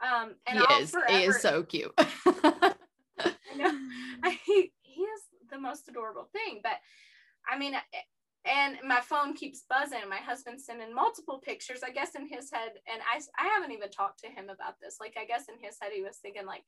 um 0.00 0.34
and 0.46 0.58
he 0.58 0.64
I'll 0.68 0.82
is 0.82 0.90
forever, 0.90 1.12
he 1.12 1.24
is 1.24 1.40
so 1.40 1.62
cute 1.62 1.92
I 3.52 3.56
know. 3.56 3.78
I, 4.22 4.38
he, 4.44 4.72
he 4.82 5.02
is 5.02 5.22
the 5.50 5.58
most 5.58 5.88
adorable 5.88 6.28
thing. 6.32 6.60
But 6.62 6.78
I 7.50 7.58
mean, 7.58 7.74
and 8.44 8.76
my 8.86 9.00
phone 9.00 9.34
keeps 9.34 9.64
buzzing. 9.68 10.08
My 10.08 10.16
husband's 10.16 10.64
sending 10.64 10.94
multiple 10.94 11.38
pictures. 11.38 11.80
I 11.84 11.90
guess 11.90 12.14
in 12.14 12.26
his 12.26 12.50
head, 12.50 12.72
and 12.90 13.02
I, 13.02 13.20
I 13.42 13.48
haven't 13.48 13.72
even 13.72 13.90
talked 13.90 14.20
to 14.20 14.28
him 14.28 14.48
about 14.48 14.80
this. 14.80 14.96
Like, 15.00 15.16
I 15.20 15.24
guess 15.24 15.44
in 15.48 15.56
his 15.60 15.76
head, 15.80 15.92
he 15.94 16.02
was 16.02 16.16
thinking 16.16 16.46
like, 16.46 16.64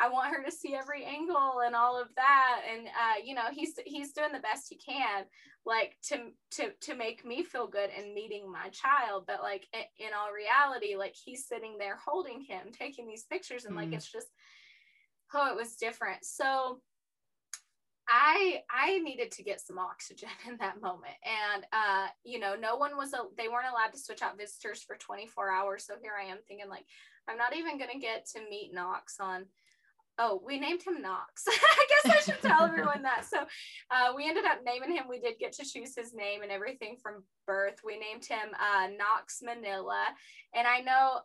I 0.00 0.08
want 0.08 0.34
her 0.34 0.42
to 0.42 0.50
see 0.50 0.74
every 0.74 1.04
angle 1.04 1.60
and 1.64 1.74
all 1.74 2.00
of 2.00 2.08
that. 2.16 2.62
And 2.70 2.86
uh, 2.86 3.22
you 3.24 3.34
know, 3.34 3.48
he's 3.52 3.74
he's 3.84 4.12
doing 4.12 4.32
the 4.32 4.38
best 4.40 4.66
he 4.70 4.76
can, 4.76 5.24
like 5.66 5.96
to 6.08 6.30
to 6.52 6.70
to 6.80 6.94
make 6.94 7.24
me 7.24 7.42
feel 7.42 7.66
good 7.66 7.90
in 7.96 8.14
meeting 8.14 8.50
my 8.50 8.68
child. 8.70 9.24
But 9.26 9.42
like 9.42 9.66
in 9.98 10.10
all 10.18 10.32
reality, 10.32 10.96
like 10.96 11.14
he's 11.14 11.46
sitting 11.46 11.76
there 11.78 11.98
holding 12.04 12.40
him, 12.40 12.68
taking 12.72 13.06
these 13.06 13.24
pictures, 13.24 13.64
and 13.64 13.76
like 13.76 13.90
Mm. 13.90 13.94
it's 13.94 14.10
just 14.10 14.28
oh, 15.34 15.50
it 15.52 15.56
was 15.56 15.76
different. 15.76 16.24
So 16.24 16.80
I 18.08 18.62
I 18.70 18.98
needed 18.98 19.30
to 19.32 19.42
get 19.42 19.60
some 19.60 19.78
oxygen 19.78 20.28
in 20.48 20.56
that 20.58 20.80
moment. 20.80 21.14
And 21.24 21.64
uh, 21.72 22.06
you 22.24 22.38
know, 22.38 22.54
no 22.56 22.76
one 22.76 22.96
was 22.96 23.12
a, 23.12 23.18
they 23.36 23.48
weren't 23.48 23.70
allowed 23.70 23.92
to 23.92 23.98
switch 24.00 24.22
out 24.22 24.38
visitors 24.38 24.82
for 24.82 24.96
24 24.96 25.50
hours. 25.50 25.84
So 25.86 25.94
here 26.02 26.12
I 26.20 26.24
am 26.24 26.38
thinking 26.48 26.68
like 26.68 26.84
I'm 27.28 27.36
not 27.36 27.54
even 27.56 27.78
gonna 27.78 28.00
get 28.00 28.26
to 28.32 28.40
meet 28.48 28.72
Knox 28.74 29.16
on 29.20 29.46
oh, 30.20 30.40
we 30.46 30.60
named 30.60 30.82
him 30.82 31.00
Knox. 31.00 31.44
I 31.48 31.86
guess 31.88 32.14
I 32.14 32.20
should 32.20 32.42
tell 32.42 32.64
everyone 32.64 33.02
that. 33.02 33.24
So 33.24 33.38
uh, 33.90 34.12
we 34.14 34.28
ended 34.28 34.44
up 34.44 34.58
naming 34.64 34.94
him. 34.94 35.04
We 35.08 35.18
did 35.18 35.38
get 35.38 35.52
to 35.54 35.64
choose 35.64 35.96
his 35.96 36.12
name 36.12 36.42
and 36.42 36.52
everything 36.52 36.96
from 37.02 37.24
birth. 37.46 37.80
We 37.84 37.98
named 37.98 38.26
him 38.26 38.50
uh, 38.54 38.88
Knox 38.96 39.40
Manila. 39.42 40.04
And 40.54 40.68
I 40.68 40.80
know 40.80 41.20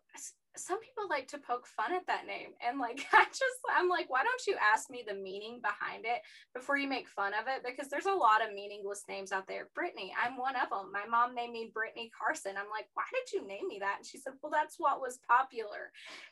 some 0.58 0.80
people 0.80 1.04
like 1.10 1.28
to 1.28 1.38
poke 1.38 1.68
fun 1.68 1.94
at 1.94 2.06
that 2.08 2.26
name 2.26 2.50
and 2.65 2.80
like 2.80 3.06
i 3.13 3.24
just 3.26 3.60
i'm 3.76 3.89
like 3.89 4.10
why 4.10 4.24
don't 4.24 4.48
you 4.48 4.56
ask 4.62 4.89
me 4.89 5.04
the 5.08 5.13
meaning 5.13 5.60
behind 5.62 6.06
it 6.06 6.22
before 6.54 6.78
you 6.78 6.88
make 6.88 7.08
fun 7.10 7.34
of 7.34 7.48
it? 7.48 7.63
Because 7.65 7.89
there's 7.89 8.06
a 8.06 8.13
lot 8.13 8.46
of 8.46 8.54
meaningless 8.54 9.04
names 9.10 9.32
out 9.32 9.48
there. 9.48 9.70
Brittany 9.76 10.13
i'm 10.15 10.38
one 10.38 10.56
of 10.56 10.70
them 10.70 10.91
my 10.91 11.06
mom 11.10 11.36
named 11.36 11.54
me 11.54 11.72
brittany 11.74 12.12
carson. 12.18 12.56
I'm 12.58 12.72
like 12.72 12.88
why 12.94 13.04
did 13.12 13.34
you 13.34 13.48
name 13.48 13.68
me 13.68 13.80
that? 13.80 13.98
And 13.98 14.06
she 14.06 14.18
said 14.18 14.34
well 14.41 14.52
that's 14.52 14.76
what 14.78 15.02
was 15.02 15.20
popular. 15.28 15.91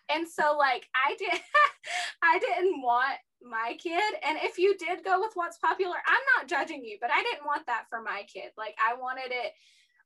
And 0.09 0.27
so 0.27 0.55
like 0.57 0.87
i 0.95 1.15
did 1.17 1.39
i 2.23 2.39
didn't 2.39 2.81
want 2.81 3.19
my 3.41 3.75
kid 3.77 4.15
and 4.23 4.37
if 4.41 4.57
you 4.57 4.75
did 4.77 5.03
go 5.03 5.19
with 5.19 5.31
what's 5.33 5.57
popular 5.57 5.97
i'm 6.07 6.25
not 6.37 6.47
judging 6.47 6.85
you 6.85 6.97
but 7.01 7.11
i 7.11 7.21
didn't 7.21 7.45
want 7.45 7.65
that 7.67 7.85
for 7.89 8.01
my 8.01 8.23
kid. 8.31 8.51
Like 8.57 8.75
i 8.79 8.95
wanted 8.95 9.31
it 9.31 9.51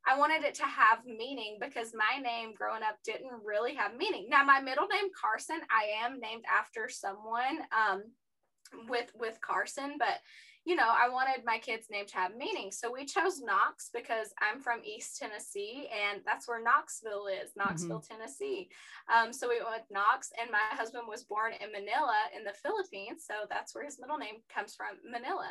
I 0.07 0.17
wanted 0.17 0.43
it 0.43 0.55
to 0.55 0.63
have 0.63 1.05
meaning 1.05 1.57
because 1.59 1.93
my 1.93 2.21
name 2.21 2.53
growing 2.53 2.83
up 2.83 2.97
didn't 3.03 3.31
really 3.43 3.75
have 3.75 3.95
meaning. 3.95 4.27
Now, 4.29 4.43
my 4.43 4.61
middle 4.61 4.87
name 4.87 5.09
Carson, 5.19 5.59
I 5.69 6.05
am 6.05 6.19
named 6.19 6.43
after 6.51 6.89
someone 6.89 7.59
um, 7.75 8.03
with 8.87 9.11
with 9.15 9.39
Carson, 9.41 9.95
but 9.99 10.19
you 10.67 10.75
know, 10.75 10.89
I 10.89 11.07
wanted 11.07 11.45
my 11.45 11.59
kid's 11.59 11.89
name 11.89 12.05
to 12.07 12.17
have 12.17 12.35
meaning. 12.35 12.73
So 12.73 12.91
we 12.91 13.05
chose 13.05 13.39
Knox 13.39 13.89
because 13.93 14.33
I'm 14.41 14.59
from 14.59 14.81
East 14.83 15.17
Tennessee 15.17 15.87
and 15.95 16.19
that's 16.25 16.45
where 16.45 16.61
Knoxville 16.61 17.27
is, 17.27 17.51
Knoxville, 17.55 17.99
mm-hmm. 17.99 18.13
Tennessee. 18.13 18.67
Um, 19.07 19.31
so 19.31 19.47
we 19.47 19.59
went 19.59 19.69
with 19.69 19.89
Knox, 19.89 20.29
and 20.37 20.51
my 20.51 20.75
husband 20.75 21.03
was 21.07 21.23
born 21.23 21.53
in 21.53 21.71
Manila 21.71 22.17
in 22.35 22.43
the 22.43 22.51
Philippines. 22.51 23.23
So 23.25 23.47
that's 23.49 23.73
where 23.73 23.85
his 23.85 23.97
middle 23.97 24.17
name 24.17 24.43
comes 24.53 24.75
from, 24.75 24.99
Manila. 25.09 25.47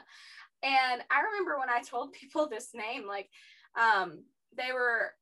And 0.63 1.01
I 1.11 1.23
remember 1.23 1.59
when 1.59 1.71
I 1.71 1.81
told 1.81 2.13
people 2.13 2.47
this 2.47 2.75
name, 2.75 3.07
like, 3.07 3.31
um, 3.75 4.21
they 4.57 4.73
were 4.73 5.13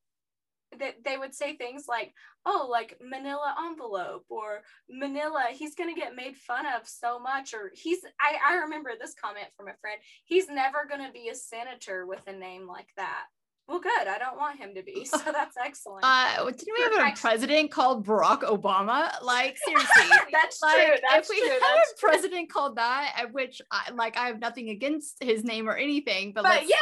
that 0.78 0.94
they 1.04 1.16
would 1.16 1.34
say 1.34 1.56
things 1.56 1.86
like 1.88 2.12
oh 2.46 2.68
like 2.70 2.98
manila 3.00 3.54
envelope 3.66 4.24
or 4.28 4.62
manila 4.88 5.44
he's 5.52 5.74
going 5.74 5.92
to 5.92 6.00
get 6.00 6.16
made 6.16 6.36
fun 6.36 6.66
of 6.66 6.86
so 6.86 7.18
much 7.18 7.54
or 7.54 7.70
he's 7.74 8.00
I, 8.20 8.52
I 8.52 8.56
remember 8.56 8.90
this 8.98 9.14
comment 9.14 9.48
from 9.56 9.68
a 9.68 9.74
friend 9.80 9.98
he's 10.24 10.48
never 10.48 10.86
going 10.88 11.04
to 11.04 11.12
be 11.12 11.28
a 11.28 11.34
senator 11.34 12.06
with 12.06 12.22
a 12.26 12.32
name 12.32 12.66
like 12.66 12.88
that. 12.96 13.24
Well 13.66 13.80
good 13.80 14.08
i 14.08 14.18
don't 14.18 14.36
want 14.36 14.58
him 14.58 14.74
to 14.74 14.82
be 14.82 15.04
so 15.06 15.16
that's 15.16 15.56
excellent. 15.56 16.04
Uh 16.04 16.44
didn't 16.50 16.74
we 16.76 16.82
have 16.82 17.14
a 17.14 17.18
president 17.18 17.70
called 17.70 18.06
barack 18.06 18.42
obama? 18.42 19.10
Like 19.22 19.56
seriously. 19.64 20.16
That's 20.32 20.60
like, 20.60 20.86
true 20.86 20.96
that's 21.08 21.30
if 21.30 21.34
we 21.34 21.48
true, 21.48 21.58
that's 21.60 21.92
a 21.92 21.96
president 21.98 22.50
true. 22.50 22.60
called 22.60 22.76
that 22.76 23.14
at 23.16 23.32
which 23.32 23.62
i 23.70 23.90
like 23.92 24.18
i 24.18 24.26
have 24.26 24.38
nothing 24.38 24.68
against 24.68 25.22
his 25.22 25.44
name 25.44 25.68
or 25.68 25.76
anything 25.76 26.32
but, 26.34 26.42
but 26.42 26.62
yeah 26.68 26.76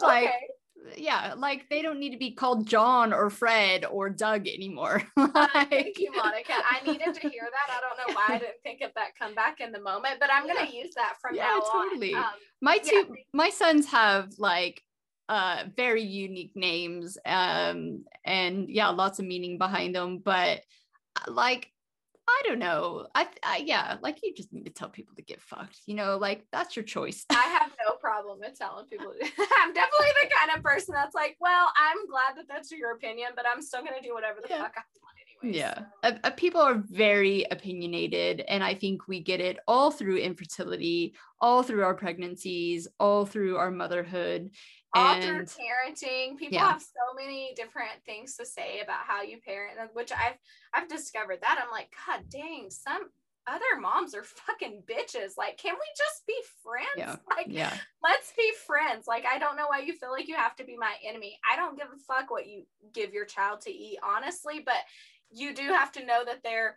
like 0.00 0.24
okay 0.24 0.46
yeah, 0.96 1.34
like 1.36 1.68
they 1.68 1.82
don't 1.82 1.98
need 1.98 2.10
to 2.10 2.18
be 2.18 2.32
called 2.32 2.66
John 2.66 3.12
or 3.12 3.30
Fred 3.30 3.84
or 3.84 4.10
Doug 4.10 4.46
anymore. 4.46 5.02
like, 5.16 5.30
uh, 5.34 5.64
thank 5.66 5.98
you, 5.98 6.12
Monica. 6.14 6.52
I 6.52 6.80
needed 6.84 7.14
to 7.14 7.28
hear 7.28 7.48
that. 7.50 7.76
I 7.76 7.80
don't 7.80 8.08
know 8.08 8.14
why 8.14 8.36
I 8.36 8.38
didn't 8.38 8.62
think 8.62 8.80
of 8.82 8.92
that 8.94 9.16
comeback 9.18 9.60
in 9.60 9.72
the 9.72 9.80
moment, 9.80 10.16
but 10.20 10.30
I'm 10.32 10.46
gonna 10.46 10.70
use 10.70 10.94
that 10.94 11.14
from 11.20 11.34
yeah, 11.34 11.44
now 11.44 11.60
totally. 11.60 12.14
on. 12.14 12.24
Um, 12.24 12.30
my 12.60 12.78
two, 12.78 13.06
yeah. 13.08 13.14
my 13.32 13.50
sons 13.50 13.86
have 13.86 14.32
like 14.38 14.82
uh 15.28 15.64
very 15.76 16.04
unique 16.04 16.52
names 16.54 17.18
um 17.26 18.04
and 18.24 18.68
yeah 18.68 18.88
lots 18.90 19.18
of 19.18 19.24
meaning 19.24 19.58
behind 19.58 19.92
them 19.92 20.18
but 20.18 20.60
uh, 21.16 21.32
like 21.32 21.72
I 22.28 22.42
don't 22.44 22.58
know. 22.58 23.06
I, 23.14 23.28
I, 23.42 23.62
yeah, 23.64 23.96
like 24.02 24.18
you 24.22 24.34
just 24.34 24.52
need 24.52 24.64
to 24.64 24.72
tell 24.72 24.88
people 24.88 25.14
to 25.14 25.22
get 25.22 25.40
fucked. 25.40 25.80
You 25.86 25.94
know, 25.94 26.16
like 26.16 26.44
that's 26.50 26.74
your 26.74 26.84
choice. 26.84 27.24
I 27.30 27.34
have 27.60 27.70
no 27.86 27.94
problem 27.96 28.40
with 28.40 28.58
telling 28.58 28.86
people. 28.86 29.12
I'm 29.22 29.72
definitely 29.72 30.12
the 30.22 30.30
kind 30.34 30.56
of 30.56 30.62
person 30.62 30.94
that's 30.94 31.14
like, 31.14 31.36
well, 31.40 31.72
I'm 31.76 32.08
glad 32.08 32.36
that 32.36 32.48
that's 32.48 32.72
your 32.72 32.92
opinion, 32.92 33.28
but 33.36 33.44
I'm 33.46 33.62
still 33.62 33.80
gonna 33.80 34.02
do 34.02 34.12
whatever 34.12 34.40
the 34.42 34.48
yeah. 34.50 34.62
fuck 34.62 34.74
I 34.76 34.82
want 35.02 35.16
anyway. 35.42 35.58
Yeah, 35.58 35.78
so. 35.78 35.84
uh, 36.02 36.18
uh, 36.24 36.30
people 36.30 36.60
are 36.60 36.82
very 36.88 37.46
opinionated, 37.50 38.42
and 38.48 38.64
I 38.64 38.74
think 38.74 39.06
we 39.06 39.20
get 39.22 39.40
it 39.40 39.58
all 39.68 39.92
through 39.92 40.16
infertility, 40.16 41.14
all 41.40 41.62
through 41.62 41.84
our 41.84 41.94
pregnancies, 41.94 42.88
all 42.98 43.24
through 43.24 43.56
our 43.56 43.70
motherhood, 43.70 44.50
author 44.94 45.44
parenting 45.44 46.36
people 46.36 46.54
yeah. 46.54 46.72
have 46.72 46.80
so 46.80 47.14
many 47.14 47.52
different 47.56 47.90
things 48.04 48.36
to 48.36 48.46
say 48.46 48.80
about 48.80 49.00
how 49.06 49.22
you 49.22 49.38
parent 49.38 49.78
which 49.94 50.12
i've 50.12 50.36
i've 50.74 50.88
discovered 50.88 51.38
that 51.42 51.58
i'm 51.62 51.70
like 51.70 51.88
god 52.06 52.22
dang 52.30 52.70
some 52.70 53.10
other 53.48 53.80
moms 53.80 54.14
are 54.14 54.24
fucking 54.24 54.82
bitches. 54.90 55.36
Like 55.38 55.56
can 55.56 55.74
we 55.74 55.86
just 55.96 56.26
be 56.26 56.34
friends? 56.62 56.88
Yeah. 56.96 57.16
like 57.36 57.46
yeah. 57.48 57.72
let's 58.02 58.32
be 58.36 58.50
friends. 58.66 59.06
Like 59.06 59.24
i 59.24 59.38
don't 59.38 59.56
know 59.56 59.68
why 59.68 59.80
you 59.80 59.94
feel 59.94 60.10
like 60.10 60.28
you 60.28 60.34
have 60.34 60.56
to 60.56 60.64
be 60.64 60.76
my 60.76 60.94
enemy. 61.06 61.38
I 61.48 61.56
don't 61.56 61.78
give 61.78 61.86
a 61.86 61.98
fuck 61.98 62.30
what 62.30 62.46
you 62.46 62.64
give 62.92 63.12
your 63.12 63.24
child 63.24 63.60
to 63.62 63.70
eat 63.70 63.98
honestly 64.02 64.62
but 64.64 64.74
you 65.30 65.54
do 65.54 65.62
have 65.62 65.92
to 65.92 66.04
know 66.04 66.24
that 66.24 66.42
they're 66.42 66.76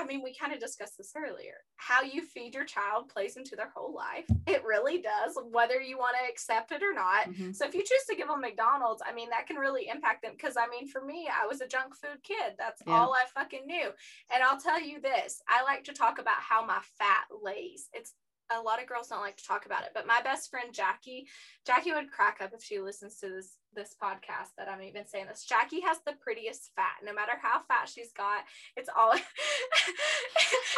I 0.00 0.06
mean, 0.06 0.22
we 0.22 0.34
kind 0.34 0.52
of 0.52 0.60
discussed 0.60 0.96
this 0.96 1.12
earlier. 1.16 1.54
How 1.76 2.02
you 2.02 2.22
feed 2.22 2.54
your 2.54 2.64
child 2.64 3.08
plays 3.08 3.36
into 3.36 3.54
their 3.54 3.70
whole 3.74 3.94
life. 3.94 4.24
It 4.46 4.64
really 4.64 5.02
does, 5.02 5.38
whether 5.50 5.80
you 5.80 5.98
want 5.98 6.16
to 6.20 6.30
accept 6.30 6.72
it 6.72 6.82
or 6.82 6.94
not. 6.94 7.28
Mm-hmm. 7.28 7.52
So 7.52 7.66
if 7.66 7.74
you 7.74 7.80
choose 7.80 8.04
to 8.08 8.16
give 8.16 8.28
them 8.28 8.40
McDonald's, 8.40 9.02
I 9.06 9.12
mean, 9.12 9.28
that 9.30 9.46
can 9.46 9.56
really 9.56 9.88
impact 9.88 10.22
them. 10.22 10.32
Because 10.36 10.56
I 10.56 10.66
mean, 10.68 10.88
for 10.88 11.04
me, 11.04 11.28
I 11.28 11.46
was 11.46 11.60
a 11.60 11.68
junk 11.68 11.94
food 11.94 12.22
kid. 12.22 12.54
That's 12.58 12.82
yeah. 12.86 12.94
all 12.94 13.12
I 13.12 13.24
fucking 13.34 13.66
knew. 13.66 13.90
And 14.32 14.42
I'll 14.42 14.60
tell 14.60 14.80
you 14.80 15.00
this 15.00 15.42
I 15.48 15.62
like 15.64 15.84
to 15.84 15.92
talk 15.92 16.18
about 16.18 16.38
how 16.38 16.64
my 16.64 16.78
fat 16.98 17.24
lays. 17.42 17.88
It's 17.92 18.14
a 18.50 18.60
lot 18.60 18.82
of 18.82 18.88
girls 18.88 19.08
don't 19.08 19.20
like 19.20 19.36
to 19.36 19.46
talk 19.46 19.66
about 19.66 19.84
it, 19.84 19.90
but 19.94 20.06
my 20.06 20.20
best 20.22 20.50
friend 20.50 20.72
Jackie, 20.72 21.26
Jackie 21.66 21.92
would 21.92 22.10
crack 22.10 22.38
up 22.40 22.52
if 22.52 22.62
she 22.62 22.80
listens 22.80 23.16
to 23.18 23.28
this 23.28 23.56
this 23.74 23.94
podcast 24.02 24.50
that 24.58 24.68
I'm 24.68 24.82
even 24.82 25.06
saying 25.06 25.26
this. 25.28 25.44
Jackie 25.44 25.80
has 25.80 25.98
the 26.06 26.12
prettiest 26.20 26.70
fat. 26.74 26.96
No 27.04 27.12
matter 27.12 27.32
how 27.40 27.60
fat 27.68 27.88
she's 27.88 28.12
got, 28.12 28.44
it's 28.76 28.88
all 28.96 29.14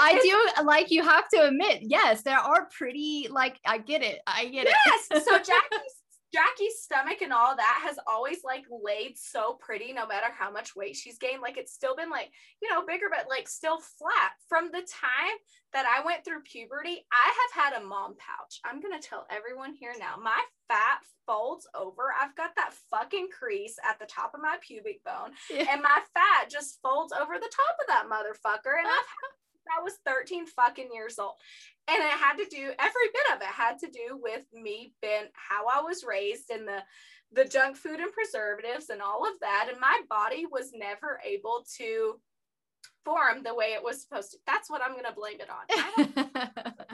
I 0.01 0.19
do 0.59 0.65
like 0.65 0.91
you 0.91 1.03
have 1.03 1.29
to 1.31 1.47
admit, 1.49 1.81
yes, 1.83 2.23
there 2.23 2.39
are 2.39 2.69
pretty 2.77 3.29
like 3.31 3.59
I 3.67 3.79
get 3.79 4.03
it. 4.03 4.21
I 4.27 4.47
get 4.47 4.67
it. 4.67 4.75
Yes. 4.87 5.25
So 5.25 5.39
Jackie's 5.39 6.02
Jackie's 6.33 6.81
stomach 6.81 7.21
and 7.21 7.33
all 7.33 7.55
that 7.55 7.83
has 7.87 7.99
always 8.07 8.39
like 8.45 8.65
laid 8.71 9.19
so 9.19 9.59
pretty 9.61 9.93
no 9.93 10.07
matter 10.07 10.29
how 10.37 10.51
much 10.51 10.75
weight 10.75 10.97
she's 10.97 11.19
gained. 11.19 11.43
Like 11.43 11.59
it's 11.59 11.73
still 11.73 11.95
been 11.95 12.11
like, 12.11 12.31
you 12.63 12.71
know, 12.71 12.85
bigger, 12.87 13.07
but 13.11 13.29
like 13.29 13.49
still 13.49 13.79
flat. 13.79 14.33
From 14.49 14.71
the 14.73 14.81
time 14.81 15.37
that 15.73 15.87
I 15.87 16.05
went 16.05 16.25
through 16.25 16.43
puberty, 16.43 17.05
I 17.13 17.33
have 17.55 17.65
had 17.65 17.81
a 17.81 17.85
mom 17.85 18.15
pouch. 18.17 18.61
I'm 18.65 18.81
going 18.81 18.99
to 18.99 19.07
tell 19.07 19.27
everyone 19.31 19.75
here 19.75 19.93
now. 19.99 20.15
My 20.23 20.41
fat 20.69 21.01
folds 21.27 21.67
over. 21.75 22.15
I've 22.21 22.37
got 22.37 22.57
that 22.57 22.75
fucking 22.91 23.29
crease 23.37 23.77
at 23.89 23.99
the 23.99 24.07
top 24.07 24.33
of 24.35 24.41
my 24.41 24.57
pubic 24.61 25.05
bone, 25.05 25.33
yeah. 25.51 25.67
and 25.71 25.83
my 25.83 26.01
fat 26.15 26.51
just 26.51 26.81
folds 26.83 27.13
over 27.13 27.35
the 27.35 27.53
top 27.53 27.77
of 27.81 27.87
that 27.89 28.09
motherfucker. 28.11 28.79
And 28.79 28.89
I've 28.89 29.07
I 29.71 29.83
was 29.83 29.95
13 30.05 30.47
fucking 30.47 30.91
years 30.93 31.19
old. 31.19 31.35
And 31.89 31.99
it 31.99 32.11
had 32.11 32.37
to 32.37 32.47
do 32.49 32.71
every 32.79 33.09
bit 33.13 33.35
of 33.35 33.43
it 33.43 33.47
had 33.47 33.79
to 33.81 33.89
do 33.89 34.19
with 34.21 34.45
me 34.53 34.95
being 35.03 35.27
how 35.33 35.67
I 35.67 35.83
was 35.83 36.05
raised 36.05 36.51
and 36.51 36.67
the 36.67 36.83
the 37.35 37.45
junk 37.45 37.77
food 37.77 37.99
and 37.99 38.13
preservatives 38.13 38.91
and 38.91 39.01
all 39.01 39.27
of 39.27 39.41
that. 39.41 39.69
And 39.71 39.81
my 39.81 40.03
body 40.09 40.45
was 40.51 40.73
never 40.75 41.19
able 41.27 41.65
to 41.79 42.21
form 43.05 43.43
the 43.43 43.55
way 43.55 43.73
it 43.73 43.83
was 43.83 44.03
supposed 44.03 44.33
to. 44.33 44.39
That's 44.47 44.71
what 44.71 44.83
I'm 44.83 44.95
gonna 44.95 45.15
blame 45.15 45.41
it 45.41 45.49
on. 45.51 45.67
I 45.71 45.93
don't 45.97 46.17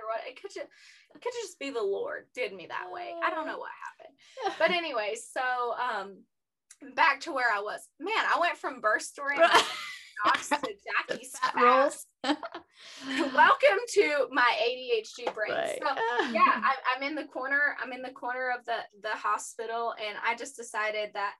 or 0.00 0.08
what 0.08 0.26
it 0.26 0.40
could 0.40 0.50
just 0.54 0.66
it 1.14 1.20
could 1.20 1.32
just 1.42 1.58
be 1.58 1.70
the 1.70 1.82
Lord 1.82 2.26
did 2.34 2.52
me 2.52 2.66
that 2.68 2.90
way. 2.90 3.12
I 3.24 3.30
don't 3.30 3.46
know 3.46 3.58
what 3.58 3.70
happened. 3.84 4.56
But 4.58 4.70
anyway, 4.70 5.16
so 5.16 5.74
um 5.74 6.22
back 6.94 7.20
to 7.20 7.32
where 7.32 7.52
I 7.52 7.60
was. 7.60 7.80
Man, 7.98 8.14
I 8.16 8.38
went 8.40 8.56
from 8.56 8.80
birth 8.80 9.02
story 9.02 9.36
Knox 10.24 10.48
to 10.48 10.56
Jackie's 10.58 11.32
fat. 11.38 11.94
Welcome 13.34 13.78
to 13.94 14.26
my 14.30 14.54
ADHD 14.62 15.34
brain. 15.34 15.52
Right. 15.52 15.78
So 15.80 15.88
yeah, 16.32 16.60
I, 16.62 16.74
I'm 16.94 17.02
in 17.02 17.14
the 17.14 17.24
corner. 17.24 17.76
I'm 17.82 17.92
in 17.92 18.02
the 18.02 18.10
corner 18.10 18.50
of 18.56 18.64
the 18.64 18.78
the 19.02 19.16
hospital, 19.16 19.94
and 19.98 20.16
I 20.24 20.34
just 20.36 20.56
decided 20.56 21.10
that 21.14 21.34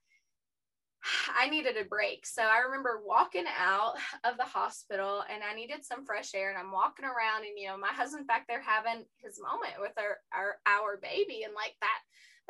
I 1.37 1.49
needed 1.49 1.77
a 1.77 1.85
break. 1.85 2.27
So 2.27 2.43
I 2.43 2.61
remember 2.61 3.03
walking 3.05 3.47
out 3.59 3.95
of 4.25 4.37
the 4.37 4.45
hospital 4.45 5.23
and 5.31 5.43
I 5.43 5.55
needed 5.55 5.85
some 5.85 6.05
fresh 6.05 6.35
air 6.35 6.51
and 6.51 6.59
I'm 6.59 6.73
walking 6.73 7.05
around 7.05 7.45
and 7.45 7.59
you 7.59 7.69
know 7.69 7.79
my 7.79 7.93
husband's 7.93 8.27
back 8.27 8.47
there 8.49 8.62
having 8.62 9.05
his 9.23 9.40
moment 9.40 9.75
with 9.81 9.93
our 9.99 10.19
our 10.33 10.57
our 10.66 10.99
baby 11.01 11.43
and 11.45 11.55
like 11.55 11.75
that 11.81 12.01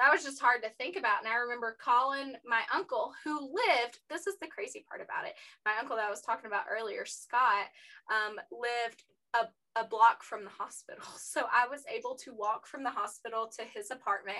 that 0.00 0.10
was 0.10 0.24
just 0.24 0.40
hard 0.40 0.62
to 0.62 0.70
think 0.70 0.96
about. 0.96 1.22
And 1.22 1.28
I 1.30 1.36
remember 1.36 1.76
calling 1.78 2.32
my 2.46 2.62
uncle 2.74 3.12
who 3.22 3.38
lived, 3.38 4.00
this 4.08 4.26
is 4.26 4.36
the 4.40 4.48
crazy 4.48 4.82
part 4.88 5.02
about 5.02 5.26
it. 5.26 5.34
My 5.66 5.72
uncle 5.78 5.96
that 5.96 6.06
I 6.06 6.10
was 6.10 6.22
talking 6.22 6.46
about 6.46 6.64
earlier, 6.70 7.04
Scott, 7.04 7.66
um, 8.08 8.40
lived 8.50 9.04
a, 9.34 9.78
a 9.78 9.86
block 9.86 10.22
from 10.22 10.44
the 10.44 10.50
hospital. 10.50 11.04
So 11.18 11.42
I 11.52 11.68
was 11.68 11.84
able 11.94 12.16
to 12.24 12.32
walk 12.32 12.66
from 12.66 12.82
the 12.82 12.90
hospital 12.90 13.50
to 13.58 13.62
his 13.62 13.90
apartment 13.90 14.38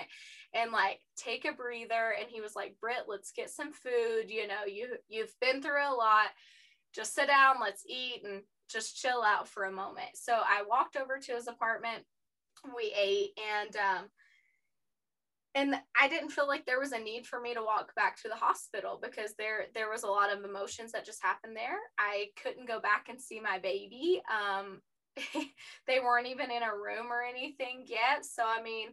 and 0.53 0.71
like 0.71 0.99
take 1.15 1.45
a 1.45 1.53
breather. 1.53 2.15
And 2.19 2.27
he 2.27 2.41
was 2.41 2.55
like, 2.55 2.75
Britt, 2.81 3.05
let's 3.07 3.31
get 3.31 3.51
some 3.51 3.71
food. 3.71 4.29
You 4.29 4.47
know, 4.47 4.65
you 4.67 4.95
you've 5.07 5.33
been 5.39 5.61
through 5.61 5.87
a 5.87 5.93
lot. 5.93 6.27
Just 6.93 7.13
sit 7.15 7.27
down, 7.27 7.57
let's 7.61 7.85
eat 7.87 8.23
and 8.25 8.41
just 8.69 8.99
chill 8.99 9.23
out 9.23 9.47
for 9.47 9.65
a 9.65 9.71
moment. 9.71 10.09
So 10.15 10.33
I 10.33 10.63
walked 10.67 10.97
over 10.97 11.19
to 11.19 11.31
his 11.33 11.47
apartment. 11.47 12.03
We 12.75 12.93
ate 12.97 13.29
and 13.59 13.75
um 13.77 14.05
and 15.53 15.75
I 15.99 16.07
didn't 16.07 16.29
feel 16.29 16.47
like 16.47 16.65
there 16.65 16.79
was 16.79 16.93
a 16.93 16.99
need 16.99 17.27
for 17.27 17.41
me 17.41 17.53
to 17.53 17.63
walk 17.63 17.93
back 17.95 18.21
to 18.21 18.29
the 18.29 18.35
hospital 18.35 18.99
because 19.01 19.33
there 19.37 19.65
there 19.73 19.89
was 19.89 20.03
a 20.03 20.07
lot 20.07 20.31
of 20.31 20.43
emotions 20.45 20.91
that 20.93 21.05
just 21.05 21.21
happened 21.21 21.55
there. 21.55 21.77
I 21.97 22.27
couldn't 22.41 22.67
go 22.67 22.79
back 22.79 23.07
and 23.09 23.19
see 23.19 23.39
my 23.39 23.59
baby. 23.59 24.21
Um, 24.31 24.81
they 25.87 25.99
weren't 25.99 26.27
even 26.27 26.51
in 26.51 26.63
a 26.63 26.73
room 26.73 27.11
or 27.11 27.21
anything 27.21 27.83
yet. 27.85 28.23
So 28.25 28.43
I 28.45 28.61
mean, 28.61 28.89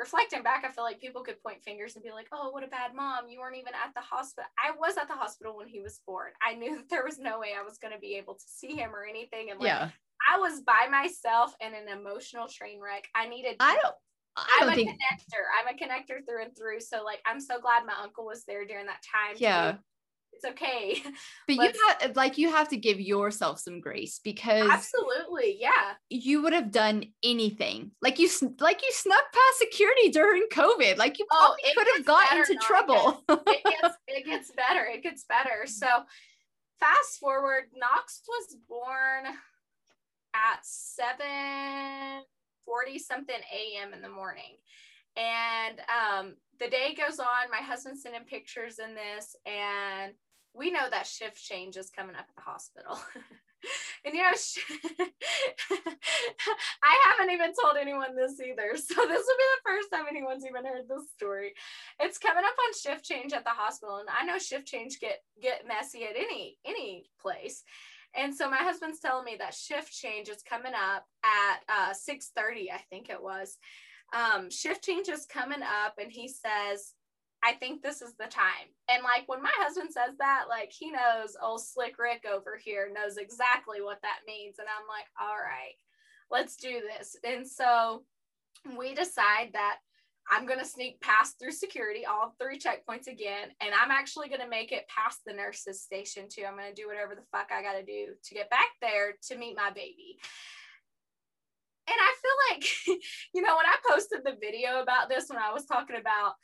reflecting 0.00 0.42
back, 0.42 0.64
I 0.64 0.72
feel 0.72 0.84
like 0.84 0.98
people 0.98 1.22
could 1.22 1.42
point 1.42 1.62
fingers 1.62 1.94
and 1.94 2.04
be 2.04 2.10
like, 2.10 2.28
"Oh, 2.32 2.50
what 2.50 2.64
a 2.64 2.68
bad 2.68 2.94
mom! 2.94 3.28
You 3.28 3.40
weren't 3.40 3.56
even 3.56 3.74
at 3.74 3.92
the 3.94 4.00
hospital." 4.00 4.48
I 4.58 4.70
was 4.78 4.96
at 4.96 5.08
the 5.08 5.14
hospital 5.14 5.56
when 5.56 5.68
he 5.68 5.80
was 5.80 6.00
born. 6.06 6.30
I 6.42 6.54
knew 6.54 6.76
that 6.76 6.88
there 6.90 7.04
was 7.04 7.18
no 7.18 7.38
way 7.38 7.48
I 7.58 7.62
was 7.62 7.76
going 7.78 7.92
to 7.92 8.00
be 8.00 8.14
able 8.14 8.34
to 8.34 8.44
see 8.46 8.74
him 8.76 8.94
or 8.94 9.04
anything, 9.04 9.50
and 9.50 9.60
like, 9.60 9.68
yeah. 9.68 9.90
I 10.26 10.38
was 10.38 10.62
by 10.62 10.88
myself 10.90 11.54
in 11.60 11.74
an 11.74 11.88
emotional 11.88 12.48
train 12.48 12.80
wreck. 12.80 13.08
I 13.14 13.28
needed. 13.28 13.56
I 13.60 13.78
don't. 13.82 13.94
I 14.60 14.64
am 14.64 14.68
a 14.70 14.74
think... 14.74 14.90
connector. 14.90 15.42
I'm 15.58 15.74
a 15.74 15.78
connector 15.78 16.24
through 16.26 16.44
and 16.44 16.56
through. 16.56 16.80
So 16.80 17.04
like 17.04 17.20
I'm 17.26 17.40
so 17.40 17.60
glad 17.60 17.86
my 17.86 17.94
uncle 18.02 18.24
was 18.24 18.44
there 18.44 18.64
during 18.64 18.86
that 18.86 19.02
time. 19.02 19.36
Yeah. 19.38 19.76
It's 20.32 20.44
okay. 20.44 21.02
But 21.46 21.56
Let's... 21.56 21.78
you 21.78 21.92
have 22.00 22.16
like 22.16 22.38
you 22.38 22.50
have 22.50 22.68
to 22.68 22.76
give 22.76 23.00
yourself 23.00 23.58
some 23.58 23.80
grace 23.80 24.20
because 24.22 24.68
Absolutely. 24.70 25.56
Yeah. 25.58 25.94
You 26.10 26.42
would 26.42 26.52
have 26.52 26.70
done 26.70 27.04
anything. 27.24 27.92
Like 28.02 28.18
you 28.18 28.28
like 28.60 28.82
you 28.82 28.92
snuck 28.92 29.24
past 29.32 29.58
security 29.58 30.10
during 30.10 30.46
COVID. 30.52 30.98
Like 30.98 31.18
you 31.18 31.26
oh, 31.32 31.56
could 31.74 31.86
have 31.96 32.04
got 32.04 32.32
into 32.36 32.56
trouble. 32.56 33.24
it, 33.28 33.64
gets, 33.64 33.96
it 34.06 34.26
gets 34.26 34.50
better. 34.52 34.84
It 34.84 35.02
gets 35.02 35.24
better. 35.24 35.66
So 35.66 35.86
fast 36.78 37.18
forward, 37.18 37.64
Knox 37.74 38.22
was 38.28 38.56
born 38.68 39.34
at 40.34 40.58
seven 40.62 42.24
40 42.68 42.98
something 42.98 43.34
a.m. 43.34 43.94
in 43.94 44.02
the 44.02 44.10
morning. 44.10 44.60
And 45.16 45.80
um, 45.88 46.34
the 46.60 46.68
day 46.68 46.94
goes 46.94 47.18
on. 47.18 47.50
My 47.50 47.64
husband's 47.64 48.02
sending 48.02 48.24
pictures 48.24 48.78
in 48.78 48.94
this, 48.94 49.34
and 49.46 50.12
we 50.54 50.70
know 50.70 50.88
that 50.90 51.06
shift 51.06 51.42
change 51.42 51.76
is 51.76 51.90
coming 51.90 52.14
up 52.14 52.26
at 52.28 52.36
the 52.36 52.42
hospital. 52.42 53.00
and 54.04 54.14
you 54.14 54.22
know, 54.22 54.30
I 56.82 56.98
haven't 57.04 57.32
even 57.32 57.52
told 57.60 57.76
anyone 57.80 58.14
this 58.14 58.38
either. 58.40 58.76
So 58.76 58.94
this 58.94 58.96
will 58.96 59.08
be 59.08 59.16
the 59.16 59.64
first 59.64 59.90
time 59.92 60.04
anyone's 60.08 60.44
even 60.44 60.64
heard 60.64 60.88
this 60.88 61.10
story. 61.16 61.54
It's 61.98 62.18
coming 62.18 62.44
up 62.44 62.54
on 62.66 62.74
shift 62.74 63.04
change 63.04 63.32
at 63.32 63.44
the 63.44 63.50
hospital, 63.50 63.96
and 63.96 64.08
I 64.08 64.24
know 64.24 64.38
shift 64.38 64.66
change 64.66 65.00
get 65.00 65.22
get 65.40 65.66
messy 65.66 66.04
at 66.04 66.16
any 66.16 66.58
any 66.66 67.10
place. 67.20 67.64
And 68.18 68.34
so 68.34 68.50
my 68.50 68.58
husband's 68.58 68.98
telling 68.98 69.24
me 69.24 69.36
that 69.38 69.54
shift 69.54 69.92
change 69.92 70.28
is 70.28 70.42
coming 70.42 70.72
up 70.74 71.06
at 71.24 71.60
uh, 71.68 71.94
6:30, 71.94 72.72
I 72.72 72.82
think 72.90 73.08
it 73.08 73.22
was. 73.22 73.56
Um, 74.12 74.50
shift 74.50 74.84
change 74.84 75.08
is 75.08 75.24
coming 75.26 75.62
up, 75.62 75.94
and 75.98 76.10
he 76.10 76.28
says, 76.28 76.94
I 77.44 77.52
think 77.52 77.82
this 77.82 78.02
is 78.02 78.14
the 78.18 78.26
time. 78.26 78.74
And 78.90 79.04
like 79.04 79.24
when 79.26 79.42
my 79.42 79.52
husband 79.58 79.92
says 79.92 80.16
that, 80.18 80.46
like 80.48 80.72
he 80.72 80.90
knows 80.90 81.36
old 81.40 81.64
slick 81.64 81.96
Rick 81.98 82.24
over 82.30 82.58
here 82.62 82.90
knows 82.92 83.16
exactly 83.16 83.80
what 83.80 84.02
that 84.02 84.20
means. 84.26 84.58
And 84.58 84.66
I'm 84.68 84.88
like, 84.88 85.06
all 85.20 85.36
right, 85.36 85.74
let's 86.30 86.56
do 86.56 86.80
this. 86.80 87.16
And 87.22 87.46
so 87.46 88.02
we 88.76 88.94
decide 88.94 89.50
that 89.52 89.78
I'm 90.30 90.46
going 90.46 90.58
to 90.58 90.64
sneak 90.64 91.00
past 91.00 91.38
through 91.38 91.52
security, 91.52 92.04
all 92.04 92.34
three 92.40 92.58
checkpoints 92.58 93.06
again, 93.06 93.48
and 93.60 93.70
I'm 93.74 93.90
actually 93.90 94.28
going 94.28 94.40
to 94.40 94.48
make 94.48 94.72
it 94.72 94.88
past 94.88 95.20
the 95.26 95.32
nurse's 95.32 95.82
station 95.82 96.26
too. 96.28 96.42
I'm 96.46 96.56
going 96.56 96.68
to 96.68 96.80
do 96.80 96.86
whatever 96.86 97.14
the 97.14 97.26
fuck 97.32 97.48
I 97.52 97.62
got 97.62 97.78
to 97.78 97.84
do 97.84 98.12
to 98.22 98.34
get 98.34 98.50
back 98.50 98.68
there 98.80 99.14
to 99.28 99.36
meet 99.36 99.56
my 99.56 99.70
baby. 99.70 100.18
And 101.88 101.96
I 101.98 102.12
feel 102.20 102.56
like, 102.56 103.00
you 103.34 103.42
know, 103.42 103.56
when 103.56 103.66
I 103.66 103.76
posted 103.90 104.20
the 104.24 104.36
video 104.40 104.82
about 104.82 105.08
this, 105.08 105.28
when 105.28 105.38
I 105.38 105.52
was 105.52 105.64
talking 105.64 105.96
about 105.96 106.34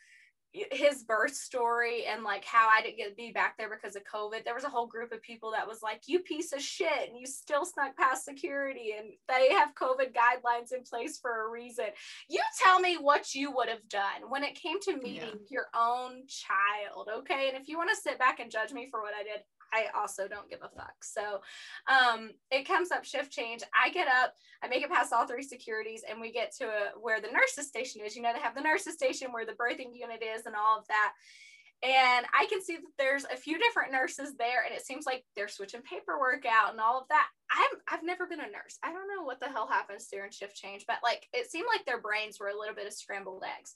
his 0.55 1.03
birth 1.03 1.35
story 1.35 2.05
and 2.07 2.23
like 2.23 2.45
how 2.45 2.69
I 2.69 2.81
didn't 2.81 2.99
get 2.99 3.09
to 3.09 3.15
be 3.15 3.33
back 3.33 3.59
there 3.59 3.69
because 3.69 3.97
of 3.97 4.05
COVID. 4.05 4.45
There 4.45 4.55
was 4.55 4.65
a 4.65 4.69
whole 4.69 4.87
group 4.87 5.13
of 5.13 5.21
people 5.21 5.51
that 5.51 5.67
was 5.67 5.83
like, 5.83 6.03
"You 6.07 6.21
piece 6.21 6.53
of 6.53 6.63
shit," 6.63 7.09
and 7.09 7.19
you 7.19 7.27
still 7.27 7.65
snuck 7.65 7.97
past 7.97 8.25
security, 8.25 8.95
and 8.97 9.09
they 9.29 9.53
have 9.53 9.75
COVID 9.75 10.13
guidelines 10.15 10.73
in 10.73 10.85
place 10.85 11.19
for 11.19 11.45
a 11.45 11.51
reason. 11.51 11.87
You 12.29 12.41
tell 12.63 12.79
me 12.79 12.97
what 12.97 13.35
you 13.35 13.51
would 13.51 13.69
have 13.69 13.89
done 13.89 14.29
when 14.29 14.45
it 14.45 14.55
came 14.55 14.81
to 14.83 14.97
meeting 14.97 15.41
yeah. 15.41 15.49
your 15.51 15.67
own 15.75 16.23
child, 16.29 17.09
okay? 17.19 17.49
And 17.49 17.61
if 17.61 17.69
you 17.69 17.77
want 17.77 17.91
to 17.91 17.97
sit 17.97 18.19
back 18.19 18.39
and 18.39 18.51
judge 18.51 18.73
me 18.73 18.89
for 18.91 19.03
what 19.03 19.15
I 19.19 19.25
did, 19.25 19.43
I 19.75 19.87
also 19.99 20.29
don't 20.29 20.49
give 20.49 20.61
a 20.63 20.69
fuck. 20.69 20.95
So 21.03 21.41
um, 21.91 22.31
it 22.51 22.67
comes 22.67 22.93
up 22.93 23.05
shift 23.05 23.33
change. 23.33 23.63
I 23.75 23.91
get 23.91 24.07
up, 24.07 24.35
I 24.63 24.69
make 24.69 24.83
it 24.83 24.91
past 24.91 25.13
all 25.13 25.27
three 25.27 25.43
securities, 25.43 26.05
and 26.09 26.21
we 26.21 26.33
get 26.33 26.55
to 26.59 26.67
a, 26.67 27.01
where 27.01 27.21
the 27.21 27.33
nurses 27.33 27.67
station 27.67 28.01
is. 28.05 28.15
You 28.15 28.23
know, 28.23 28.33
they 28.33 28.41
have 28.41 28.55
the 28.55 28.61
nurses 28.61 28.95
station 28.95 29.33
where 29.33 29.45
the 29.45 29.53
birthing 29.53 29.95
unit 29.95 30.23
is 30.23 30.47
and 30.47 30.55
all 30.55 30.79
of 30.79 30.87
that. 30.87 31.13
And 31.83 32.25
I 32.33 32.47
can 32.47 32.63
see 32.63 32.77
that 32.77 32.97
there's 32.97 33.25
a 33.25 33.37
few 33.37 33.59
different 33.59 33.93
nurses 33.93 34.37
there, 34.39 34.65
and 34.65 34.75
it 34.75 34.87
seems 34.87 35.05
like 35.05 35.25
they're 35.37 35.49
switching 35.49 35.83
paperwork 35.83 36.47
out 36.47 36.71
and 36.71 36.81
all 36.81 36.99
of 37.01 37.09
that. 37.09 37.27
I'm 37.53 37.81
I've 37.91 38.05
never 38.05 38.27
been 38.27 38.41
a 38.41 38.45
nurse. 38.45 38.79
I 38.83 38.93
don't 38.93 39.09
know 39.09 39.25
what 39.25 39.39
the 39.39 39.49
hell 39.49 39.69
happens 39.69 40.09
during 40.11 40.31
shift 40.31 40.57
change, 40.57 40.87
but 40.89 40.99
like 41.03 41.29
it 41.35 41.51
seemed 41.51 41.67
like 41.71 41.85
their 41.85 42.01
brains 42.01 42.39
were 42.41 42.49
a 42.49 42.59
little 42.59 42.75
bit 42.75 42.87
of 42.87 42.95
scrambled 42.95 43.43
eggs. 43.59 43.75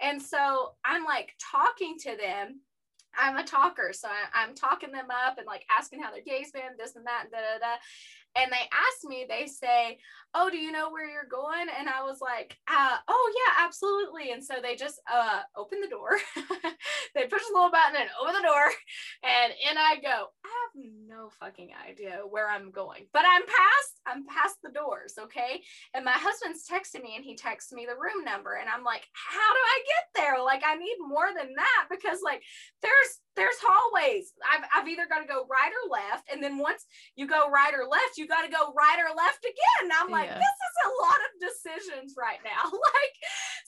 And 0.00 0.20
so 0.20 0.72
I'm 0.84 1.04
like 1.04 1.32
talking 1.40 1.96
to 2.00 2.16
them 2.16 2.60
I'm 3.18 3.36
a 3.36 3.44
talker, 3.44 3.92
so 3.92 4.08
I, 4.08 4.44
am 4.44 4.54
talking 4.54 4.92
them 4.92 5.08
up 5.10 5.38
and 5.38 5.46
like 5.46 5.64
asking 5.76 6.02
how 6.02 6.10
their 6.10 6.22
day's 6.22 6.50
been, 6.50 6.76
this 6.78 6.96
and 6.96 7.06
that, 7.06 7.26
da 7.30 7.38
da 7.38 7.58
da 7.58 7.76
and 8.38 8.52
they 8.52 8.68
asked 8.72 9.04
me, 9.04 9.26
they 9.28 9.46
say, 9.46 9.98
Oh, 10.34 10.50
do 10.50 10.58
you 10.58 10.70
know 10.70 10.90
where 10.90 11.08
you're 11.08 11.30
going? 11.30 11.66
And 11.78 11.88
I 11.88 12.02
was 12.02 12.18
like, 12.20 12.56
uh, 12.70 12.96
Oh, 13.08 13.32
yeah, 13.34 13.64
absolutely. 13.64 14.32
And 14.32 14.44
so 14.44 14.54
they 14.62 14.76
just 14.76 15.00
uh, 15.12 15.40
open 15.56 15.80
the 15.80 15.88
door, 15.88 16.18
they 17.14 17.24
push 17.26 17.42
a 17.50 17.54
little 17.54 17.70
button 17.70 18.00
and 18.00 18.10
open 18.20 18.34
the 18.34 18.46
door, 18.46 18.66
and 19.22 19.52
in 19.70 19.78
I 19.78 19.96
go. 20.02 20.26
I 20.44 20.48
have 20.48 20.84
no 21.08 21.30
fucking 21.40 21.70
idea 21.88 22.20
where 22.28 22.48
I'm 22.50 22.70
going, 22.70 23.06
but 23.12 23.24
I'm 23.26 23.42
past, 23.42 23.92
I'm 24.06 24.26
past 24.26 24.56
the 24.62 24.70
doors, 24.70 25.14
okay? 25.18 25.62
And 25.94 26.04
my 26.04 26.14
husband's 26.14 26.68
texting 26.68 27.02
me 27.02 27.14
and 27.16 27.24
he 27.24 27.36
texts 27.36 27.72
me 27.72 27.86
the 27.86 27.98
room 27.98 28.24
number, 28.24 28.54
and 28.54 28.68
I'm 28.68 28.84
like, 28.84 29.06
How 29.12 29.52
do 29.52 29.60
I 29.60 29.78
get 29.86 30.22
there? 30.22 30.44
Like, 30.44 30.62
I 30.66 30.76
need 30.76 30.96
more 31.00 31.28
than 31.28 31.54
that 31.56 31.86
because, 31.90 32.20
like, 32.24 32.42
there's 32.82 33.20
there's 33.36 33.60
hallways. 33.60 34.32
I've, 34.40 34.64
I've 34.74 34.88
either 34.88 35.06
got 35.06 35.20
to 35.20 35.28
go 35.28 35.46
right 35.46 35.70
or 35.70 35.84
left. 35.92 36.32
And 36.32 36.42
then 36.42 36.58
once 36.58 36.88
you 37.14 37.28
go 37.28 37.50
right 37.50 37.72
or 37.76 37.84
left, 37.84 38.16
you 38.16 38.26
got 38.26 38.42
to 38.42 38.50
go 38.50 38.72
right 38.72 38.98
or 38.98 39.14
left 39.14 39.44
again. 39.44 39.80
And 39.84 39.92
I'm 39.92 40.10
like, 40.10 40.32
yeah. 40.32 40.40
this 40.40 40.58
is 40.64 40.76
a 40.88 40.92
lot 41.04 41.20
of 41.20 41.30
decisions 41.38 42.16
right 42.16 42.40
now. 42.42 42.64
like, 42.72 43.14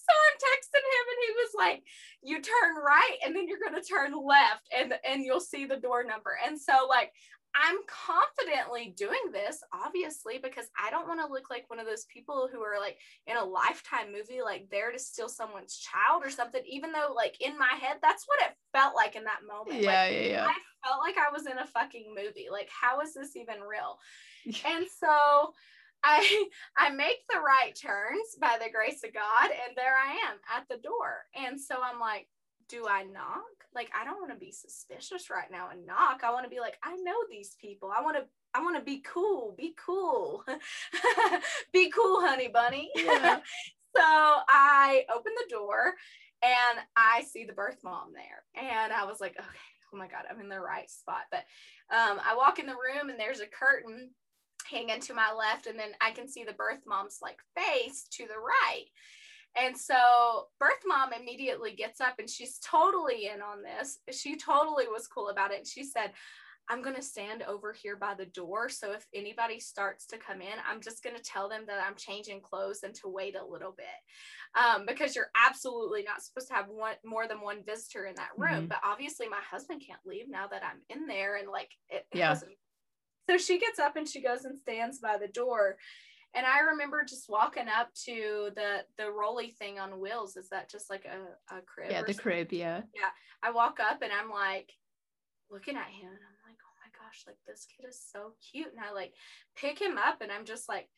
so 0.00 0.12
I'm 0.16 0.36
texting 0.40 0.84
him 0.88 1.04
and 1.12 1.20
he 1.20 1.30
was 1.36 1.52
like, 1.54 1.80
you 2.24 2.40
turn 2.40 2.80
right 2.80 3.16
and 3.24 3.36
then 3.36 3.46
you're 3.46 3.62
going 3.62 3.76
to 3.76 3.86
turn 3.86 4.16
left 4.16 4.64
and, 4.72 4.94
and 5.04 5.22
you'll 5.22 5.44
see 5.44 5.66
the 5.66 5.76
door 5.76 6.02
number. 6.02 6.40
And 6.44 6.58
so 6.58 6.88
like, 6.88 7.12
I'm 7.54 7.78
confidently 7.86 8.94
doing 8.96 9.32
this, 9.32 9.62
obviously, 9.72 10.38
because 10.38 10.66
I 10.80 10.90
don't 10.90 11.08
want 11.08 11.20
to 11.20 11.32
look 11.32 11.50
like 11.50 11.68
one 11.68 11.80
of 11.80 11.86
those 11.86 12.04
people 12.04 12.48
who 12.50 12.60
are 12.60 12.78
like 12.78 12.98
in 13.26 13.36
a 13.36 13.44
lifetime 13.44 14.12
movie, 14.12 14.42
like 14.42 14.68
there 14.70 14.92
to 14.92 14.98
steal 14.98 15.28
someone's 15.28 15.78
child 15.78 16.22
or 16.24 16.30
something, 16.30 16.62
even 16.68 16.92
though, 16.92 17.12
like, 17.14 17.40
in 17.40 17.58
my 17.58 17.74
head, 17.80 17.96
that's 18.00 18.26
what 18.26 18.40
it 18.48 18.56
felt 18.72 18.94
like 18.94 19.16
in 19.16 19.24
that 19.24 19.40
moment. 19.46 19.82
Yeah, 19.82 20.02
like, 20.02 20.12
yeah, 20.12 20.20
yeah. 20.20 20.46
I 20.46 20.86
felt 20.86 21.00
like 21.00 21.16
I 21.16 21.32
was 21.32 21.46
in 21.46 21.58
a 21.58 21.66
fucking 21.66 22.14
movie. 22.14 22.48
Like, 22.50 22.68
how 22.70 23.00
is 23.00 23.14
this 23.14 23.34
even 23.34 23.60
real? 23.60 23.98
and 24.66 24.86
so 24.86 25.52
I 26.04 26.46
I 26.76 26.90
make 26.90 27.18
the 27.28 27.40
right 27.40 27.74
turns 27.74 28.36
by 28.40 28.58
the 28.62 28.70
grace 28.70 29.02
of 29.04 29.12
God, 29.12 29.50
and 29.50 29.76
there 29.76 29.96
I 29.96 30.30
am 30.30 30.36
at 30.56 30.68
the 30.68 30.78
door. 30.78 31.24
And 31.34 31.60
so 31.60 31.76
I'm 31.82 32.00
like, 32.00 32.28
do 32.68 32.86
I 32.88 33.04
knock? 33.04 33.42
Like, 33.74 33.90
I 33.98 34.04
don't 34.04 34.20
want 34.20 34.32
to 34.32 34.38
be 34.38 34.52
suspicious 34.52 35.30
right 35.30 35.50
now 35.50 35.68
and 35.70 35.86
knock. 35.86 36.22
I 36.24 36.32
want 36.32 36.44
to 36.44 36.50
be 36.50 36.60
like, 36.60 36.78
I 36.82 36.96
know 36.96 37.16
these 37.30 37.56
people. 37.60 37.92
I 37.96 38.02
want 38.02 38.16
to, 38.16 38.24
I 38.54 38.62
want 38.62 38.76
to 38.76 38.82
be 38.82 39.02
cool. 39.06 39.54
Be 39.56 39.74
cool. 39.84 40.44
be 41.72 41.90
cool, 41.90 42.20
honey 42.20 42.48
bunny. 42.48 42.90
Yeah. 42.94 43.36
so 43.96 44.02
I 44.02 45.04
open 45.14 45.32
the 45.36 45.54
door 45.54 45.94
and 46.42 46.78
I 46.96 47.22
see 47.22 47.44
the 47.44 47.52
birth 47.52 47.78
mom 47.82 48.12
there. 48.12 48.44
And 48.62 48.92
I 48.92 49.04
was 49.04 49.20
like, 49.20 49.36
okay, 49.38 49.48
oh 49.92 49.96
my 49.96 50.06
God, 50.06 50.24
I'm 50.30 50.40
in 50.40 50.48
the 50.48 50.60
right 50.60 50.90
spot. 50.90 51.22
But 51.30 51.44
um, 51.90 52.20
I 52.24 52.36
walk 52.36 52.58
in 52.58 52.66
the 52.66 52.72
room 52.72 53.10
and 53.10 53.18
there's 53.18 53.40
a 53.40 53.46
curtain 53.46 54.10
hanging 54.70 55.00
to 55.00 55.14
my 55.14 55.32
left. 55.32 55.66
And 55.66 55.78
then 55.78 55.90
I 56.00 56.10
can 56.10 56.28
see 56.28 56.44
the 56.44 56.52
birth 56.52 56.80
mom's 56.86 57.18
like 57.22 57.38
face 57.56 58.06
to 58.12 58.24
the 58.26 58.38
right. 58.38 58.86
And 59.56 59.76
so 59.76 60.48
birth 60.60 60.82
mom 60.86 61.12
immediately 61.12 61.72
gets 61.74 62.00
up 62.00 62.14
and 62.18 62.28
she's 62.30 62.58
totally 62.58 63.26
in 63.26 63.42
on 63.42 63.62
this. 63.62 63.98
She 64.10 64.36
totally 64.36 64.86
was 64.86 65.08
cool 65.08 65.28
about 65.30 65.52
it. 65.52 65.66
She 65.66 65.82
said, 65.84 66.12
I'm 66.70 66.82
going 66.82 66.96
to 66.96 67.02
stand 67.02 67.42
over 67.44 67.72
here 67.72 67.96
by 67.96 68.12
the 68.12 68.26
door. 68.26 68.68
So 68.68 68.92
if 68.92 69.06
anybody 69.14 69.58
starts 69.58 70.06
to 70.08 70.18
come 70.18 70.42
in, 70.42 70.52
I'm 70.70 70.82
just 70.82 71.02
going 71.02 71.16
to 71.16 71.22
tell 71.22 71.48
them 71.48 71.64
that 71.66 71.82
I'm 71.82 71.96
changing 71.96 72.42
clothes 72.42 72.82
and 72.82 72.94
to 72.96 73.08
wait 73.08 73.36
a 73.36 73.44
little 73.44 73.72
bit. 73.72 73.86
Um, 74.54 74.84
because 74.86 75.16
you're 75.16 75.30
absolutely 75.34 76.02
not 76.02 76.22
supposed 76.22 76.48
to 76.48 76.54
have 76.54 76.68
one 76.68 76.96
more 77.04 77.26
than 77.26 77.40
one 77.40 77.64
visitor 77.64 78.04
in 78.04 78.14
that 78.16 78.36
room. 78.36 78.64
Mhm. 78.64 78.68
But 78.68 78.80
obviously, 78.84 79.28
my 79.28 79.40
husband 79.40 79.82
can't 79.84 80.04
leave 80.04 80.28
now 80.28 80.46
that 80.48 80.62
I'm 80.62 80.82
in 80.90 81.06
there. 81.06 81.36
And 81.36 81.48
like, 81.48 81.70
it 81.88 82.06
Yeah. 82.12 82.28
hasn't. 82.28 82.58
So 83.30 83.38
she 83.38 83.58
gets 83.58 83.78
up 83.78 83.96
and 83.96 84.06
she 84.08 84.20
goes 84.22 84.44
and 84.44 84.58
stands 84.58 84.98
by 85.00 85.16
the 85.16 85.28
door. 85.28 85.78
And 86.34 86.46
I 86.46 86.60
remember 86.60 87.04
just 87.08 87.28
walking 87.28 87.68
up 87.68 87.92
to 88.04 88.50
the 88.54 88.84
the 88.96 89.10
rolly 89.10 89.50
thing 89.58 89.78
on 89.78 90.00
wheels. 90.00 90.36
Is 90.36 90.48
that 90.50 90.70
just 90.70 90.90
like 90.90 91.04
a, 91.06 91.56
a 91.56 91.62
crib? 91.62 91.90
Yeah, 91.90 92.02
the 92.02 92.12
something? 92.12 92.22
crib. 92.22 92.52
Yeah. 92.52 92.82
I 93.42 93.50
walk 93.50 93.78
up 93.80 94.02
and 94.02 94.12
I'm 94.12 94.30
like 94.30 94.72
looking 95.50 95.76
at 95.76 95.86
him 95.86 96.08
and 96.08 96.18
I'm 96.18 96.40
like, 96.46 96.58
oh 96.62 96.74
my 96.84 96.90
gosh, 97.04 97.24
like 97.26 97.38
this 97.46 97.66
kid 97.66 97.88
is 97.88 98.00
so 98.12 98.32
cute. 98.50 98.72
And 98.72 98.80
I 98.80 98.92
like 98.92 99.14
pick 99.56 99.80
him 99.80 99.96
up 99.96 100.20
and 100.20 100.30
I'm 100.30 100.44
just 100.44 100.68
like 100.68 100.88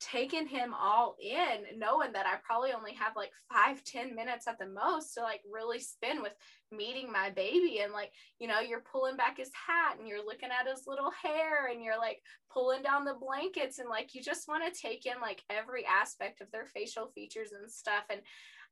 taking 0.00 0.46
him 0.46 0.74
all 0.74 1.16
in, 1.22 1.78
knowing 1.78 2.12
that 2.12 2.26
I 2.26 2.36
probably 2.44 2.72
only 2.72 2.94
have 2.94 3.16
like 3.16 3.30
five, 3.52 3.82
ten 3.84 4.14
minutes 4.14 4.46
at 4.46 4.58
the 4.58 4.66
most 4.66 5.14
to 5.14 5.22
like 5.22 5.40
really 5.50 5.80
spend 5.80 6.20
with 6.22 6.32
meeting 6.70 7.10
my 7.10 7.30
baby. 7.30 7.80
And 7.82 7.92
like, 7.92 8.10
you 8.38 8.48
know, 8.48 8.60
you're 8.60 8.84
pulling 8.92 9.16
back 9.16 9.38
his 9.38 9.50
hat 9.66 9.96
and 9.98 10.06
you're 10.08 10.24
looking 10.24 10.50
at 10.50 10.68
his 10.68 10.84
little 10.86 11.10
hair 11.22 11.68
and 11.72 11.82
you're 11.82 11.98
like 11.98 12.20
pulling 12.52 12.82
down 12.82 13.04
the 13.04 13.16
blankets 13.18 13.78
and 13.78 13.88
like 13.88 14.14
you 14.14 14.22
just 14.22 14.48
want 14.48 14.62
to 14.64 14.80
take 14.80 15.06
in 15.06 15.20
like 15.20 15.42
every 15.48 15.84
aspect 15.86 16.40
of 16.40 16.50
their 16.52 16.66
facial 16.66 17.10
features 17.14 17.50
and 17.52 17.70
stuff. 17.70 18.04
And 18.10 18.20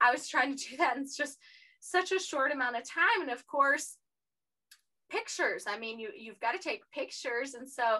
I 0.01 0.11
was 0.11 0.29
trying 0.29 0.57
to 0.57 0.64
do 0.70 0.77
that 0.79 0.97
and 0.97 1.07
it's 1.07 1.16
just 1.16 1.39
such 1.81 2.12
a 2.12 2.18
short 2.18 2.53
amount 2.53 2.77
of 2.77 2.89
time 2.89 3.23
and 3.23 3.31
of 3.31 3.45
course 3.47 3.97
pictures 5.11 5.64
i 5.68 5.77
mean 5.79 5.99
you 5.99 6.09
you've 6.16 6.41
got 6.41 6.53
to 6.53 6.59
take 6.59 6.89
pictures 6.95 7.55
and 7.55 7.68
so 7.68 7.99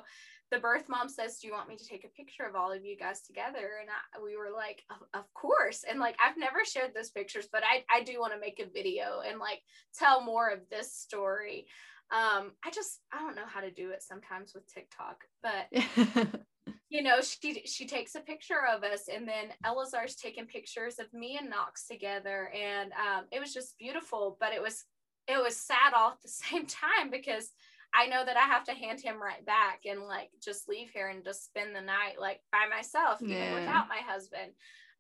the 0.53 0.59
birth 0.59 0.89
mom 0.89 1.09
says 1.09 1.39
do 1.39 1.49
you 1.49 1.53
want 1.53 1.69
me 1.69 1.77
to 1.77 1.85
take 1.85 2.05
a 2.05 2.09
picture 2.09 2.45
of 2.45 2.55
all 2.55 2.71
of 2.71 2.85
you 2.85 2.97
guys 2.97 3.23
together? 3.23 3.71
And 3.81 3.89
I, 3.91 4.23
we 4.23 4.37
were 4.37 4.51
like 4.55 4.83
of, 4.91 4.99
of 5.19 5.35
course. 5.35 5.85
And 5.89 5.99
like 5.99 6.17
i've 6.25 6.39
never 6.39 6.65
shared 6.65 6.93
those 6.95 7.11
pictures 7.11 7.49
but 7.51 7.63
i 7.65 7.83
i 7.93 8.05
do 8.05 8.21
want 8.21 8.33
to 8.35 8.41
make 8.41 8.61
a 8.61 8.71
video 8.73 9.23
and 9.27 9.41
like 9.41 9.63
tell 9.99 10.23
more 10.23 10.51
of 10.51 10.61
this 10.71 10.95
story. 10.95 11.67
Um 12.13 12.53
i 12.65 12.71
just 12.71 13.01
i 13.13 13.19
don't 13.19 13.37
know 13.37 13.47
how 13.47 13.61
to 13.61 13.71
do 13.73 13.91
it 13.91 14.03
sometimes 14.03 14.53
with 14.55 14.73
tiktok 14.73 15.25
but 15.43 15.67
you 16.93 17.03
know, 17.03 17.23
she 17.23 17.63
she 17.65 17.87
takes 17.87 18.15
a 18.15 18.21
picture 18.21 18.67
of 18.71 18.85
us, 18.85 19.09
and 19.13 19.27
then 19.27 19.47
Elazar's 19.65 20.15
taking 20.15 20.45
pictures 20.45 20.99
of 20.99 21.13
me 21.15 21.39
and 21.41 21.49
Knox 21.49 21.87
together, 21.87 22.53
and 22.55 22.93
um, 22.93 23.25
it 23.33 23.41
was 23.41 23.55
just 23.55 23.79
beautiful. 23.79 24.37
But 24.39 24.53
it 24.53 24.61
was 24.61 24.85
it 25.27 25.43
was 25.43 25.57
sad 25.57 25.95
all 25.97 26.11
at 26.11 26.23
the 26.23 26.29
same 26.29 26.67
time 26.67 27.11
because 27.11 27.51
I 27.95 28.07
know 28.07 28.25
that 28.25 28.37
I 28.37 28.43
have 28.45 28.65
to 28.65 28.73
hand 28.73 29.01
him 29.01 29.23
right 29.23 29.45
back 29.45 29.81
and 29.85 30.03
like 30.03 30.31
just 30.43 30.69
leave 30.69 30.91
here 30.91 31.09
and 31.09 31.25
just 31.25 31.45
spend 31.45 31.77
the 31.77 31.81
night 31.81 32.15
like 32.19 32.41
by 32.51 32.67
myself, 32.75 33.21
even 33.23 33.55
without 33.55 33.89
my 33.89 34.01
husband. 34.07 34.53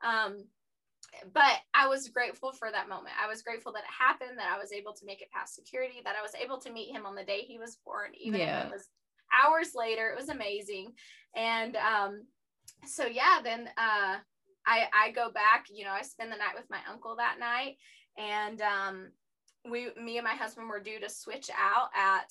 Um, 0.05 0.45
but 1.32 1.59
I 1.74 1.88
was 1.88 2.09
grateful 2.09 2.53
for 2.53 2.70
that 2.70 2.88
moment. 2.88 3.14
I 3.22 3.28
was 3.28 3.43
grateful 3.43 3.72
that 3.72 3.84
it 3.84 3.99
happened, 3.99 4.38
that 4.38 4.53
I 4.55 4.59
was 4.59 4.72
able 4.72 4.93
to 4.95 5.07
make 5.07 5.20
it 5.22 5.30
past 5.30 5.55
security, 5.55 6.01
that 6.05 6.16
I 6.18 6.22
was 6.22 6.34
able 6.34 6.59
to 6.61 6.72
meet 6.72 6.95
him 6.95 7.07
on 7.07 7.14
the 7.14 7.24
day 7.24 7.40
he 7.40 7.59
was 7.59 7.78
born, 7.84 8.12
even 8.20 8.40
if 8.40 8.66
it 8.66 8.72
was 8.72 8.88
hours 9.32 9.72
later. 9.74 10.11
It 10.11 10.18
was 10.18 10.28
amazing. 10.28 10.93
And 11.34 11.76
um, 11.76 12.26
so 12.84 13.07
yeah, 13.07 13.40
then 13.43 13.68
uh, 13.76 14.16
I 14.66 14.86
I 14.93 15.11
go 15.14 15.30
back. 15.30 15.66
You 15.72 15.84
know, 15.84 15.93
I 15.93 16.03
spend 16.03 16.32
the 16.32 16.36
night 16.36 16.55
with 16.55 16.70
my 16.70 16.80
uncle 16.90 17.16
that 17.16 17.36
night, 17.38 17.76
and 18.18 18.61
um, 18.61 19.12
we, 19.70 19.88
me 20.03 20.18
and 20.18 20.24
my 20.24 20.34
husband 20.34 20.68
were 20.68 20.80
due 20.80 21.01
to 21.01 21.09
switch 21.09 21.51
out 21.51 21.88
at 21.97 22.30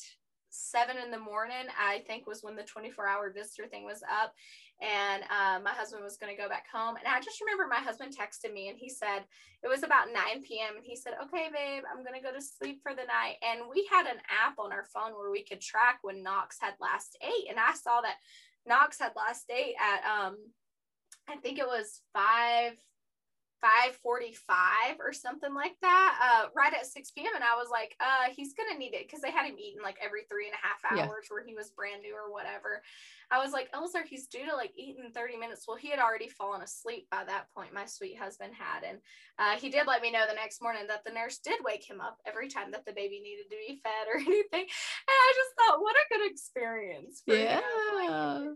seven 0.52 0.97
in 0.97 1.10
the 1.12 1.20
morning. 1.20 1.68
I 1.80 2.04
think 2.08 2.28
was 2.28 2.43
when 2.43 2.56
the 2.56 2.64
24 2.64 3.08
hour 3.08 3.32
visitor 3.32 3.68
thing 3.68 3.84
was 3.84 4.04
up, 4.04 4.34
and 4.82 5.24
uh, 5.24 5.60
my 5.64 5.72
husband 5.72 6.04
was 6.04 6.18
going 6.18 6.36
to 6.36 6.41
go 6.41 6.47
back 6.47 6.66
home. 6.72 6.95
And 6.97 7.08
I 7.08 7.20
just 7.20 7.41
remember 7.41 7.66
my 7.68 7.82
husband 7.82 8.14
texted 8.16 8.54
me, 8.54 8.70
and 8.70 8.78
he 8.78 8.89
said 8.89 9.24
it 9.64 9.68
was 9.68 9.84
about 9.84 10.08
9 10.14 10.43
p.m. 10.43 10.76
and 10.78 10.86
he 10.86 10.95
said, 10.95 11.14
"Okay, 11.24 11.49
babe, 11.52 11.84
I'm 11.89 12.04
going 12.04 12.20
to 12.20 12.26
go 12.26 12.34
to 12.34 12.41
sleep 12.41 12.82
for 12.84 12.93
the 12.93 13.08
night." 13.08 13.38
And 13.41 13.70
we 13.70 13.88
had 13.91 14.06
an 14.06 14.22
app 14.30 14.60
on 14.60 14.72
our 14.72 14.86
phone 14.86 15.14
where 15.14 15.32
we 15.32 15.43
could 15.43 15.62
track 15.62 15.99
when 16.04 16.24
Knox 16.24 16.58
had 16.60 16.74
last 16.80 17.18
ate, 17.22 17.49
and 17.49 17.60
I 17.60 17.74
saw 17.74 18.02
that 18.02 18.18
Knox 18.66 18.99
had 18.99 19.14
last 19.16 19.49
ate 19.49 19.76
at 19.80 20.04
um, 20.06 20.38
I 21.28 21.38
think 21.38 21.60
it 21.60 21.68
was 21.68 22.02
five. 22.14 22.74
545 23.62 24.97
or 24.99 25.14
something 25.14 25.53
like 25.53 25.76
that 25.82 26.20
uh 26.22 26.49
right 26.55 26.74
at 26.74 26.86
6 26.86 27.12
p.m 27.12 27.36
and 27.36 27.43
i 27.43 27.55
was 27.55 27.70
like 27.72 27.95
uh 27.99 28.30
he's 28.36 28.53
gonna 28.53 28.78
need 28.78 28.93
it 28.93 29.07
because 29.07 29.22
they 29.22 29.32
had 29.32 29.45
him 29.45 29.57
eating 29.59 29.82
like 29.84 29.97
every 30.01 30.24
three 30.30 30.47
and 30.47 30.55
a 30.55 30.66
half 30.68 30.82
Yeah. 30.95 31.05
hours 31.05 31.26
where 31.30 31.43
he 31.45 31.53
was 31.53 31.70
brand 31.70 32.01
new 32.01 32.14
or 32.16 32.32
whatever 32.32 32.82
i 33.30 33.38
was 33.38 33.53
like 33.53 33.72
elzer 33.72 34.03
he's 34.05 34.28
due 34.28 34.45
to 34.45 34.55
like 34.55 34.72
eat 34.76 34.97
in 35.03 35.12
30 35.12 35.38
minutes 35.38 35.66
well 35.68 35.78
he 35.78 35.89
had 35.89 35.99
already 35.99 36.28
fallen 36.28 36.62
asleep 36.62 37.07
by 37.12 37.24
that 37.24 37.45
point 37.55 37.74
my 37.74 37.86
sweet 37.86 38.18
husband 38.18 38.53
had 38.53 38.84
and 38.84 38.99
uh, 39.39 39.55
he 39.57 39.70
did 39.70 39.88
let 39.88 40.01
me 40.01 40.12
know 40.12 40.26
the 40.28 40.34
next 40.36 40.62
morning 40.62 40.88
that 40.88 41.03
the 41.05 41.12
nurse 41.14 41.39
did 41.39 41.59
wake 41.64 41.88
him 41.89 42.01
up 42.01 42.18
every 42.26 42.47
time 42.49 42.72
that 42.72 42.86
the 42.86 42.93
baby 42.93 43.20
needed 43.22 43.43
to 43.49 43.55
be 43.68 43.80
fed 43.84 44.07
or 44.12 44.20
anything 44.20 44.62
and 44.62 44.70
i 45.07 45.34
just 45.36 45.51
thought 45.57 45.82
what 45.82 45.95
a 45.95 46.14
good 46.18 46.30
experience 46.32 47.22
for, 47.26 47.34
you 47.36 47.45
know, 47.45 47.95
like, 47.95 48.09
Yeah. 48.09 48.53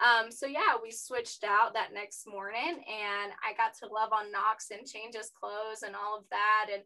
Um, 0.00 0.30
so 0.30 0.46
yeah, 0.46 0.76
we 0.82 0.90
switched 0.90 1.44
out 1.44 1.74
that 1.74 1.92
next 1.92 2.26
morning 2.26 2.82
and 2.88 3.32
I 3.44 3.52
got 3.56 3.74
to 3.78 3.92
love 3.92 4.12
on 4.12 4.32
Knox 4.32 4.70
and 4.70 4.86
change 4.86 5.14
his 5.14 5.30
clothes 5.30 5.82
and 5.84 5.94
all 5.94 6.18
of 6.18 6.24
that. 6.30 6.66
And 6.72 6.82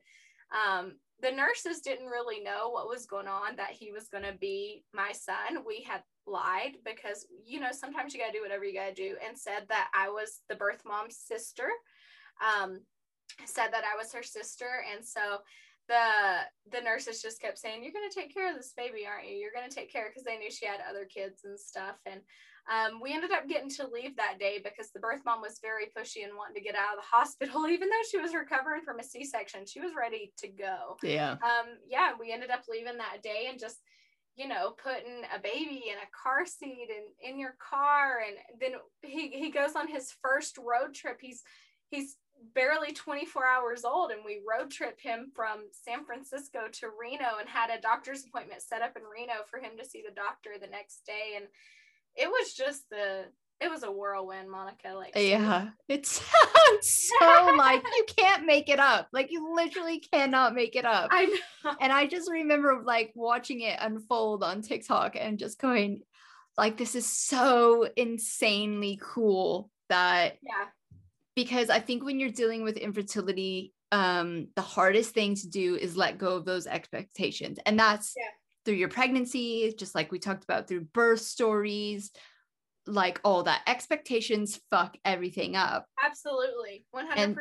um, 0.51 0.93
the 1.23 1.31
nurses 1.31 1.81
didn't 1.81 2.07
really 2.07 2.43
know 2.43 2.71
what 2.71 2.89
was 2.89 3.07
going 3.07 3.29
on, 3.29 3.57
that 3.57 3.71
he 3.71 3.93
was 3.93 4.09
going 4.09 4.25
to 4.25 4.37
be 4.41 4.85
my 4.93 5.13
son. 5.13 5.65
We 5.67 5.83
had 5.83 6.03
lied 6.27 6.77
because, 6.85 7.27
you 7.47 7.61
know, 7.61 7.71
sometimes 7.71 8.15
you 8.15 8.21
got 8.21 8.33
to 8.33 8.39
do 8.39 8.43
whatever 8.43 8.65
you 8.65 8.75
got 8.75 8.95
to 8.95 8.95
do 8.95 9.17
and 9.27 9.39
said 9.39 9.67
that 9.69 9.91
I 9.95 10.09
was 10.09 10.41
the 10.49 10.57
birth 10.57 10.83
mom's 10.85 11.17
sister. 11.17 11.69
Um, 12.43 12.81
said 13.47 13.69
that 13.73 13.85
I 13.85 13.97
was 13.97 14.13
her 14.13 14.23
sister. 14.23 14.85
And 14.93 15.05
so 15.05 15.39
the 15.89 16.45
the 16.73 16.81
nurses 16.81 17.21
just 17.21 17.41
kept 17.41 17.59
saying 17.59 17.83
you're 17.83 17.93
going 17.93 18.09
to 18.09 18.15
take 18.15 18.33
care 18.33 18.49
of 18.49 18.57
this 18.57 18.73
baby 18.77 19.07
aren't 19.07 19.29
you 19.29 19.37
you're 19.37 19.53
going 19.53 19.69
to 19.69 19.75
take 19.75 19.93
care 19.93 20.09
because 20.09 20.25
they 20.25 20.39
knew 20.39 20.51
she 20.51 20.65
had 20.65 20.81
other 20.89 21.05
kids 21.05 21.43
and 21.45 21.61
stuff 21.61 21.97
and 22.07 22.21
um, 22.71 23.01
we 23.01 23.13
ended 23.13 23.31
up 23.31 23.47
getting 23.47 23.69
to 23.71 23.87
leave 23.93 24.17
that 24.17 24.39
day 24.39 24.59
because 24.63 24.91
the 24.91 25.01
birth 25.01 25.21
mom 25.27 25.43
was 25.43 25.59
very 25.61 25.87
pushy 25.97 26.25
and 26.25 26.37
wanting 26.37 26.55
to 26.55 26.63
get 26.63 26.75
out 26.75 26.97
of 26.97 27.03
the 27.03 27.11
hospital. 27.17 27.69
Even 27.69 27.89
though 27.89 28.07
she 28.11 28.19
was 28.19 28.35
recovering 28.35 28.83
from 28.85 29.01
a 29.01 29.05
c-section 29.05 29.67
she 29.67 29.81
was 29.81 29.93
ready 29.99 30.33
to 30.39 30.49
go. 30.49 30.97
Yeah. 31.03 31.33
um, 31.33 31.77
yeah 31.89 32.13
we 32.19 32.33
ended 32.33 32.51
up 32.51 32.65
leaving 32.69 32.99
that 32.99 33.23
day 33.23 33.47
and 33.51 33.59
just 33.59 33.77
you 34.37 34.49
know 34.49 34.75
putting 34.83 35.23
a 35.35 35.39
baby 35.41 35.85
in 35.91 35.97
a 35.99 36.11
car 36.23 36.47
seat 36.47 36.89
and 36.89 37.07
in 37.21 37.39
your 37.39 37.55
car. 37.59 38.21
And 38.27 38.37
then 38.61 38.81
he, 39.03 39.29
he 39.29 39.51
goes 39.51 39.77
on 39.77 39.89
his 39.89 40.13
first 40.23 40.57
road 40.59 40.95
trip. 40.95 41.19
He's 41.21 41.43
he's 41.91 42.17
barely 42.55 42.93
24 42.93 43.47
hours 43.47 43.85
old 43.85 44.11
and 44.11 44.21
we 44.25 44.43
road 44.47 44.71
trip 44.71 45.01
him 45.01 45.31
from 45.35 45.65
San 45.73 46.05
Francisco 46.05 46.67
to 46.73 46.89
Reno 47.01 47.39
and 47.39 47.49
had 47.49 47.71
a 47.71 47.81
doctor's 47.81 48.25
appointment 48.25 48.61
set 48.61 48.83
up 48.83 48.97
in 48.97 49.03
Reno 49.03 49.45
for 49.49 49.59
him 49.61 49.79
to 49.79 49.89
see 49.89 50.03
the 50.07 50.15
doctor 50.15 50.51
the 50.61 50.67
next 50.67 51.07
day. 51.07 51.37
And 51.37 51.47
it 52.17 52.29
was 52.29 52.55
just 52.55 52.89
the 52.91 53.25
it 53.61 53.71
was 53.71 53.83
a 53.83 53.91
whirlwind 53.91 54.51
Monica 54.51 54.89
like 54.95 55.13
Yeah. 55.17 55.69
It 55.89 56.07
sounds 56.07 57.11
so 57.21 57.55
like 57.57 57.83
you 57.85 58.05
can't 58.17 58.45
make 58.45 58.69
it 58.69 58.81
up. 58.81 59.09
Like 59.13 59.31
you 59.31 59.55
literally 59.55 60.01
cannot 60.01 60.55
make 60.55 60.77
it 60.77 60.85
up. 60.85 61.09
I 61.11 61.27
know 61.27 61.73
And 61.81 61.93
I 61.93 62.07
just 62.07 62.31
remember 62.31 62.83
like 62.85 63.13
watching 63.15 63.61
it 63.61 63.79
unfold 63.81 64.43
on 64.43 64.61
TikTok 64.61 65.17
and 65.19 65.39
just 65.39 65.59
going, 65.59 66.03
like, 66.59 66.77
this 66.77 66.95
is 66.95 67.07
so 67.07 67.89
insanely 67.97 68.99
cool 69.03 69.71
that 69.89 70.39
yeah 70.43 70.67
because 71.37 71.71
I 71.71 71.81
think 71.81 72.05
when 72.05 72.21
you're 72.21 72.31
dealing 72.31 72.63
with 72.63 72.77
infertility, 72.77 73.73
um, 73.93 74.49
the 74.57 74.63
hardest 74.63 75.15
thing 75.15 75.35
to 75.37 75.49
do 75.49 75.77
is 75.77 75.97
let 75.97 76.19
go 76.19 76.37
of 76.37 76.45
those 76.45 76.67
expectations. 76.67 77.59
And 77.67 77.79
that's 77.79 78.15
Yeah. 78.17 78.25
Through 78.65 78.75
your 78.75 78.89
pregnancy, 78.89 79.75
just 79.79 79.95
like 79.95 80.11
we 80.11 80.19
talked 80.19 80.45
about 80.45 80.69
through 80.69 80.83
birth 80.93 81.21
stories, 81.21 82.11
like 82.87 83.21
all 83.25 83.43
that 83.45 83.63
expectations 83.67 84.61
fuck 84.71 84.97
everything 85.05 85.57
up. 85.57 85.87
absolutely 86.03 86.85
100% 86.95 87.37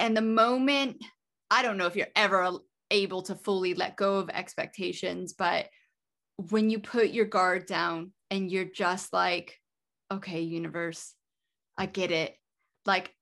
And 0.00 0.16
the 0.16 0.22
moment, 0.22 1.02
I 1.50 1.62
don't 1.62 1.76
know 1.76 1.86
if 1.86 1.96
you're 1.96 2.06
ever 2.14 2.58
able 2.90 3.22
to 3.22 3.34
fully 3.34 3.74
let 3.74 3.96
go 3.96 4.16
of 4.16 4.30
expectations, 4.30 5.32
but 5.32 5.66
when 6.50 6.70
you 6.70 6.78
put 6.78 7.10
your 7.10 7.24
guard 7.24 7.66
down 7.66 8.12
and 8.30 8.50
you're 8.50 8.64
just 8.64 9.12
like, 9.12 9.58
okay, 10.10 10.42
universe, 10.42 11.14
I 11.76 11.86
get 11.86 12.10
it. 12.10 12.34
Like, 12.86 13.12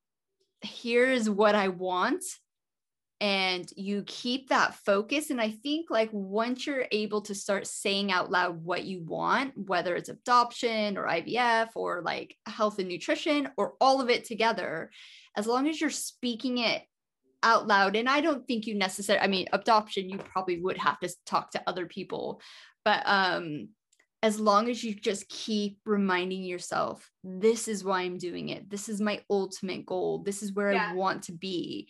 here's 0.61 1.29
what 1.29 1.55
I 1.55 1.69
want. 1.69 2.25
And 3.21 3.67
you 3.77 4.03
keep 4.07 4.51
that 4.51 4.75
focus. 4.75 5.31
And 5.31 5.41
I 5.41 5.51
think, 5.51 5.89
like, 5.91 6.11
once 6.13 6.67
you're 6.67 6.87
able 6.93 7.23
to 7.23 7.35
start 7.35 7.67
saying 7.67 8.13
out 8.13 8.31
loud 8.31 8.63
what 8.63 8.85
you 8.85 9.03
want, 9.05 9.55
whether 9.57 9.97
it's 9.97 10.11
adoption 10.11 10.99
or 10.99 11.07
IVF 11.09 11.69
or 11.77 12.03
like 12.05 12.37
health 12.45 12.79
and 12.79 12.89
nutrition 12.89 13.49
or 13.57 13.73
all 13.81 14.03
of 14.03 14.11
it 14.11 14.25
together, 14.27 14.91
as 15.35 15.47
long 15.47 15.67
as 15.67 15.81
you're 15.81 15.89
speaking 15.89 16.59
it 16.59 16.83
out 17.43 17.67
loud, 17.67 17.97
and 17.97 18.09
I 18.09 18.21
don't 18.21 18.47
think 18.47 18.67
you 18.67 18.75
necessarily, 18.75 19.25
I 19.25 19.29
mean, 19.29 19.47
adoption, 19.53 20.11
you 20.11 20.19
probably 20.19 20.61
would 20.61 20.77
have 20.79 20.99
to 21.01 21.09
talk 21.25 21.53
to 21.53 21.63
other 21.67 21.87
people. 21.87 22.41
but 22.85 23.03
um 23.07 23.69
as 24.23 24.41
long 24.41 24.69
as 24.71 24.83
you 24.83 24.95
just 24.95 25.29
keep 25.29 25.79
reminding 25.85 26.43
yourself 26.43 27.11
this 27.23 27.69
is 27.69 27.85
why 27.85 28.01
i'm 28.01 28.17
doing 28.17 28.49
it 28.49 28.69
this 28.71 28.89
is 28.89 28.99
my 29.01 29.21
ultimate 29.29 29.85
goal 29.85 30.19
this 30.25 30.43
is 30.43 30.53
where 30.55 30.73
Yeah. 30.73 30.91
i 30.91 30.95
want 30.95 31.25
to 31.25 31.33
be 31.33 31.89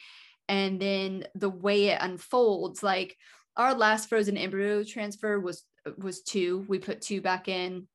and 0.49 0.81
then 0.81 1.25
the 1.35 1.51
way 1.51 1.89
it 1.89 1.99
unfolds 2.01 2.83
like 2.83 3.17
our 3.57 3.75
last 3.75 4.09
frozen 4.09 4.37
embryo 4.37 4.85
transfer 4.85 5.41
was 5.41 5.65
was 5.99 6.23
two 6.23 6.65
we 6.69 6.79
put 6.79 7.01
two 7.01 7.21
back 7.21 7.49
in 7.49 7.87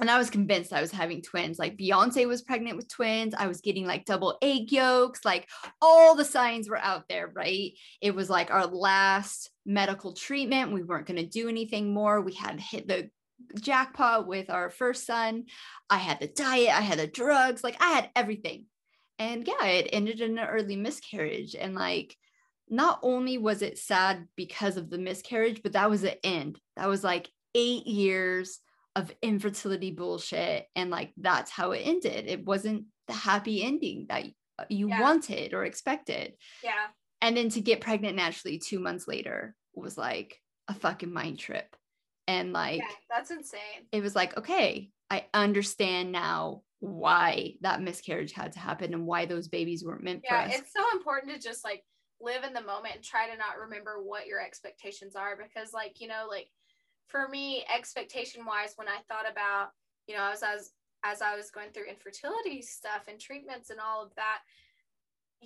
and 0.00 0.10
I 0.10 0.18
was 0.18 0.30
convinced 0.30 0.72
I 0.72 0.80
was 0.80 0.90
having 0.90 1.22
twins. 1.22 1.58
Like 1.58 1.76
Beyonce 1.76 2.26
was 2.26 2.42
pregnant 2.42 2.76
with 2.76 2.88
twins. 2.88 3.32
I 3.32 3.46
was 3.46 3.60
getting 3.60 3.86
like 3.86 4.04
double 4.04 4.38
egg 4.42 4.72
yolks. 4.72 5.24
Like 5.24 5.48
all 5.80 6.16
the 6.16 6.24
signs 6.24 6.68
were 6.68 6.78
out 6.78 7.04
there, 7.08 7.30
right? 7.32 7.72
It 8.00 8.14
was 8.14 8.28
like 8.28 8.50
our 8.50 8.66
last 8.66 9.50
medical 9.64 10.12
treatment. 10.12 10.72
We 10.72 10.82
weren't 10.82 11.06
going 11.06 11.20
to 11.20 11.26
do 11.26 11.48
anything 11.48 11.94
more. 11.94 12.20
We 12.20 12.32
had 12.32 12.58
hit 12.58 12.88
the 12.88 13.08
jackpot 13.60 14.26
with 14.26 14.50
our 14.50 14.70
first 14.70 15.06
son. 15.06 15.44
I 15.88 15.98
had 15.98 16.20
the 16.20 16.28
diet, 16.28 16.70
I 16.70 16.80
had 16.80 16.98
the 16.98 17.06
drugs, 17.06 17.62
like 17.62 17.76
I 17.80 17.90
had 17.90 18.10
everything. 18.16 18.66
And 19.24 19.46
yeah, 19.46 19.64
it 19.66 19.88
ended 19.92 20.20
in 20.20 20.38
an 20.38 20.44
early 20.46 20.76
miscarriage. 20.76 21.54
And 21.54 21.74
like, 21.74 22.16
not 22.68 22.98
only 23.02 23.38
was 23.38 23.62
it 23.62 23.78
sad 23.78 24.28
because 24.36 24.76
of 24.76 24.90
the 24.90 24.98
miscarriage, 24.98 25.62
but 25.62 25.72
that 25.72 25.88
was 25.90 26.02
the 26.02 26.24
end. 26.24 26.58
That 26.76 26.88
was 26.88 27.02
like 27.02 27.30
eight 27.54 27.86
years 27.86 28.58
of 28.96 29.10
infertility 29.22 29.90
bullshit. 29.90 30.66
And 30.76 30.90
like, 30.90 31.12
that's 31.16 31.50
how 31.50 31.72
it 31.72 31.80
ended. 31.84 32.26
It 32.28 32.44
wasn't 32.44 32.84
the 33.06 33.14
happy 33.14 33.62
ending 33.62 34.06
that 34.08 34.24
uh, 34.58 34.64
you 34.68 34.88
Yeah. 34.88 35.00
wanted 35.00 35.54
or 35.54 35.64
expected. 35.64 36.34
Yeah. 36.62 36.86
And 37.22 37.36
then 37.36 37.48
to 37.50 37.60
get 37.60 37.80
pregnant 37.80 38.16
naturally 38.16 38.58
two 38.58 38.78
months 38.78 39.08
later 39.08 39.54
was 39.74 39.96
like 39.96 40.40
a 40.68 40.74
fucking 40.74 41.12
mind 41.12 41.38
trip. 41.38 41.74
And 42.28 42.52
like, 42.52 42.78
yeah. 42.80 42.88
That's 43.10 43.30
insane. 43.30 43.88
it 43.92 44.02
was 44.02 44.14
like, 44.14 44.36
okay, 44.38 44.90
I 45.10 45.26
understand 45.34 46.12
now 46.12 46.62
why 46.84 47.54
that 47.60 47.80
miscarriage 47.82 48.32
had 48.32 48.52
to 48.52 48.58
happen 48.58 48.94
and 48.94 49.06
why 49.06 49.26
those 49.26 49.48
babies 49.48 49.84
weren't 49.84 50.02
meant 50.02 50.24
Yeah. 50.24 50.48
for 50.48 50.48
us. 50.48 50.60
It's 50.60 50.72
so 50.72 50.84
important 50.92 51.32
to 51.32 51.38
just 51.38 51.64
like 51.64 51.84
live 52.20 52.44
in 52.44 52.52
the 52.52 52.62
moment 52.62 52.96
and 52.96 53.04
try 53.04 53.28
to 53.28 53.36
not 53.36 53.58
remember 53.58 54.02
what 54.02 54.26
your 54.26 54.40
expectations 54.40 55.16
are 55.16 55.36
because, 55.36 55.72
like, 55.72 56.00
you 56.00 56.08
know, 56.08 56.26
like 56.28 56.50
for 57.08 57.28
me, 57.28 57.64
expectation 57.74 58.44
wise, 58.44 58.72
when 58.76 58.88
I 58.88 59.00
thought 59.08 59.30
about, 59.30 59.70
you 60.06 60.16
know, 60.16 60.30
as 60.30 60.42
I 60.42 60.54
was 60.54 60.72
as 61.06 61.20
I 61.20 61.36
was 61.36 61.50
going 61.50 61.70
through 61.70 61.84
infertility 61.84 62.62
stuff 62.62 63.08
and 63.08 63.20
treatments 63.20 63.68
and 63.70 63.78
all 63.78 64.02
of 64.02 64.14
that, 64.14 64.40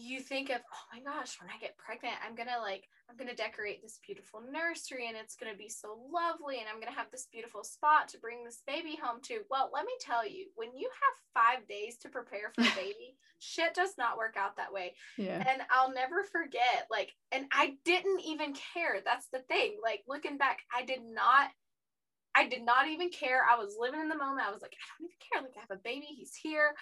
you 0.01 0.21
think 0.21 0.51
of, 0.51 0.59
oh 0.59 0.85
my 0.93 1.01
gosh, 1.01 1.37
when 1.41 1.51
I 1.51 1.59
get 1.61 1.77
pregnant, 1.79 2.15
I'm 2.27 2.35
gonna 2.35 2.61
like, 2.61 2.89
I'm 3.11 3.17
gonna 3.17 3.35
decorate 3.35 3.83
this 3.83 3.99
beautiful 4.07 4.41
nursery 4.51 5.09
and 5.09 5.17
it's 5.17 5.37
gonna 5.37 5.57
be 5.57 5.69
so 5.69 5.99
lovely, 6.13 6.59
and 6.59 6.67
I'm 6.69 6.81
gonna 6.81 6.97
have 6.97 7.11
this 7.11 7.29
beautiful 7.33 7.65
spot 7.65 8.09
to 8.09 8.19
bring 8.19 8.45
this 8.45 8.63
baby 8.67 8.99
home 9.03 9.21
to. 9.25 9.41
Well, 9.51 9.71
let 9.73 9.85
me 9.85 9.93
tell 10.01 10.27
you, 10.27 10.47
when 10.57 10.69
you 10.77 10.89
have 10.89 11.43
five 11.43 11.69
days 11.69 11.97
to 11.99 12.09
prepare 12.09 12.53
for 12.55 12.63
a 12.63 12.75
baby, 12.77 13.17
shit 13.39 13.75
does 13.75 13.95
not 13.99 14.17
work 14.19 14.35
out 14.37 14.57
that 14.57 14.73
way. 14.73 14.95
yeah. 15.17 15.43
And 15.47 15.63
I'll 15.71 15.93
never 15.93 16.25
forget, 16.25 16.87
like, 16.91 17.13
and 17.33 17.47
I 17.53 17.77
didn't 17.85 18.21
even 18.27 18.55
care. 18.75 19.01
That's 19.05 19.29
the 19.33 19.41
thing. 19.41 19.77
Like, 19.83 20.03
looking 20.09 20.39
back, 20.39 20.61
I 20.75 20.85
did 20.85 21.01
not. 21.05 21.51
I 22.35 22.47
did 22.47 22.63
not 22.65 22.87
even 22.87 23.11
care. 23.11 23.43
I 23.51 23.57
was 23.57 23.75
living 23.81 24.01
in 24.01 24.09
the 24.09 24.17
moment. 24.17 24.47
I 24.47 24.53
was 24.53 24.63
like, 24.63 24.73
I 24.75 24.85
don't 24.99 25.09
even 25.09 25.19
care. 25.33 25.43
Like, 25.43 25.57
I 25.57 25.61
have 25.61 25.77
a 25.79 25.83
baby. 25.83 26.07
He's 26.07 26.35
here. 26.37 26.75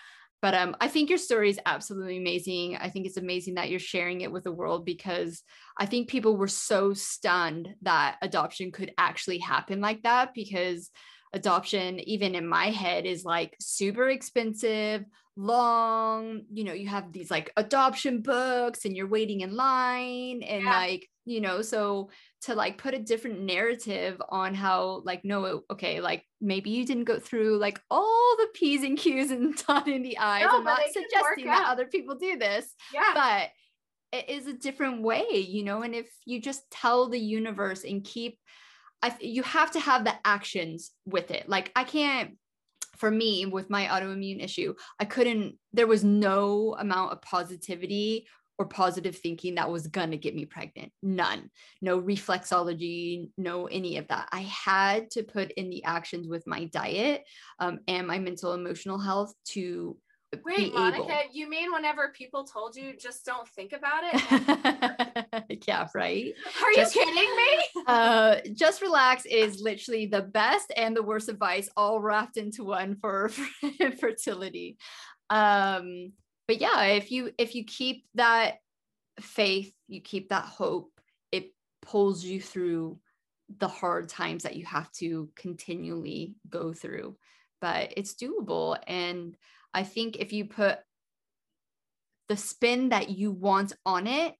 But 0.46 0.54
um, 0.54 0.76
I 0.80 0.86
think 0.86 1.08
your 1.08 1.18
story 1.18 1.50
is 1.50 1.58
absolutely 1.66 2.18
amazing. 2.18 2.76
I 2.76 2.88
think 2.88 3.04
it's 3.04 3.16
amazing 3.16 3.54
that 3.54 3.68
you're 3.68 3.80
sharing 3.80 4.20
it 4.20 4.30
with 4.30 4.44
the 4.44 4.52
world 4.52 4.84
because 4.84 5.42
I 5.76 5.86
think 5.86 6.08
people 6.08 6.36
were 6.36 6.46
so 6.46 6.94
stunned 6.94 7.74
that 7.82 8.18
adoption 8.22 8.70
could 8.70 8.92
actually 8.96 9.38
happen 9.38 9.80
like 9.80 10.04
that 10.04 10.34
because 10.34 10.92
adoption, 11.32 11.98
even 11.98 12.36
in 12.36 12.46
my 12.46 12.66
head, 12.66 13.06
is 13.06 13.24
like 13.24 13.56
super 13.58 14.08
expensive, 14.08 15.04
long. 15.34 16.42
You 16.52 16.62
know, 16.62 16.74
you 16.74 16.86
have 16.86 17.12
these 17.12 17.28
like 17.28 17.50
adoption 17.56 18.22
books 18.22 18.84
and 18.84 18.96
you're 18.96 19.08
waiting 19.08 19.40
in 19.40 19.52
line 19.56 20.44
and 20.44 20.64
Yeah. 20.64 20.78
like, 20.78 21.08
you 21.26 21.40
know, 21.40 21.60
so 21.60 22.10
to 22.42 22.54
like 22.54 22.78
put 22.78 22.94
a 22.94 22.98
different 22.98 23.40
narrative 23.40 24.22
on 24.28 24.54
how 24.54 25.02
like 25.04 25.24
no 25.24 25.62
okay 25.70 26.00
like 26.00 26.24
maybe 26.40 26.70
you 26.70 26.86
didn't 26.86 27.04
go 27.04 27.18
through 27.18 27.58
like 27.58 27.80
all 27.90 28.36
the 28.38 28.46
p's 28.54 28.84
and 28.84 28.96
q's 28.96 29.30
and 29.32 29.56
dot 29.66 29.88
in 29.88 30.02
the 30.02 30.16
i's. 30.16 30.44
No, 30.44 30.58
i'm 30.58 30.64
not 30.64 30.80
it 30.80 30.94
can 30.94 31.02
work 31.02 31.10
suggesting 31.34 31.46
that 31.46 31.66
other 31.66 31.86
people 31.86 32.14
do 32.14 32.38
this 32.38 32.72
Yeah. 32.94 33.10
but 33.14 33.50
it 34.16 34.30
is 34.30 34.46
a 34.46 34.52
different 34.52 35.02
way 35.02 35.26
you 35.32 35.64
know 35.64 35.82
and 35.82 35.94
if 35.94 36.08
you 36.24 36.40
just 36.40 36.70
tell 36.70 37.08
the 37.08 37.18
universe 37.18 37.82
and 37.82 38.04
keep 38.04 38.38
i 39.02 39.14
you 39.20 39.42
have 39.42 39.72
to 39.72 39.80
have 39.80 40.04
the 40.04 40.14
actions 40.24 40.92
with 41.04 41.30
it. 41.32 41.48
Like 41.48 41.72
i 41.74 41.82
can't 41.82 42.36
for 42.96 43.10
me 43.10 43.44
with 43.44 43.68
my 43.68 43.86
autoimmune 43.86 44.42
issue 44.42 44.74
i 45.00 45.04
couldn't 45.04 45.56
there 45.72 45.86
was 45.88 46.04
no 46.04 46.76
amount 46.78 47.12
of 47.12 47.20
positivity 47.22 48.26
or 48.58 48.66
positive 48.66 49.16
thinking 49.16 49.56
that 49.56 49.70
was 49.70 49.86
going 49.86 50.10
to 50.10 50.16
get 50.16 50.34
me 50.34 50.44
pregnant. 50.44 50.92
None. 51.02 51.50
No 51.82 52.00
reflexology 52.00 53.30
no 53.36 53.66
any 53.66 53.98
of 53.98 54.08
that. 54.08 54.28
I 54.32 54.42
had 54.42 55.10
to 55.12 55.22
put 55.22 55.50
in 55.52 55.70
the 55.70 55.84
actions 55.84 56.26
with 56.28 56.46
my 56.46 56.64
diet 56.66 57.24
um, 57.58 57.80
and 57.86 58.06
my 58.06 58.18
mental 58.18 58.54
emotional 58.54 58.98
health 58.98 59.34
to 59.50 59.96
Wait, 60.44 60.56
be 60.56 60.70
Monica, 60.72 61.02
able 61.02 61.32
you 61.32 61.48
mean 61.48 61.72
whenever 61.72 62.08
people 62.08 62.44
told 62.44 62.76
you 62.76 62.94
just 62.98 63.24
don't 63.24 63.48
think 63.48 63.72
about 63.72 64.02
it? 64.04 65.60
yeah 65.68 65.86
right? 65.94 66.34
Are 66.62 66.72
you 66.72 66.86
kidding 66.86 67.36
me? 67.36 67.64
uh 67.86 68.36
just 68.52 68.82
relax 68.82 69.24
is 69.24 69.60
literally 69.60 70.06
the 70.06 70.22
best 70.22 70.72
and 70.76 70.96
the 70.96 71.02
worst 71.02 71.28
advice 71.28 71.68
all 71.76 72.00
wrapped 72.00 72.36
into 72.36 72.64
one 72.64 72.96
for, 72.96 73.28
for 73.28 73.90
fertility. 74.00 74.76
Um 75.30 76.12
but 76.48 76.60
yeah 76.60 76.82
if 76.84 77.10
you 77.10 77.32
if 77.38 77.54
you 77.54 77.64
keep 77.64 78.04
that 78.14 78.56
faith 79.20 79.72
you 79.88 80.00
keep 80.00 80.28
that 80.28 80.44
hope 80.44 80.90
it 81.32 81.52
pulls 81.82 82.24
you 82.24 82.40
through 82.40 82.98
the 83.58 83.68
hard 83.68 84.08
times 84.08 84.42
that 84.42 84.56
you 84.56 84.64
have 84.64 84.90
to 84.92 85.30
continually 85.36 86.34
go 86.50 86.72
through. 86.72 87.16
But 87.60 87.94
it's 87.96 88.14
doable. 88.14 88.76
And 88.86 89.36
i 89.72 89.82
think 89.82 90.16
if 90.16 90.32
you 90.32 90.44
put 90.46 90.78
the 92.28 92.36
spin 92.36 92.88
that 92.90 93.10
you 93.10 93.30
want 93.30 93.72
on 93.84 94.06
it 94.06 94.34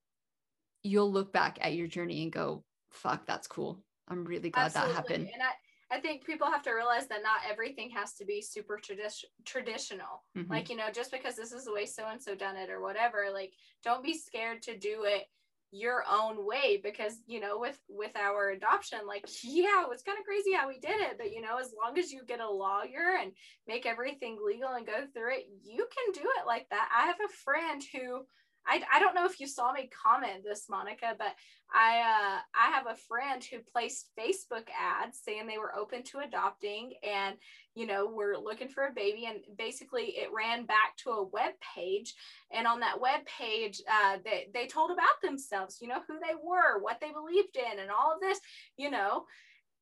you'll 0.83 1.11
look 1.11 1.31
back 1.31 1.57
at 1.61 1.75
your 1.75 1.87
journey 1.87 2.23
and 2.23 2.31
go 2.31 2.63
fuck 2.91 3.25
that's 3.25 3.47
cool. 3.47 3.83
I'm 4.07 4.23
really 4.23 4.49
glad 4.49 4.73
that 4.73 4.91
happened. 4.91 5.29
And 5.33 5.43
I, 5.43 5.51
I 5.89 5.99
think 5.99 6.25
people 6.25 6.47
have 6.47 6.63
to 6.63 6.71
realize 6.71 7.07
that 7.07 7.23
not 7.23 7.41
everything 7.47 7.89
has 7.91 8.13
to 8.15 8.25
be 8.25 8.41
super 8.41 8.77
tradi- 8.77 9.23
traditional. 9.45 10.25
Mhm. 10.35 10.49
Like, 10.49 10.69
you 10.69 10.75
know, 10.75 10.91
just 10.91 11.11
because 11.11 11.35
this 11.35 11.53
is 11.53 11.65
the 11.65 11.73
way 11.73 11.85
so 11.85 12.05
and 12.07 12.21
so 12.21 12.35
done 12.35 12.57
it 12.57 12.69
or 12.69 12.81
whatever, 12.81 13.29
like, 13.31 13.53
don't 13.83 14.03
be 14.03 14.13
scared 14.13 14.61
to 14.63 14.77
do 14.77 15.03
it 15.05 15.27
your 15.71 16.05
own 16.09 16.45
way 16.45 16.77
because 16.77 17.21
you 17.25 17.41
know 17.41 17.59
with 17.59 17.77
with 17.89 18.15
our 18.15 18.51
adoption 18.51 19.05
like 19.05 19.25
yeah 19.43 19.83
it 19.83 19.89
was 19.89 20.01
kind 20.01 20.17
of 20.17 20.23
crazy 20.23 20.53
how 20.53 20.65
we 20.65 20.79
did 20.79 21.01
it 21.01 21.17
but 21.17 21.33
you 21.33 21.41
know 21.41 21.57
as 21.57 21.73
long 21.83 21.97
as 21.97 22.09
you 22.09 22.23
get 22.23 22.39
a 22.39 22.49
lawyer 22.49 23.17
and 23.19 23.33
make 23.67 23.85
everything 23.85 24.37
legal 24.41 24.69
and 24.69 24.87
go 24.87 25.05
through 25.13 25.33
it 25.33 25.45
you 25.65 25.85
can 25.93 26.13
do 26.13 26.29
it 26.39 26.45
like 26.45 26.69
that 26.69 26.89
i 26.95 27.05
have 27.07 27.19
a 27.19 27.33
friend 27.33 27.83
who 27.93 28.25
I, 28.67 28.81
I 28.93 28.99
don't 28.99 29.15
know 29.15 29.25
if 29.25 29.39
you 29.39 29.47
saw 29.47 29.71
me 29.71 29.89
comment 30.03 30.43
this, 30.43 30.65
Monica, 30.69 31.15
but 31.17 31.33
I 31.73 31.99
uh, 31.99 32.39
I 32.55 32.71
have 32.71 32.87
a 32.87 32.95
friend 32.95 33.43
who 33.43 33.59
placed 33.59 34.09
Facebook 34.17 34.67
ads 34.79 35.19
saying 35.23 35.47
they 35.47 35.57
were 35.57 35.75
open 35.75 36.03
to 36.03 36.19
adopting 36.19 36.93
and 37.03 37.35
you 37.75 37.85
know 37.85 38.09
we're 38.13 38.37
looking 38.37 38.69
for 38.69 38.85
a 38.85 38.93
baby 38.93 39.25
and 39.25 39.39
basically 39.57 40.05
it 40.17 40.29
ran 40.33 40.65
back 40.65 40.95
to 40.97 41.09
a 41.11 41.27
web 41.27 41.53
page 41.75 42.13
and 42.51 42.67
on 42.67 42.79
that 42.79 43.01
web 43.01 43.21
page 43.25 43.81
uh, 43.91 44.17
they 44.23 44.47
they 44.53 44.67
told 44.67 44.91
about 44.91 45.21
themselves, 45.21 45.79
you 45.81 45.87
know 45.87 46.01
who 46.07 46.19
they 46.19 46.35
were, 46.41 46.81
what 46.81 46.99
they 47.01 47.11
believed 47.11 47.57
in, 47.57 47.79
and 47.79 47.91
all 47.91 48.13
of 48.13 48.21
this, 48.21 48.39
you 48.77 48.89
know. 48.89 49.25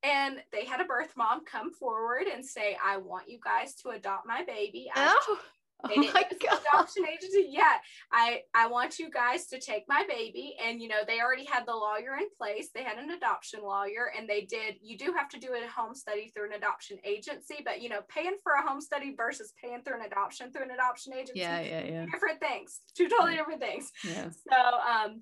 And 0.03 0.38
they 0.51 0.65
had 0.65 0.81
a 0.81 0.86
birth 0.86 1.13
mom 1.17 1.45
come 1.45 1.71
forward 1.71 2.27
and 2.31 2.45
say, 2.45 2.77
"I 2.83 2.97
want 2.97 3.29
you 3.29 3.39
guys 3.43 3.75
to 3.75 3.89
adopt 3.89 4.27
my 4.27 4.43
baby." 4.43 4.89
I 4.93 5.15
oh, 5.27 5.39
oh 5.91 6.01
didn't 6.01 6.13
my 6.13 6.25
the 6.29 6.36
god 6.36 6.59
adoption 6.73 7.05
agency 7.07 7.47
yet. 7.49 7.81
I 8.11 8.41
I 8.53 8.67
want 8.67 8.99
you 8.99 9.09
guys 9.09 9.47
to 9.47 9.59
take 9.59 9.83
my 9.88 10.03
baby, 10.07 10.55
and 10.63 10.81
you 10.81 10.88
know 10.88 11.01
they 11.07 11.19
already 11.21 11.45
had 11.45 11.65
the 11.65 11.73
lawyer 11.75 12.17
in 12.19 12.27
place. 12.38 12.69
They 12.73 12.83
had 12.83 12.97
an 12.97 13.11
adoption 13.11 13.61
lawyer, 13.63 14.11
and 14.17 14.27
they 14.27 14.41
did. 14.41 14.75
You 14.81 14.97
do 14.97 15.13
have 15.17 15.29
to 15.29 15.39
do 15.39 15.49
a 15.53 15.67
home 15.69 15.95
study 15.95 16.31
through 16.33 16.47
an 16.47 16.53
adoption 16.53 16.97
agency, 17.03 17.57
but 17.63 17.81
you 17.81 17.89
know 17.89 18.01
paying 18.09 18.38
for 18.43 18.53
a 18.53 18.67
home 18.67 18.81
study 18.81 19.13
versus 19.15 19.53
paying 19.63 19.81
through 19.83 19.95
an 20.01 20.05
adoption 20.05 20.51
through 20.51 20.63
an 20.63 20.71
adoption 20.71 21.13
agency, 21.13 21.39
yeah 21.39 21.59
yeah 21.61 21.83
yeah 21.83 22.05
different 22.11 22.39
things, 22.39 22.81
two 22.97 23.07
totally 23.07 23.36
different 23.36 23.61
things. 23.61 23.91
yeah 24.03 24.29
So 24.29 24.59
um, 24.59 25.21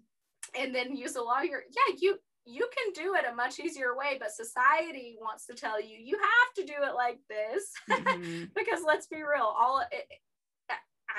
and 0.60 0.74
then 0.74 0.96
use 0.96 1.16
a 1.16 1.22
lawyer. 1.22 1.64
Yeah, 1.70 1.96
you 2.00 2.18
you 2.46 2.68
can 2.76 3.04
do 3.06 3.16
it 3.16 3.24
a 3.32 3.34
much 3.34 3.58
easier 3.60 3.96
way, 3.96 4.18
but 4.20 4.30
society 4.32 5.16
wants 5.22 5.46
to 5.46 5.54
tell 5.54 5.82
you 5.82 5.98
you 5.98 6.18
have 6.18 6.54
to 6.58 6.66
do 6.74 6.78
it 6.84 6.94
like 6.94 7.20
this 7.30 7.72
Mhm. 7.90 8.50
because 8.54 8.82
let's 8.86 9.08
be 9.08 9.18
real 9.24 9.44
all 9.58 9.82
it, 9.92 10.06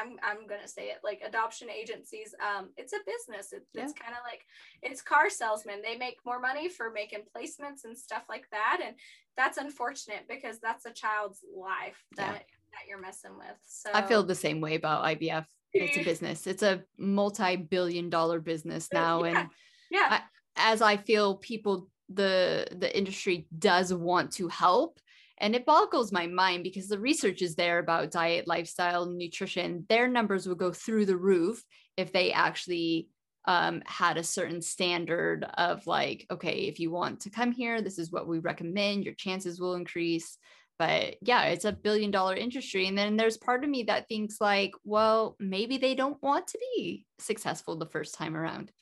I'm 0.04 0.16
I'm 0.22 0.46
gonna 0.46 0.68
say 0.68 0.88
it 0.88 0.98
like 1.02 1.22
adoption 1.26 1.68
agencies. 1.70 2.34
Um, 2.40 2.70
it's 2.76 2.92
a 2.92 2.98
business. 3.06 3.52
It, 3.52 3.66
Yeah. 3.72 3.84
It's 3.84 3.92
kind 3.92 4.12
of 4.12 4.20
like 4.30 4.44
it's 4.82 5.02
car 5.02 5.30
salesmen. 5.30 5.80
They 5.82 5.96
make 5.96 6.18
more 6.24 6.40
money 6.40 6.68
for 6.68 6.90
making 6.90 7.20
placements 7.36 7.84
and 7.84 7.96
stuff 7.96 8.24
like 8.28 8.46
that, 8.50 8.80
and 8.84 8.96
that's 9.36 9.58
unfortunate 9.58 10.24
because 10.28 10.58
that's 10.60 10.86
a 10.86 10.92
child's 10.92 11.40
life 11.56 12.02
Yeah. 12.18 12.32
that 12.32 12.44
that 12.72 12.88
you're 12.88 13.00
messing 13.00 13.36
with. 13.38 13.56
So 13.66 13.90
I 13.94 14.02
feel 14.02 14.22
the 14.22 14.34
same 14.34 14.60
way 14.60 14.74
about 14.74 15.04
IVF. 15.04 15.46
It's 15.72 15.96
a 15.96 16.04
business. 16.04 16.46
It's 16.46 16.62
a 16.62 16.84
multi-billion 16.98 18.10
dollar 18.10 18.40
business 18.40 18.88
now 18.92 19.24
Yeah. 19.24 19.40
and 19.40 19.50
yeah, 19.90 20.20
as 20.56 20.82
I 20.82 20.96
feel 20.96 21.36
people 21.36 21.88
the 22.08 22.66
the 22.70 22.96
industry 22.96 23.46
does 23.58 23.92
want 23.92 24.32
to 24.32 24.48
help 24.48 25.00
and 25.44 25.54
it 25.54 25.66
boggles 25.66 26.10
my 26.10 26.26
mind 26.26 26.64
because 26.64 26.88
the 26.88 26.98
research 26.98 27.42
is 27.42 27.54
there 27.54 27.78
about 27.78 28.10
diet, 28.10 28.48
lifestyle, 28.48 29.04
nutrition. 29.04 29.84
Their 29.90 30.08
numbers 30.08 30.48
would 30.48 30.56
go 30.56 30.72
through 30.72 31.04
the 31.04 31.18
roof 31.18 31.62
if 31.98 32.14
they 32.14 32.32
actually 32.32 33.08
um, 33.44 33.82
had 33.84 34.16
a 34.16 34.24
certain 34.24 34.62
standard 34.62 35.44
of 35.58 35.86
like, 35.86 36.24
okay, 36.30 36.60
if 36.60 36.80
you 36.80 36.90
want 36.90 37.20
to 37.20 37.30
come 37.30 37.52
here, 37.52 37.82
this 37.82 37.98
is 37.98 38.10
what 38.10 38.26
we 38.26 38.38
recommend. 38.38 39.04
Your 39.04 39.12
chances 39.12 39.60
will 39.60 39.74
increase. 39.74 40.38
But 40.78 41.16
yeah, 41.20 41.42
it's 41.48 41.66
a 41.66 41.72
billion 41.72 42.10
dollar 42.10 42.34
industry. 42.34 42.86
And 42.86 42.96
then 42.96 43.18
there's 43.18 43.36
part 43.36 43.64
of 43.64 43.68
me 43.68 43.82
that 43.82 44.08
thinks 44.08 44.40
like, 44.40 44.72
well, 44.82 45.36
maybe 45.38 45.76
they 45.76 45.94
don't 45.94 46.22
want 46.22 46.46
to 46.48 46.58
be 46.74 47.04
successful 47.18 47.76
the 47.76 47.84
first 47.84 48.14
time 48.14 48.34
around. 48.34 48.72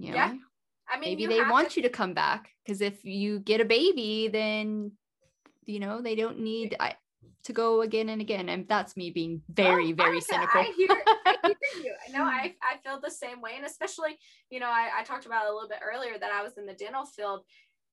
You 0.00 0.10
know? 0.10 0.16
Yeah, 0.16 0.34
I 0.92 0.98
mean, 0.98 1.10
maybe 1.10 1.26
they 1.26 1.42
want 1.42 1.70
to- 1.70 1.80
you 1.80 1.84
to 1.84 1.94
come 1.94 2.12
back 2.12 2.50
because 2.64 2.80
if 2.80 3.04
you 3.04 3.38
get 3.38 3.60
a 3.60 3.64
baby 3.64 4.26
then 4.26 4.92
you 5.66 5.80
know 5.80 6.00
they 6.00 6.14
don't 6.14 6.40
need 6.40 6.76
I, 6.80 6.94
to 7.44 7.52
go 7.52 7.82
again 7.82 8.08
and 8.08 8.20
again 8.20 8.48
and 8.48 8.66
that's 8.68 8.96
me 8.96 9.10
being 9.10 9.42
very 9.48 9.92
Oh, 9.92 9.94
very 9.94 10.20
Monica, 10.20 10.26
cynical 10.26 10.60
I 10.60 10.72
hear, 10.76 11.02
I 11.26 11.36
hear 11.42 11.56
you. 11.84 11.94
I 12.08 12.12
know 12.12 12.24
I, 12.24 12.54
I 12.62 12.76
feel 12.82 13.00
the 13.00 13.10
same 13.10 13.40
way. 13.40 13.52
And 13.56 13.64
especially, 13.64 14.18
you 14.50 14.60
know, 14.60 14.68
I, 14.68 14.90
I 14.98 15.04
talked 15.04 15.26
about 15.26 15.46
a 15.46 15.52
little 15.52 15.68
bit 15.68 15.78
earlier 15.82 16.18
that 16.18 16.32
I 16.32 16.42
was 16.42 16.58
in 16.58 16.66
the 16.66 16.74
dental 16.74 17.06
field. 17.06 17.44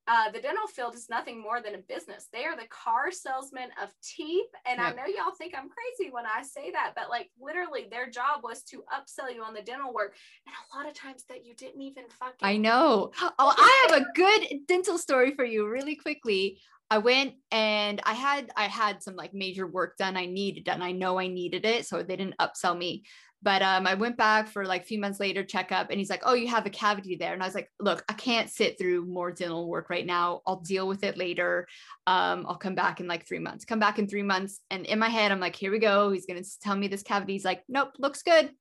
Uh, 0.10 0.32
the 0.32 0.40
dental 0.40 0.68
field 0.68 0.96
is 0.96 1.10
nothing 1.10 1.42
more 1.42 1.62
than 1.62 1.76
a 1.76 1.80
business. 1.80 2.30
They 2.32 2.46
are 2.46 2.56
the 2.56 2.68
car 2.70 3.12
salesman 3.12 3.70
of 3.84 3.90
teeth. 4.02 4.48
And 4.66 4.80
I 4.80 4.92
know 4.92 5.04
y'all 5.06 5.36
think 5.38 5.54
I'm 5.54 5.68
crazy 5.68 6.12
when 6.12 6.24
I 6.26 6.44
say 6.44 6.72
that, 6.72 6.94
but 6.96 7.10
like 7.10 7.30
literally 7.38 7.88
their 7.92 8.10
job 8.10 8.40
was 8.42 8.64
to 8.64 8.84
upsell 8.94 9.34
you 9.36 9.44
on 9.44 9.54
the 9.54 9.62
dental 9.62 9.94
work. 9.94 10.16
And 10.46 10.56
a 10.56 10.78
lot 10.78 10.88
of 10.88 10.94
times 10.94 11.26
that 11.28 11.46
you 11.46 11.54
didn't 11.56 11.82
even 11.82 12.04
fucking 12.08 12.38
i 12.42 12.56
know 12.56 13.12
oh 13.22 13.56
i 13.58 13.88
have 13.90 14.02
a 14.02 14.06
good 14.16 14.66
dental 14.66 14.98
story 14.98 15.36
for 15.36 15.44
you 15.44 15.68
really 15.68 15.96
quickly 15.96 16.58
i 16.90 16.98
went 16.98 17.34
and 17.52 18.02
i 18.06 18.14
had 18.14 18.50
i 18.56 18.66
had 18.66 19.02
some 19.02 19.16
like 19.16 19.34
major 19.34 19.68
work 19.68 19.98
done 19.98 20.18
i 20.18 20.26
needed 20.26 20.64
done 20.64 20.82
i 20.82 20.92
know 20.92 21.20
i 21.20 21.28
needed 21.28 21.66
it 21.66 21.86
so 21.86 22.02
they 22.02 22.16
didn't 22.16 22.38
upsell 22.40 22.78
me 22.78 23.04
but 23.44 23.62
um, 23.62 23.86
I 23.86 23.94
went 23.94 24.18
back 24.18 24.48
for 24.48 24.66
like 24.66 24.82
a 24.82 24.86
few 24.86 25.00
months 25.00 25.20
later 25.20 25.44
checkup, 25.44 25.90
and 25.90 26.00
he's 26.00 26.10
like, 26.10 26.24
"Oh, 26.26 26.34
you 26.34 26.48
have 26.48 26.66
a 26.66 26.72
cavity 26.72 27.16
there," 27.16 27.34
and 27.34 27.44
I 27.44 27.46
was 27.46 27.54
like, 27.54 27.72
"Look, 27.80 28.04
I 28.10 28.14
can't 28.14 28.50
sit 28.50 28.80
through 28.80 29.06
more 29.06 29.32
dental 29.32 29.70
work 29.70 29.90
right 29.90 30.06
now. 30.06 30.42
I'll 30.48 30.62
deal 30.62 30.88
with 30.88 31.04
it 31.04 31.18
later. 31.18 31.68
Um, 32.08 32.46
I'll 32.48 32.58
come 32.58 32.76
back 32.76 33.00
in 33.00 33.08
like 33.08 33.28
three 33.28 33.40
months. 33.40 33.66
Come 33.66 33.80
back 33.80 34.00
in 34.00 34.08
three 34.08 34.24
months." 34.24 34.62
And 34.72 34.86
in 34.86 34.98
my 34.98 35.10
head, 35.10 35.32
I'm 35.32 35.40
like, 35.40 35.56
"Here 35.56 35.72
we 35.72 35.80
go. 35.80 36.12
He's 36.12 36.26
gonna 36.26 36.42
tell 36.62 36.76
me 36.76 36.88
this 36.88 37.04
cavity." 37.04 37.34
He's 37.34 37.46
like, 37.46 37.64
"Nope, 37.70 37.92
looks 38.00 38.24
good." 38.24 38.52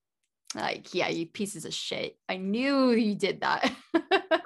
Like, 0.54 0.94
yeah, 0.94 1.08
you 1.08 1.26
pieces 1.26 1.64
of 1.64 1.74
shit. 1.74 2.16
I 2.28 2.36
knew 2.36 2.92
you 2.92 3.14
did 3.14 3.40
that. 3.40 3.70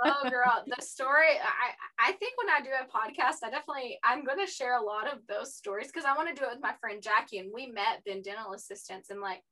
oh 0.05 0.29
girl 0.31 0.65
the 0.67 0.83
story 0.83 1.29
i 1.43 2.09
i 2.09 2.13
think 2.13 2.35
when 2.39 2.49
i 2.51 2.61
do 2.63 2.71
a 2.71 2.87
podcast 2.87 3.45
i 3.45 3.51
definitely 3.51 3.99
i'm 4.05 4.25
going 4.25 4.39
to 4.39 4.51
share 4.51 4.79
a 4.79 4.83
lot 4.83 5.07
of 5.07 5.19
those 5.29 5.55
stories 5.55 5.89
because 5.89 6.05
i 6.05 6.15
want 6.15 6.29
to 6.29 6.35
do 6.35 6.47
it 6.47 6.53
with 6.53 6.63
my 6.63 6.73
friend 6.81 7.03
jackie 7.03 7.39
and 7.39 7.51
we 7.55 7.67
met 7.67 8.01
then 8.07 8.23
dental 8.23 8.53
assistants 8.53 9.11
and 9.11 9.21
like 9.21 9.43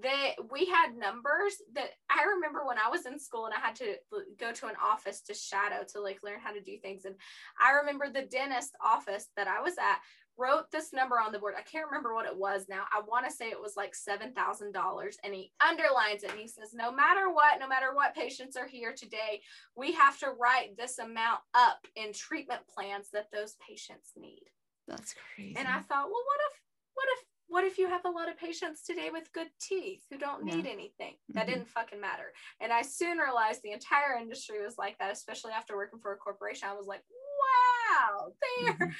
they 0.00 0.34
we 0.50 0.64
had 0.66 0.96
numbers 0.96 1.54
that 1.74 1.90
i 2.10 2.24
remember 2.24 2.66
when 2.66 2.78
i 2.78 2.88
was 2.90 3.04
in 3.04 3.18
school 3.18 3.44
and 3.44 3.54
i 3.54 3.58
had 3.58 3.74
to 3.74 3.94
go 4.38 4.52
to 4.52 4.66
an 4.66 4.74
office 4.82 5.20
to 5.20 5.34
shadow 5.34 5.84
to 5.86 6.00
like 6.00 6.18
learn 6.22 6.40
how 6.42 6.52
to 6.52 6.62
do 6.62 6.78
things 6.78 7.04
and 7.04 7.14
i 7.60 7.72
remember 7.72 8.08
the 8.08 8.26
dentist 8.26 8.72
office 8.82 9.28
that 9.36 9.48
i 9.48 9.60
was 9.60 9.74
at 9.78 9.98
wrote 10.38 10.70
this 10.70 10.92
number 10.92 11.20
on 11.20 11.32
the 11.32 11.38
board. 11.38 11.54
I 11.58 11.62
can't 11.62 11.86
remember 11.86 12.14
what 12.14 12.26
it 12.26 12.36
was 12.36 12.66
now. 12.68 12.84
I 12.92 13.00
want 13.06 13.26
to 13.28 13.32
say 13.34 13.50
it 13.50 13.60
was 13.60 13.76
like 13.76 13.94
$7,000. 13.94 15.14
And 15.24 15.34
he 15.34 15.52
underlines 15.60 16.22
it 16.22 16.30
and 16.30 16.40
he 16.40 16.48
says, 16.48 16.72
No 16.74 16.90
matter 16.90 17.30
what, 17.32 17.60
no 17.60 17.68
matter 17.68 17.94
what 17.94 18.14
patients 18.14 18.56
are 18.56 18.66
here 18.66 18.94
today, 18.96 19.42
we 19.76 19.92
have 19.92 20.18
to 20.20 20.30
write 20.30 20.76
this 20.76 20.98
amount 20.98 21.40
up 21.54 21.86
in 21.96 22.12
treatment 22.12 22.62
plans 22.74 23.08
that 23.12 23.30
those 23.32 23.56
patients 23.66 24.12
need. 24.16 24.44
That's 24.88 25.14
crazy. 25.34 25.54
And 25.56 25.68
I 25.68 25.80
thought, 25.80 26.06
well, 26.06 26.24
what 26.24 26.40
if, 26.50 26.60
what 26.94 27.06
if, 27.12 27.24
what 27.48 27.64
if 27.64 27.78
you 27.78 27.86
have 27.88 28.04
a 28.06 28.10
lot 28.10 28.30
of 28.30 28.38
patients 28.38 28.82
today 28.82 29.10
with 29.12 29.32
good 29.32 29.48
teeth 29.60 30.02
who 30.10 30.16
don't 30.18 30.46
Yeah. 30.46 30.56
need 30.56 30.66
anything? 30.66 31.16
That 31.30 31.44
Mhm. 31.46 31.50
didn't 31.50 31.68
fucking 31.68 32.00
matter. 32.00 32.32
And 32.60 32.72
I 32.72 32.82
soon 32.82 33.18
realized 33.18 33.62
the 33.62 33.72
entire 33.72 34.16
industry 34.16 34.62
was 34.62 34.78
like 34.78 34.98
that, 34.98 35.12
especially 35.12 35.52
after 35.52 35.76
working 35.76 36.00
for 36.00 36.12
a 36.12 36.16
corporation. 36.16 36.68
I 36.68 36.72
was 36.74 36.86
like, 36.86 37.02
wow, 37.10 38.32
they're 38.40 38.74
Mhm. 38.88 38.94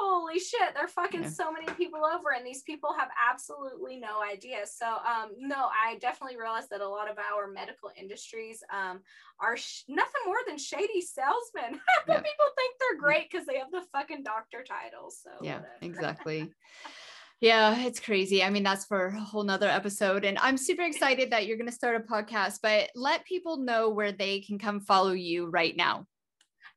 Holy 0.00 0.38
shit 0.38 0.74
they're 0.74 0.88
fucking 0.88 1.22
Yeah. 1.22 1.28
so 1.28 1.52
many 1.52 1.66
people 1.74 2.00
over 2.04 2.32
and 2.36 2.46
these 2.46 2.62
people 2.62 2.90
have 2.98 3.08
absolutely 3.30 3.96
no 3.98 4.22
idea. 4.22 4.66
So 4.66 4.86
um 4.86 5.30
no 5.38 5.68
i 5.86 5.96
definitely 6.00 6.36
realized 6.38 6.70
that 6.70 6.80
a 6.80 6.88
lot 6.88 7.10
of 7.10 7.16
our 7.18 7.46
medical 7.50 7.90
industries 7.96 8.62
um 8.72 9.00
are 9.40 9.56
sh- 9.56 9.82
nothing 9.88 10.22
more 10.26 10.38
than 10.46 10.58
shady 10.58 11.00
salesmen. 11.00 11.80
But 12.06 12.14
Yep. 12.14 12.24
people 12.24 12.46
think 12.56 12.74
they're 12.78 13.00
great 13.00 13.30
because 13.30 13.46
they 13.46 13.58
have 13.58 13.70
the 13.70 13.82
fucking 13.92 14.22
doctor 14.22 14.64
title 14.64 15.10
so 15.10 15.30
yeah 15.42 15.60
exactly. 15.82 16.50
Yeah 17.40 17.86
it's 17.86 18.00
crazy. 18.00 18.42
I 18.42 18.50
mean 18.50 18.64
that's 18.64 18.84
for 18.86 19.06
a 19.06 19.20
whole 19.20 19.44
nother 19.44 19.68
episode 19.68 20.24
and 20.24 20.38
i'm 20.38 20.56
super 20.58 20.82
excited 20.82 21.30
that 21.30 21.46
you're 21.46 21.56
going 21.56 21.68
to 21.68 21.72
start 21.74 21.94
a 21.94 22.00
podcast 22.00 22.56
but 22.62 22.90
let 22.96 23.24
people 23.24 23.58
know 23.58 23.90
where 23.90 24.10
they 24.10 24.40
can 24.40 24.58
come 24.58 24.80
follow 24.80 25.12
you 25.12 25.46
right 25.46 25.76
now 25.76 26.04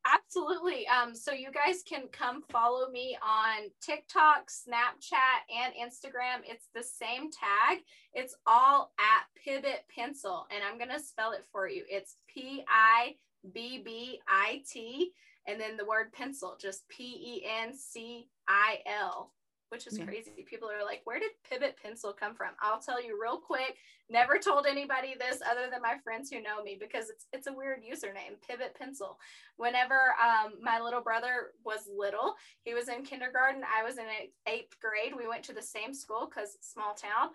Absolutely. 0.06 0.88
Um, 0.88 1.14
so 1.14 1.32
you 1.32 1.52
guys 1.52 1.84
can 1.88 2.08
come 2.12 2.42
follow 2.52 2.90
me 2.90 3.18
on 3.22 3.70
TikTok, 3.82 4.50
Snapchat, 4.50 5.46
and 5.56 5.74
Instagram. 5.76 6.42
It's 6.44 6.70
the 6.74 6.84
same 6.84 7.30
tag. 7.32 7.80
It's 8.14 8.36
all 8.48 8.94
at 9.00 9.26
Pibbit 9.46 9.88
Pencil, 9.96 10.48
and 10.54 10.64
I'm 10.64 10.80
gonna 10.80 11.00
spell 11.00 11.34
it 11.34 11.46
for 11.52 11.68
you. 11.68 11.84
It's 11.88 12.16
P 12.28 12.64
I 12.68 13.16
B 13.54 13.82
B 13.84 14.20
I 14.28 14.64
T, 14.70 15.12
and 15.48 15.60
then 15.60 15.78
the 15.78 15.86
word 15.86 16.12
pencil, 16.14 16.58
just 16.60 16.88
P 16.90 17.04
E 17.04 17.46
N 17.62 17.74
C 17.76 18.28
I 18.48 18.80
L. 18.88 19.34
Which 19.72 19.88
is 19.88 19.98
Yeah. 19.98 20.04
crazy. 20.06 20.44
People 20.46 20.70
are 20.70 20.84
like, 20.84 21.00
where 21.06 21.18
did 21.18 21.32
pibbit 21.50 21.78
pencil 21.82 22.12
come 22.12 22.36
from? 22.36 22.50
I'll 22.60 22.82
tell 22.82 23.02
you 23.02 23.18
real 23.20 23.38
quick. 23.38 23.78
Never 24.10 24.38
told 24.38 24.66
anybody 24.66 25.16
this 25.18 25.42
other 25.50 25.70
than 25.72 25.82
my 25.82 25.98
friends 26.04 26.30
who 26.30 26.42
know 26.42 26.62
me 26.62 26.76
because 26.78 27.10
it's 27.10 27.28
it's 27.32 27.48
a 27.48 27.54
weird 27.54 27.80
username, 27.82 28.36
pibbit 28.46 28.76
pencil 28.76 29.18
whenever 29.56 30.14
um, 30.22 30.56
my 30.62 30.82
little 30.82 31.00
brother 31.02 31.54
was 31.64 31.88
little 31.88 32.36
he 32.64 32.74
was 32.74 32.90
in 32.90 33.04
kindergarten 33.04 33.64
i 33.78 33.84
was 33.84 33.98
in 33.98 34.06
eighth- 34.48 34.80
grade 34.80 35.14
we 35.16 35.28
went 35.28 35.44
to 35.44 35.54
the 35.54 35.62
same 35.62 35.94
school 35.94 36.26
because 36.28 36.58
small 36.62 36.94
town 36.94 37.30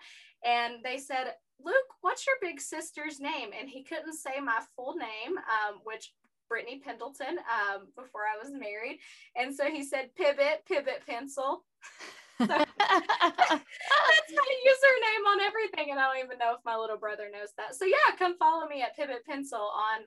and 0.44 0.82
they 0.82 0.98
said 0.98 1.34
luke 1.62 1.74
what's 2.00 2.26
your 2.26 2.36
big 2.40 2.60
sister's 2.60 3.20
name 3.20 3.50
and 3.58 3.68
he 3.68 3.82
couldn't 3.82 4.14
say 4.14 4.40
my 4.40 4.58
full 4.74 4.94
name 4.96 5.36
um, 5.38 5.80
which 5.84 6.14
brittany 6.48 6.80
pendleton 6.84 7.38
um, 7.38 7.86
before 7.96 8.22
i 8.22 8.36
was 8.42 8.52
married 8.52 8.98
and 9.36 9.54
so 9.54 9.66
he 9.66 9.84
said 9.84 10.10
pibbit 10.18 10.64
pibbit 10.70 11.04
pencil 11.06 11.64
that's 12.38 13.50
my 13.50 14.52
username 14.68 15.26
on 15.32 15.40
everything 15.40 15.90
and 15.90 15.98
i 15.98 16.06
don't 16.06 16.24
even 16.24 16.38
know 16.38 16.52
if 16.52 16.60
my 16.64 16.76
little 16.76 16.98
brother 16.98 17.30
knows 17.32 17.48
that 17.56 17.74
so 17.74 17.84
yeah 17.84 18.14
come 18.18 18.36
follow 18.38 18.66
me 18.68 18.82
at 18.82 18.96
pibbit 18.96 19.24
pencil 19.26 19.58
on 19.58 20.02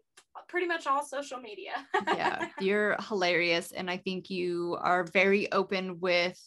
pretty 0.48 0.68
much 0.68 0.86
all 0.86 1.04
social 1.04 1.40
media 1.40 1.72
yeah, 2.08 2.50
you're 2.60 2.96
hilarious. 3.08 3.72
And 3.72 3.90
I 3.90 3.98
think 3.98 4.30
you 4.30 4.78
are 4.82 5.04
very 5.04 5.52
open 5.52 6.00
with 6.00 6.40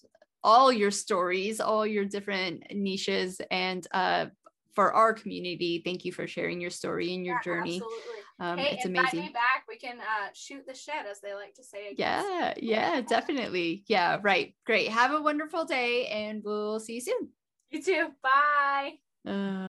all 0.45 0.72
your 0.72 0.91
stories, 0.91 1.61
all 1.61 1.87
your 1.87 2.05
different 2.05 2.64
niches. 2.74 3.41
And 3.51 3.87
uh, 3.93 4.26
for 4.74 4.93
our 4.93 5.12
community, 5.12 5.83
thank 5.85 6.05
you 6.05 6.12
for 6.12 6.26
sharing 6.26 6.61
your 6.61 6.70
story 6.70 7.14
and 7.14 7.24
your 7.24 7.37
Yeah, 7.37 7.43
journey. 7.43 7.76
Absolutely. 7.76 8.22
Um, 8.43 8.59
hey, 8.59 8.74
it's 8.74 8.84
invite 8.84 9.12
amazing. 9.12 9.26
me 9.26 9.32
back. 9.32 9.64
We 9.68 9.76
can 9.76 10.01
uh, 10.01 10.28
shoot 10.34 10.66
the 10.66 10.74
shit, 10.74 11.07
as 11.09 11.20
they 11.20 11.32
like 11.32 11.55
to 11.55 11.62
say. 11.62 11.90
again. 11.93 11.97
Yeah, 11.97 12.55
yeah, 12.57 13.01
definitely. 13.01 13.84
Yeah, 13.86 14.18
right. 14.20 14.53
Great. 14.66 14.88
Have 14.88 15.12
a 15.12 15.22
wonderful 15.22 15.64
day 15.64 16.07
and 16.07 16.43
we'll 16.43 16.80
see 16.80 16.95
you 16.95 17.01
soon. 17.03 17.28
You 17.70 17.82
too. 17.82 18.09
Bye. 18.20 18.95
Uh, 19.24 19.68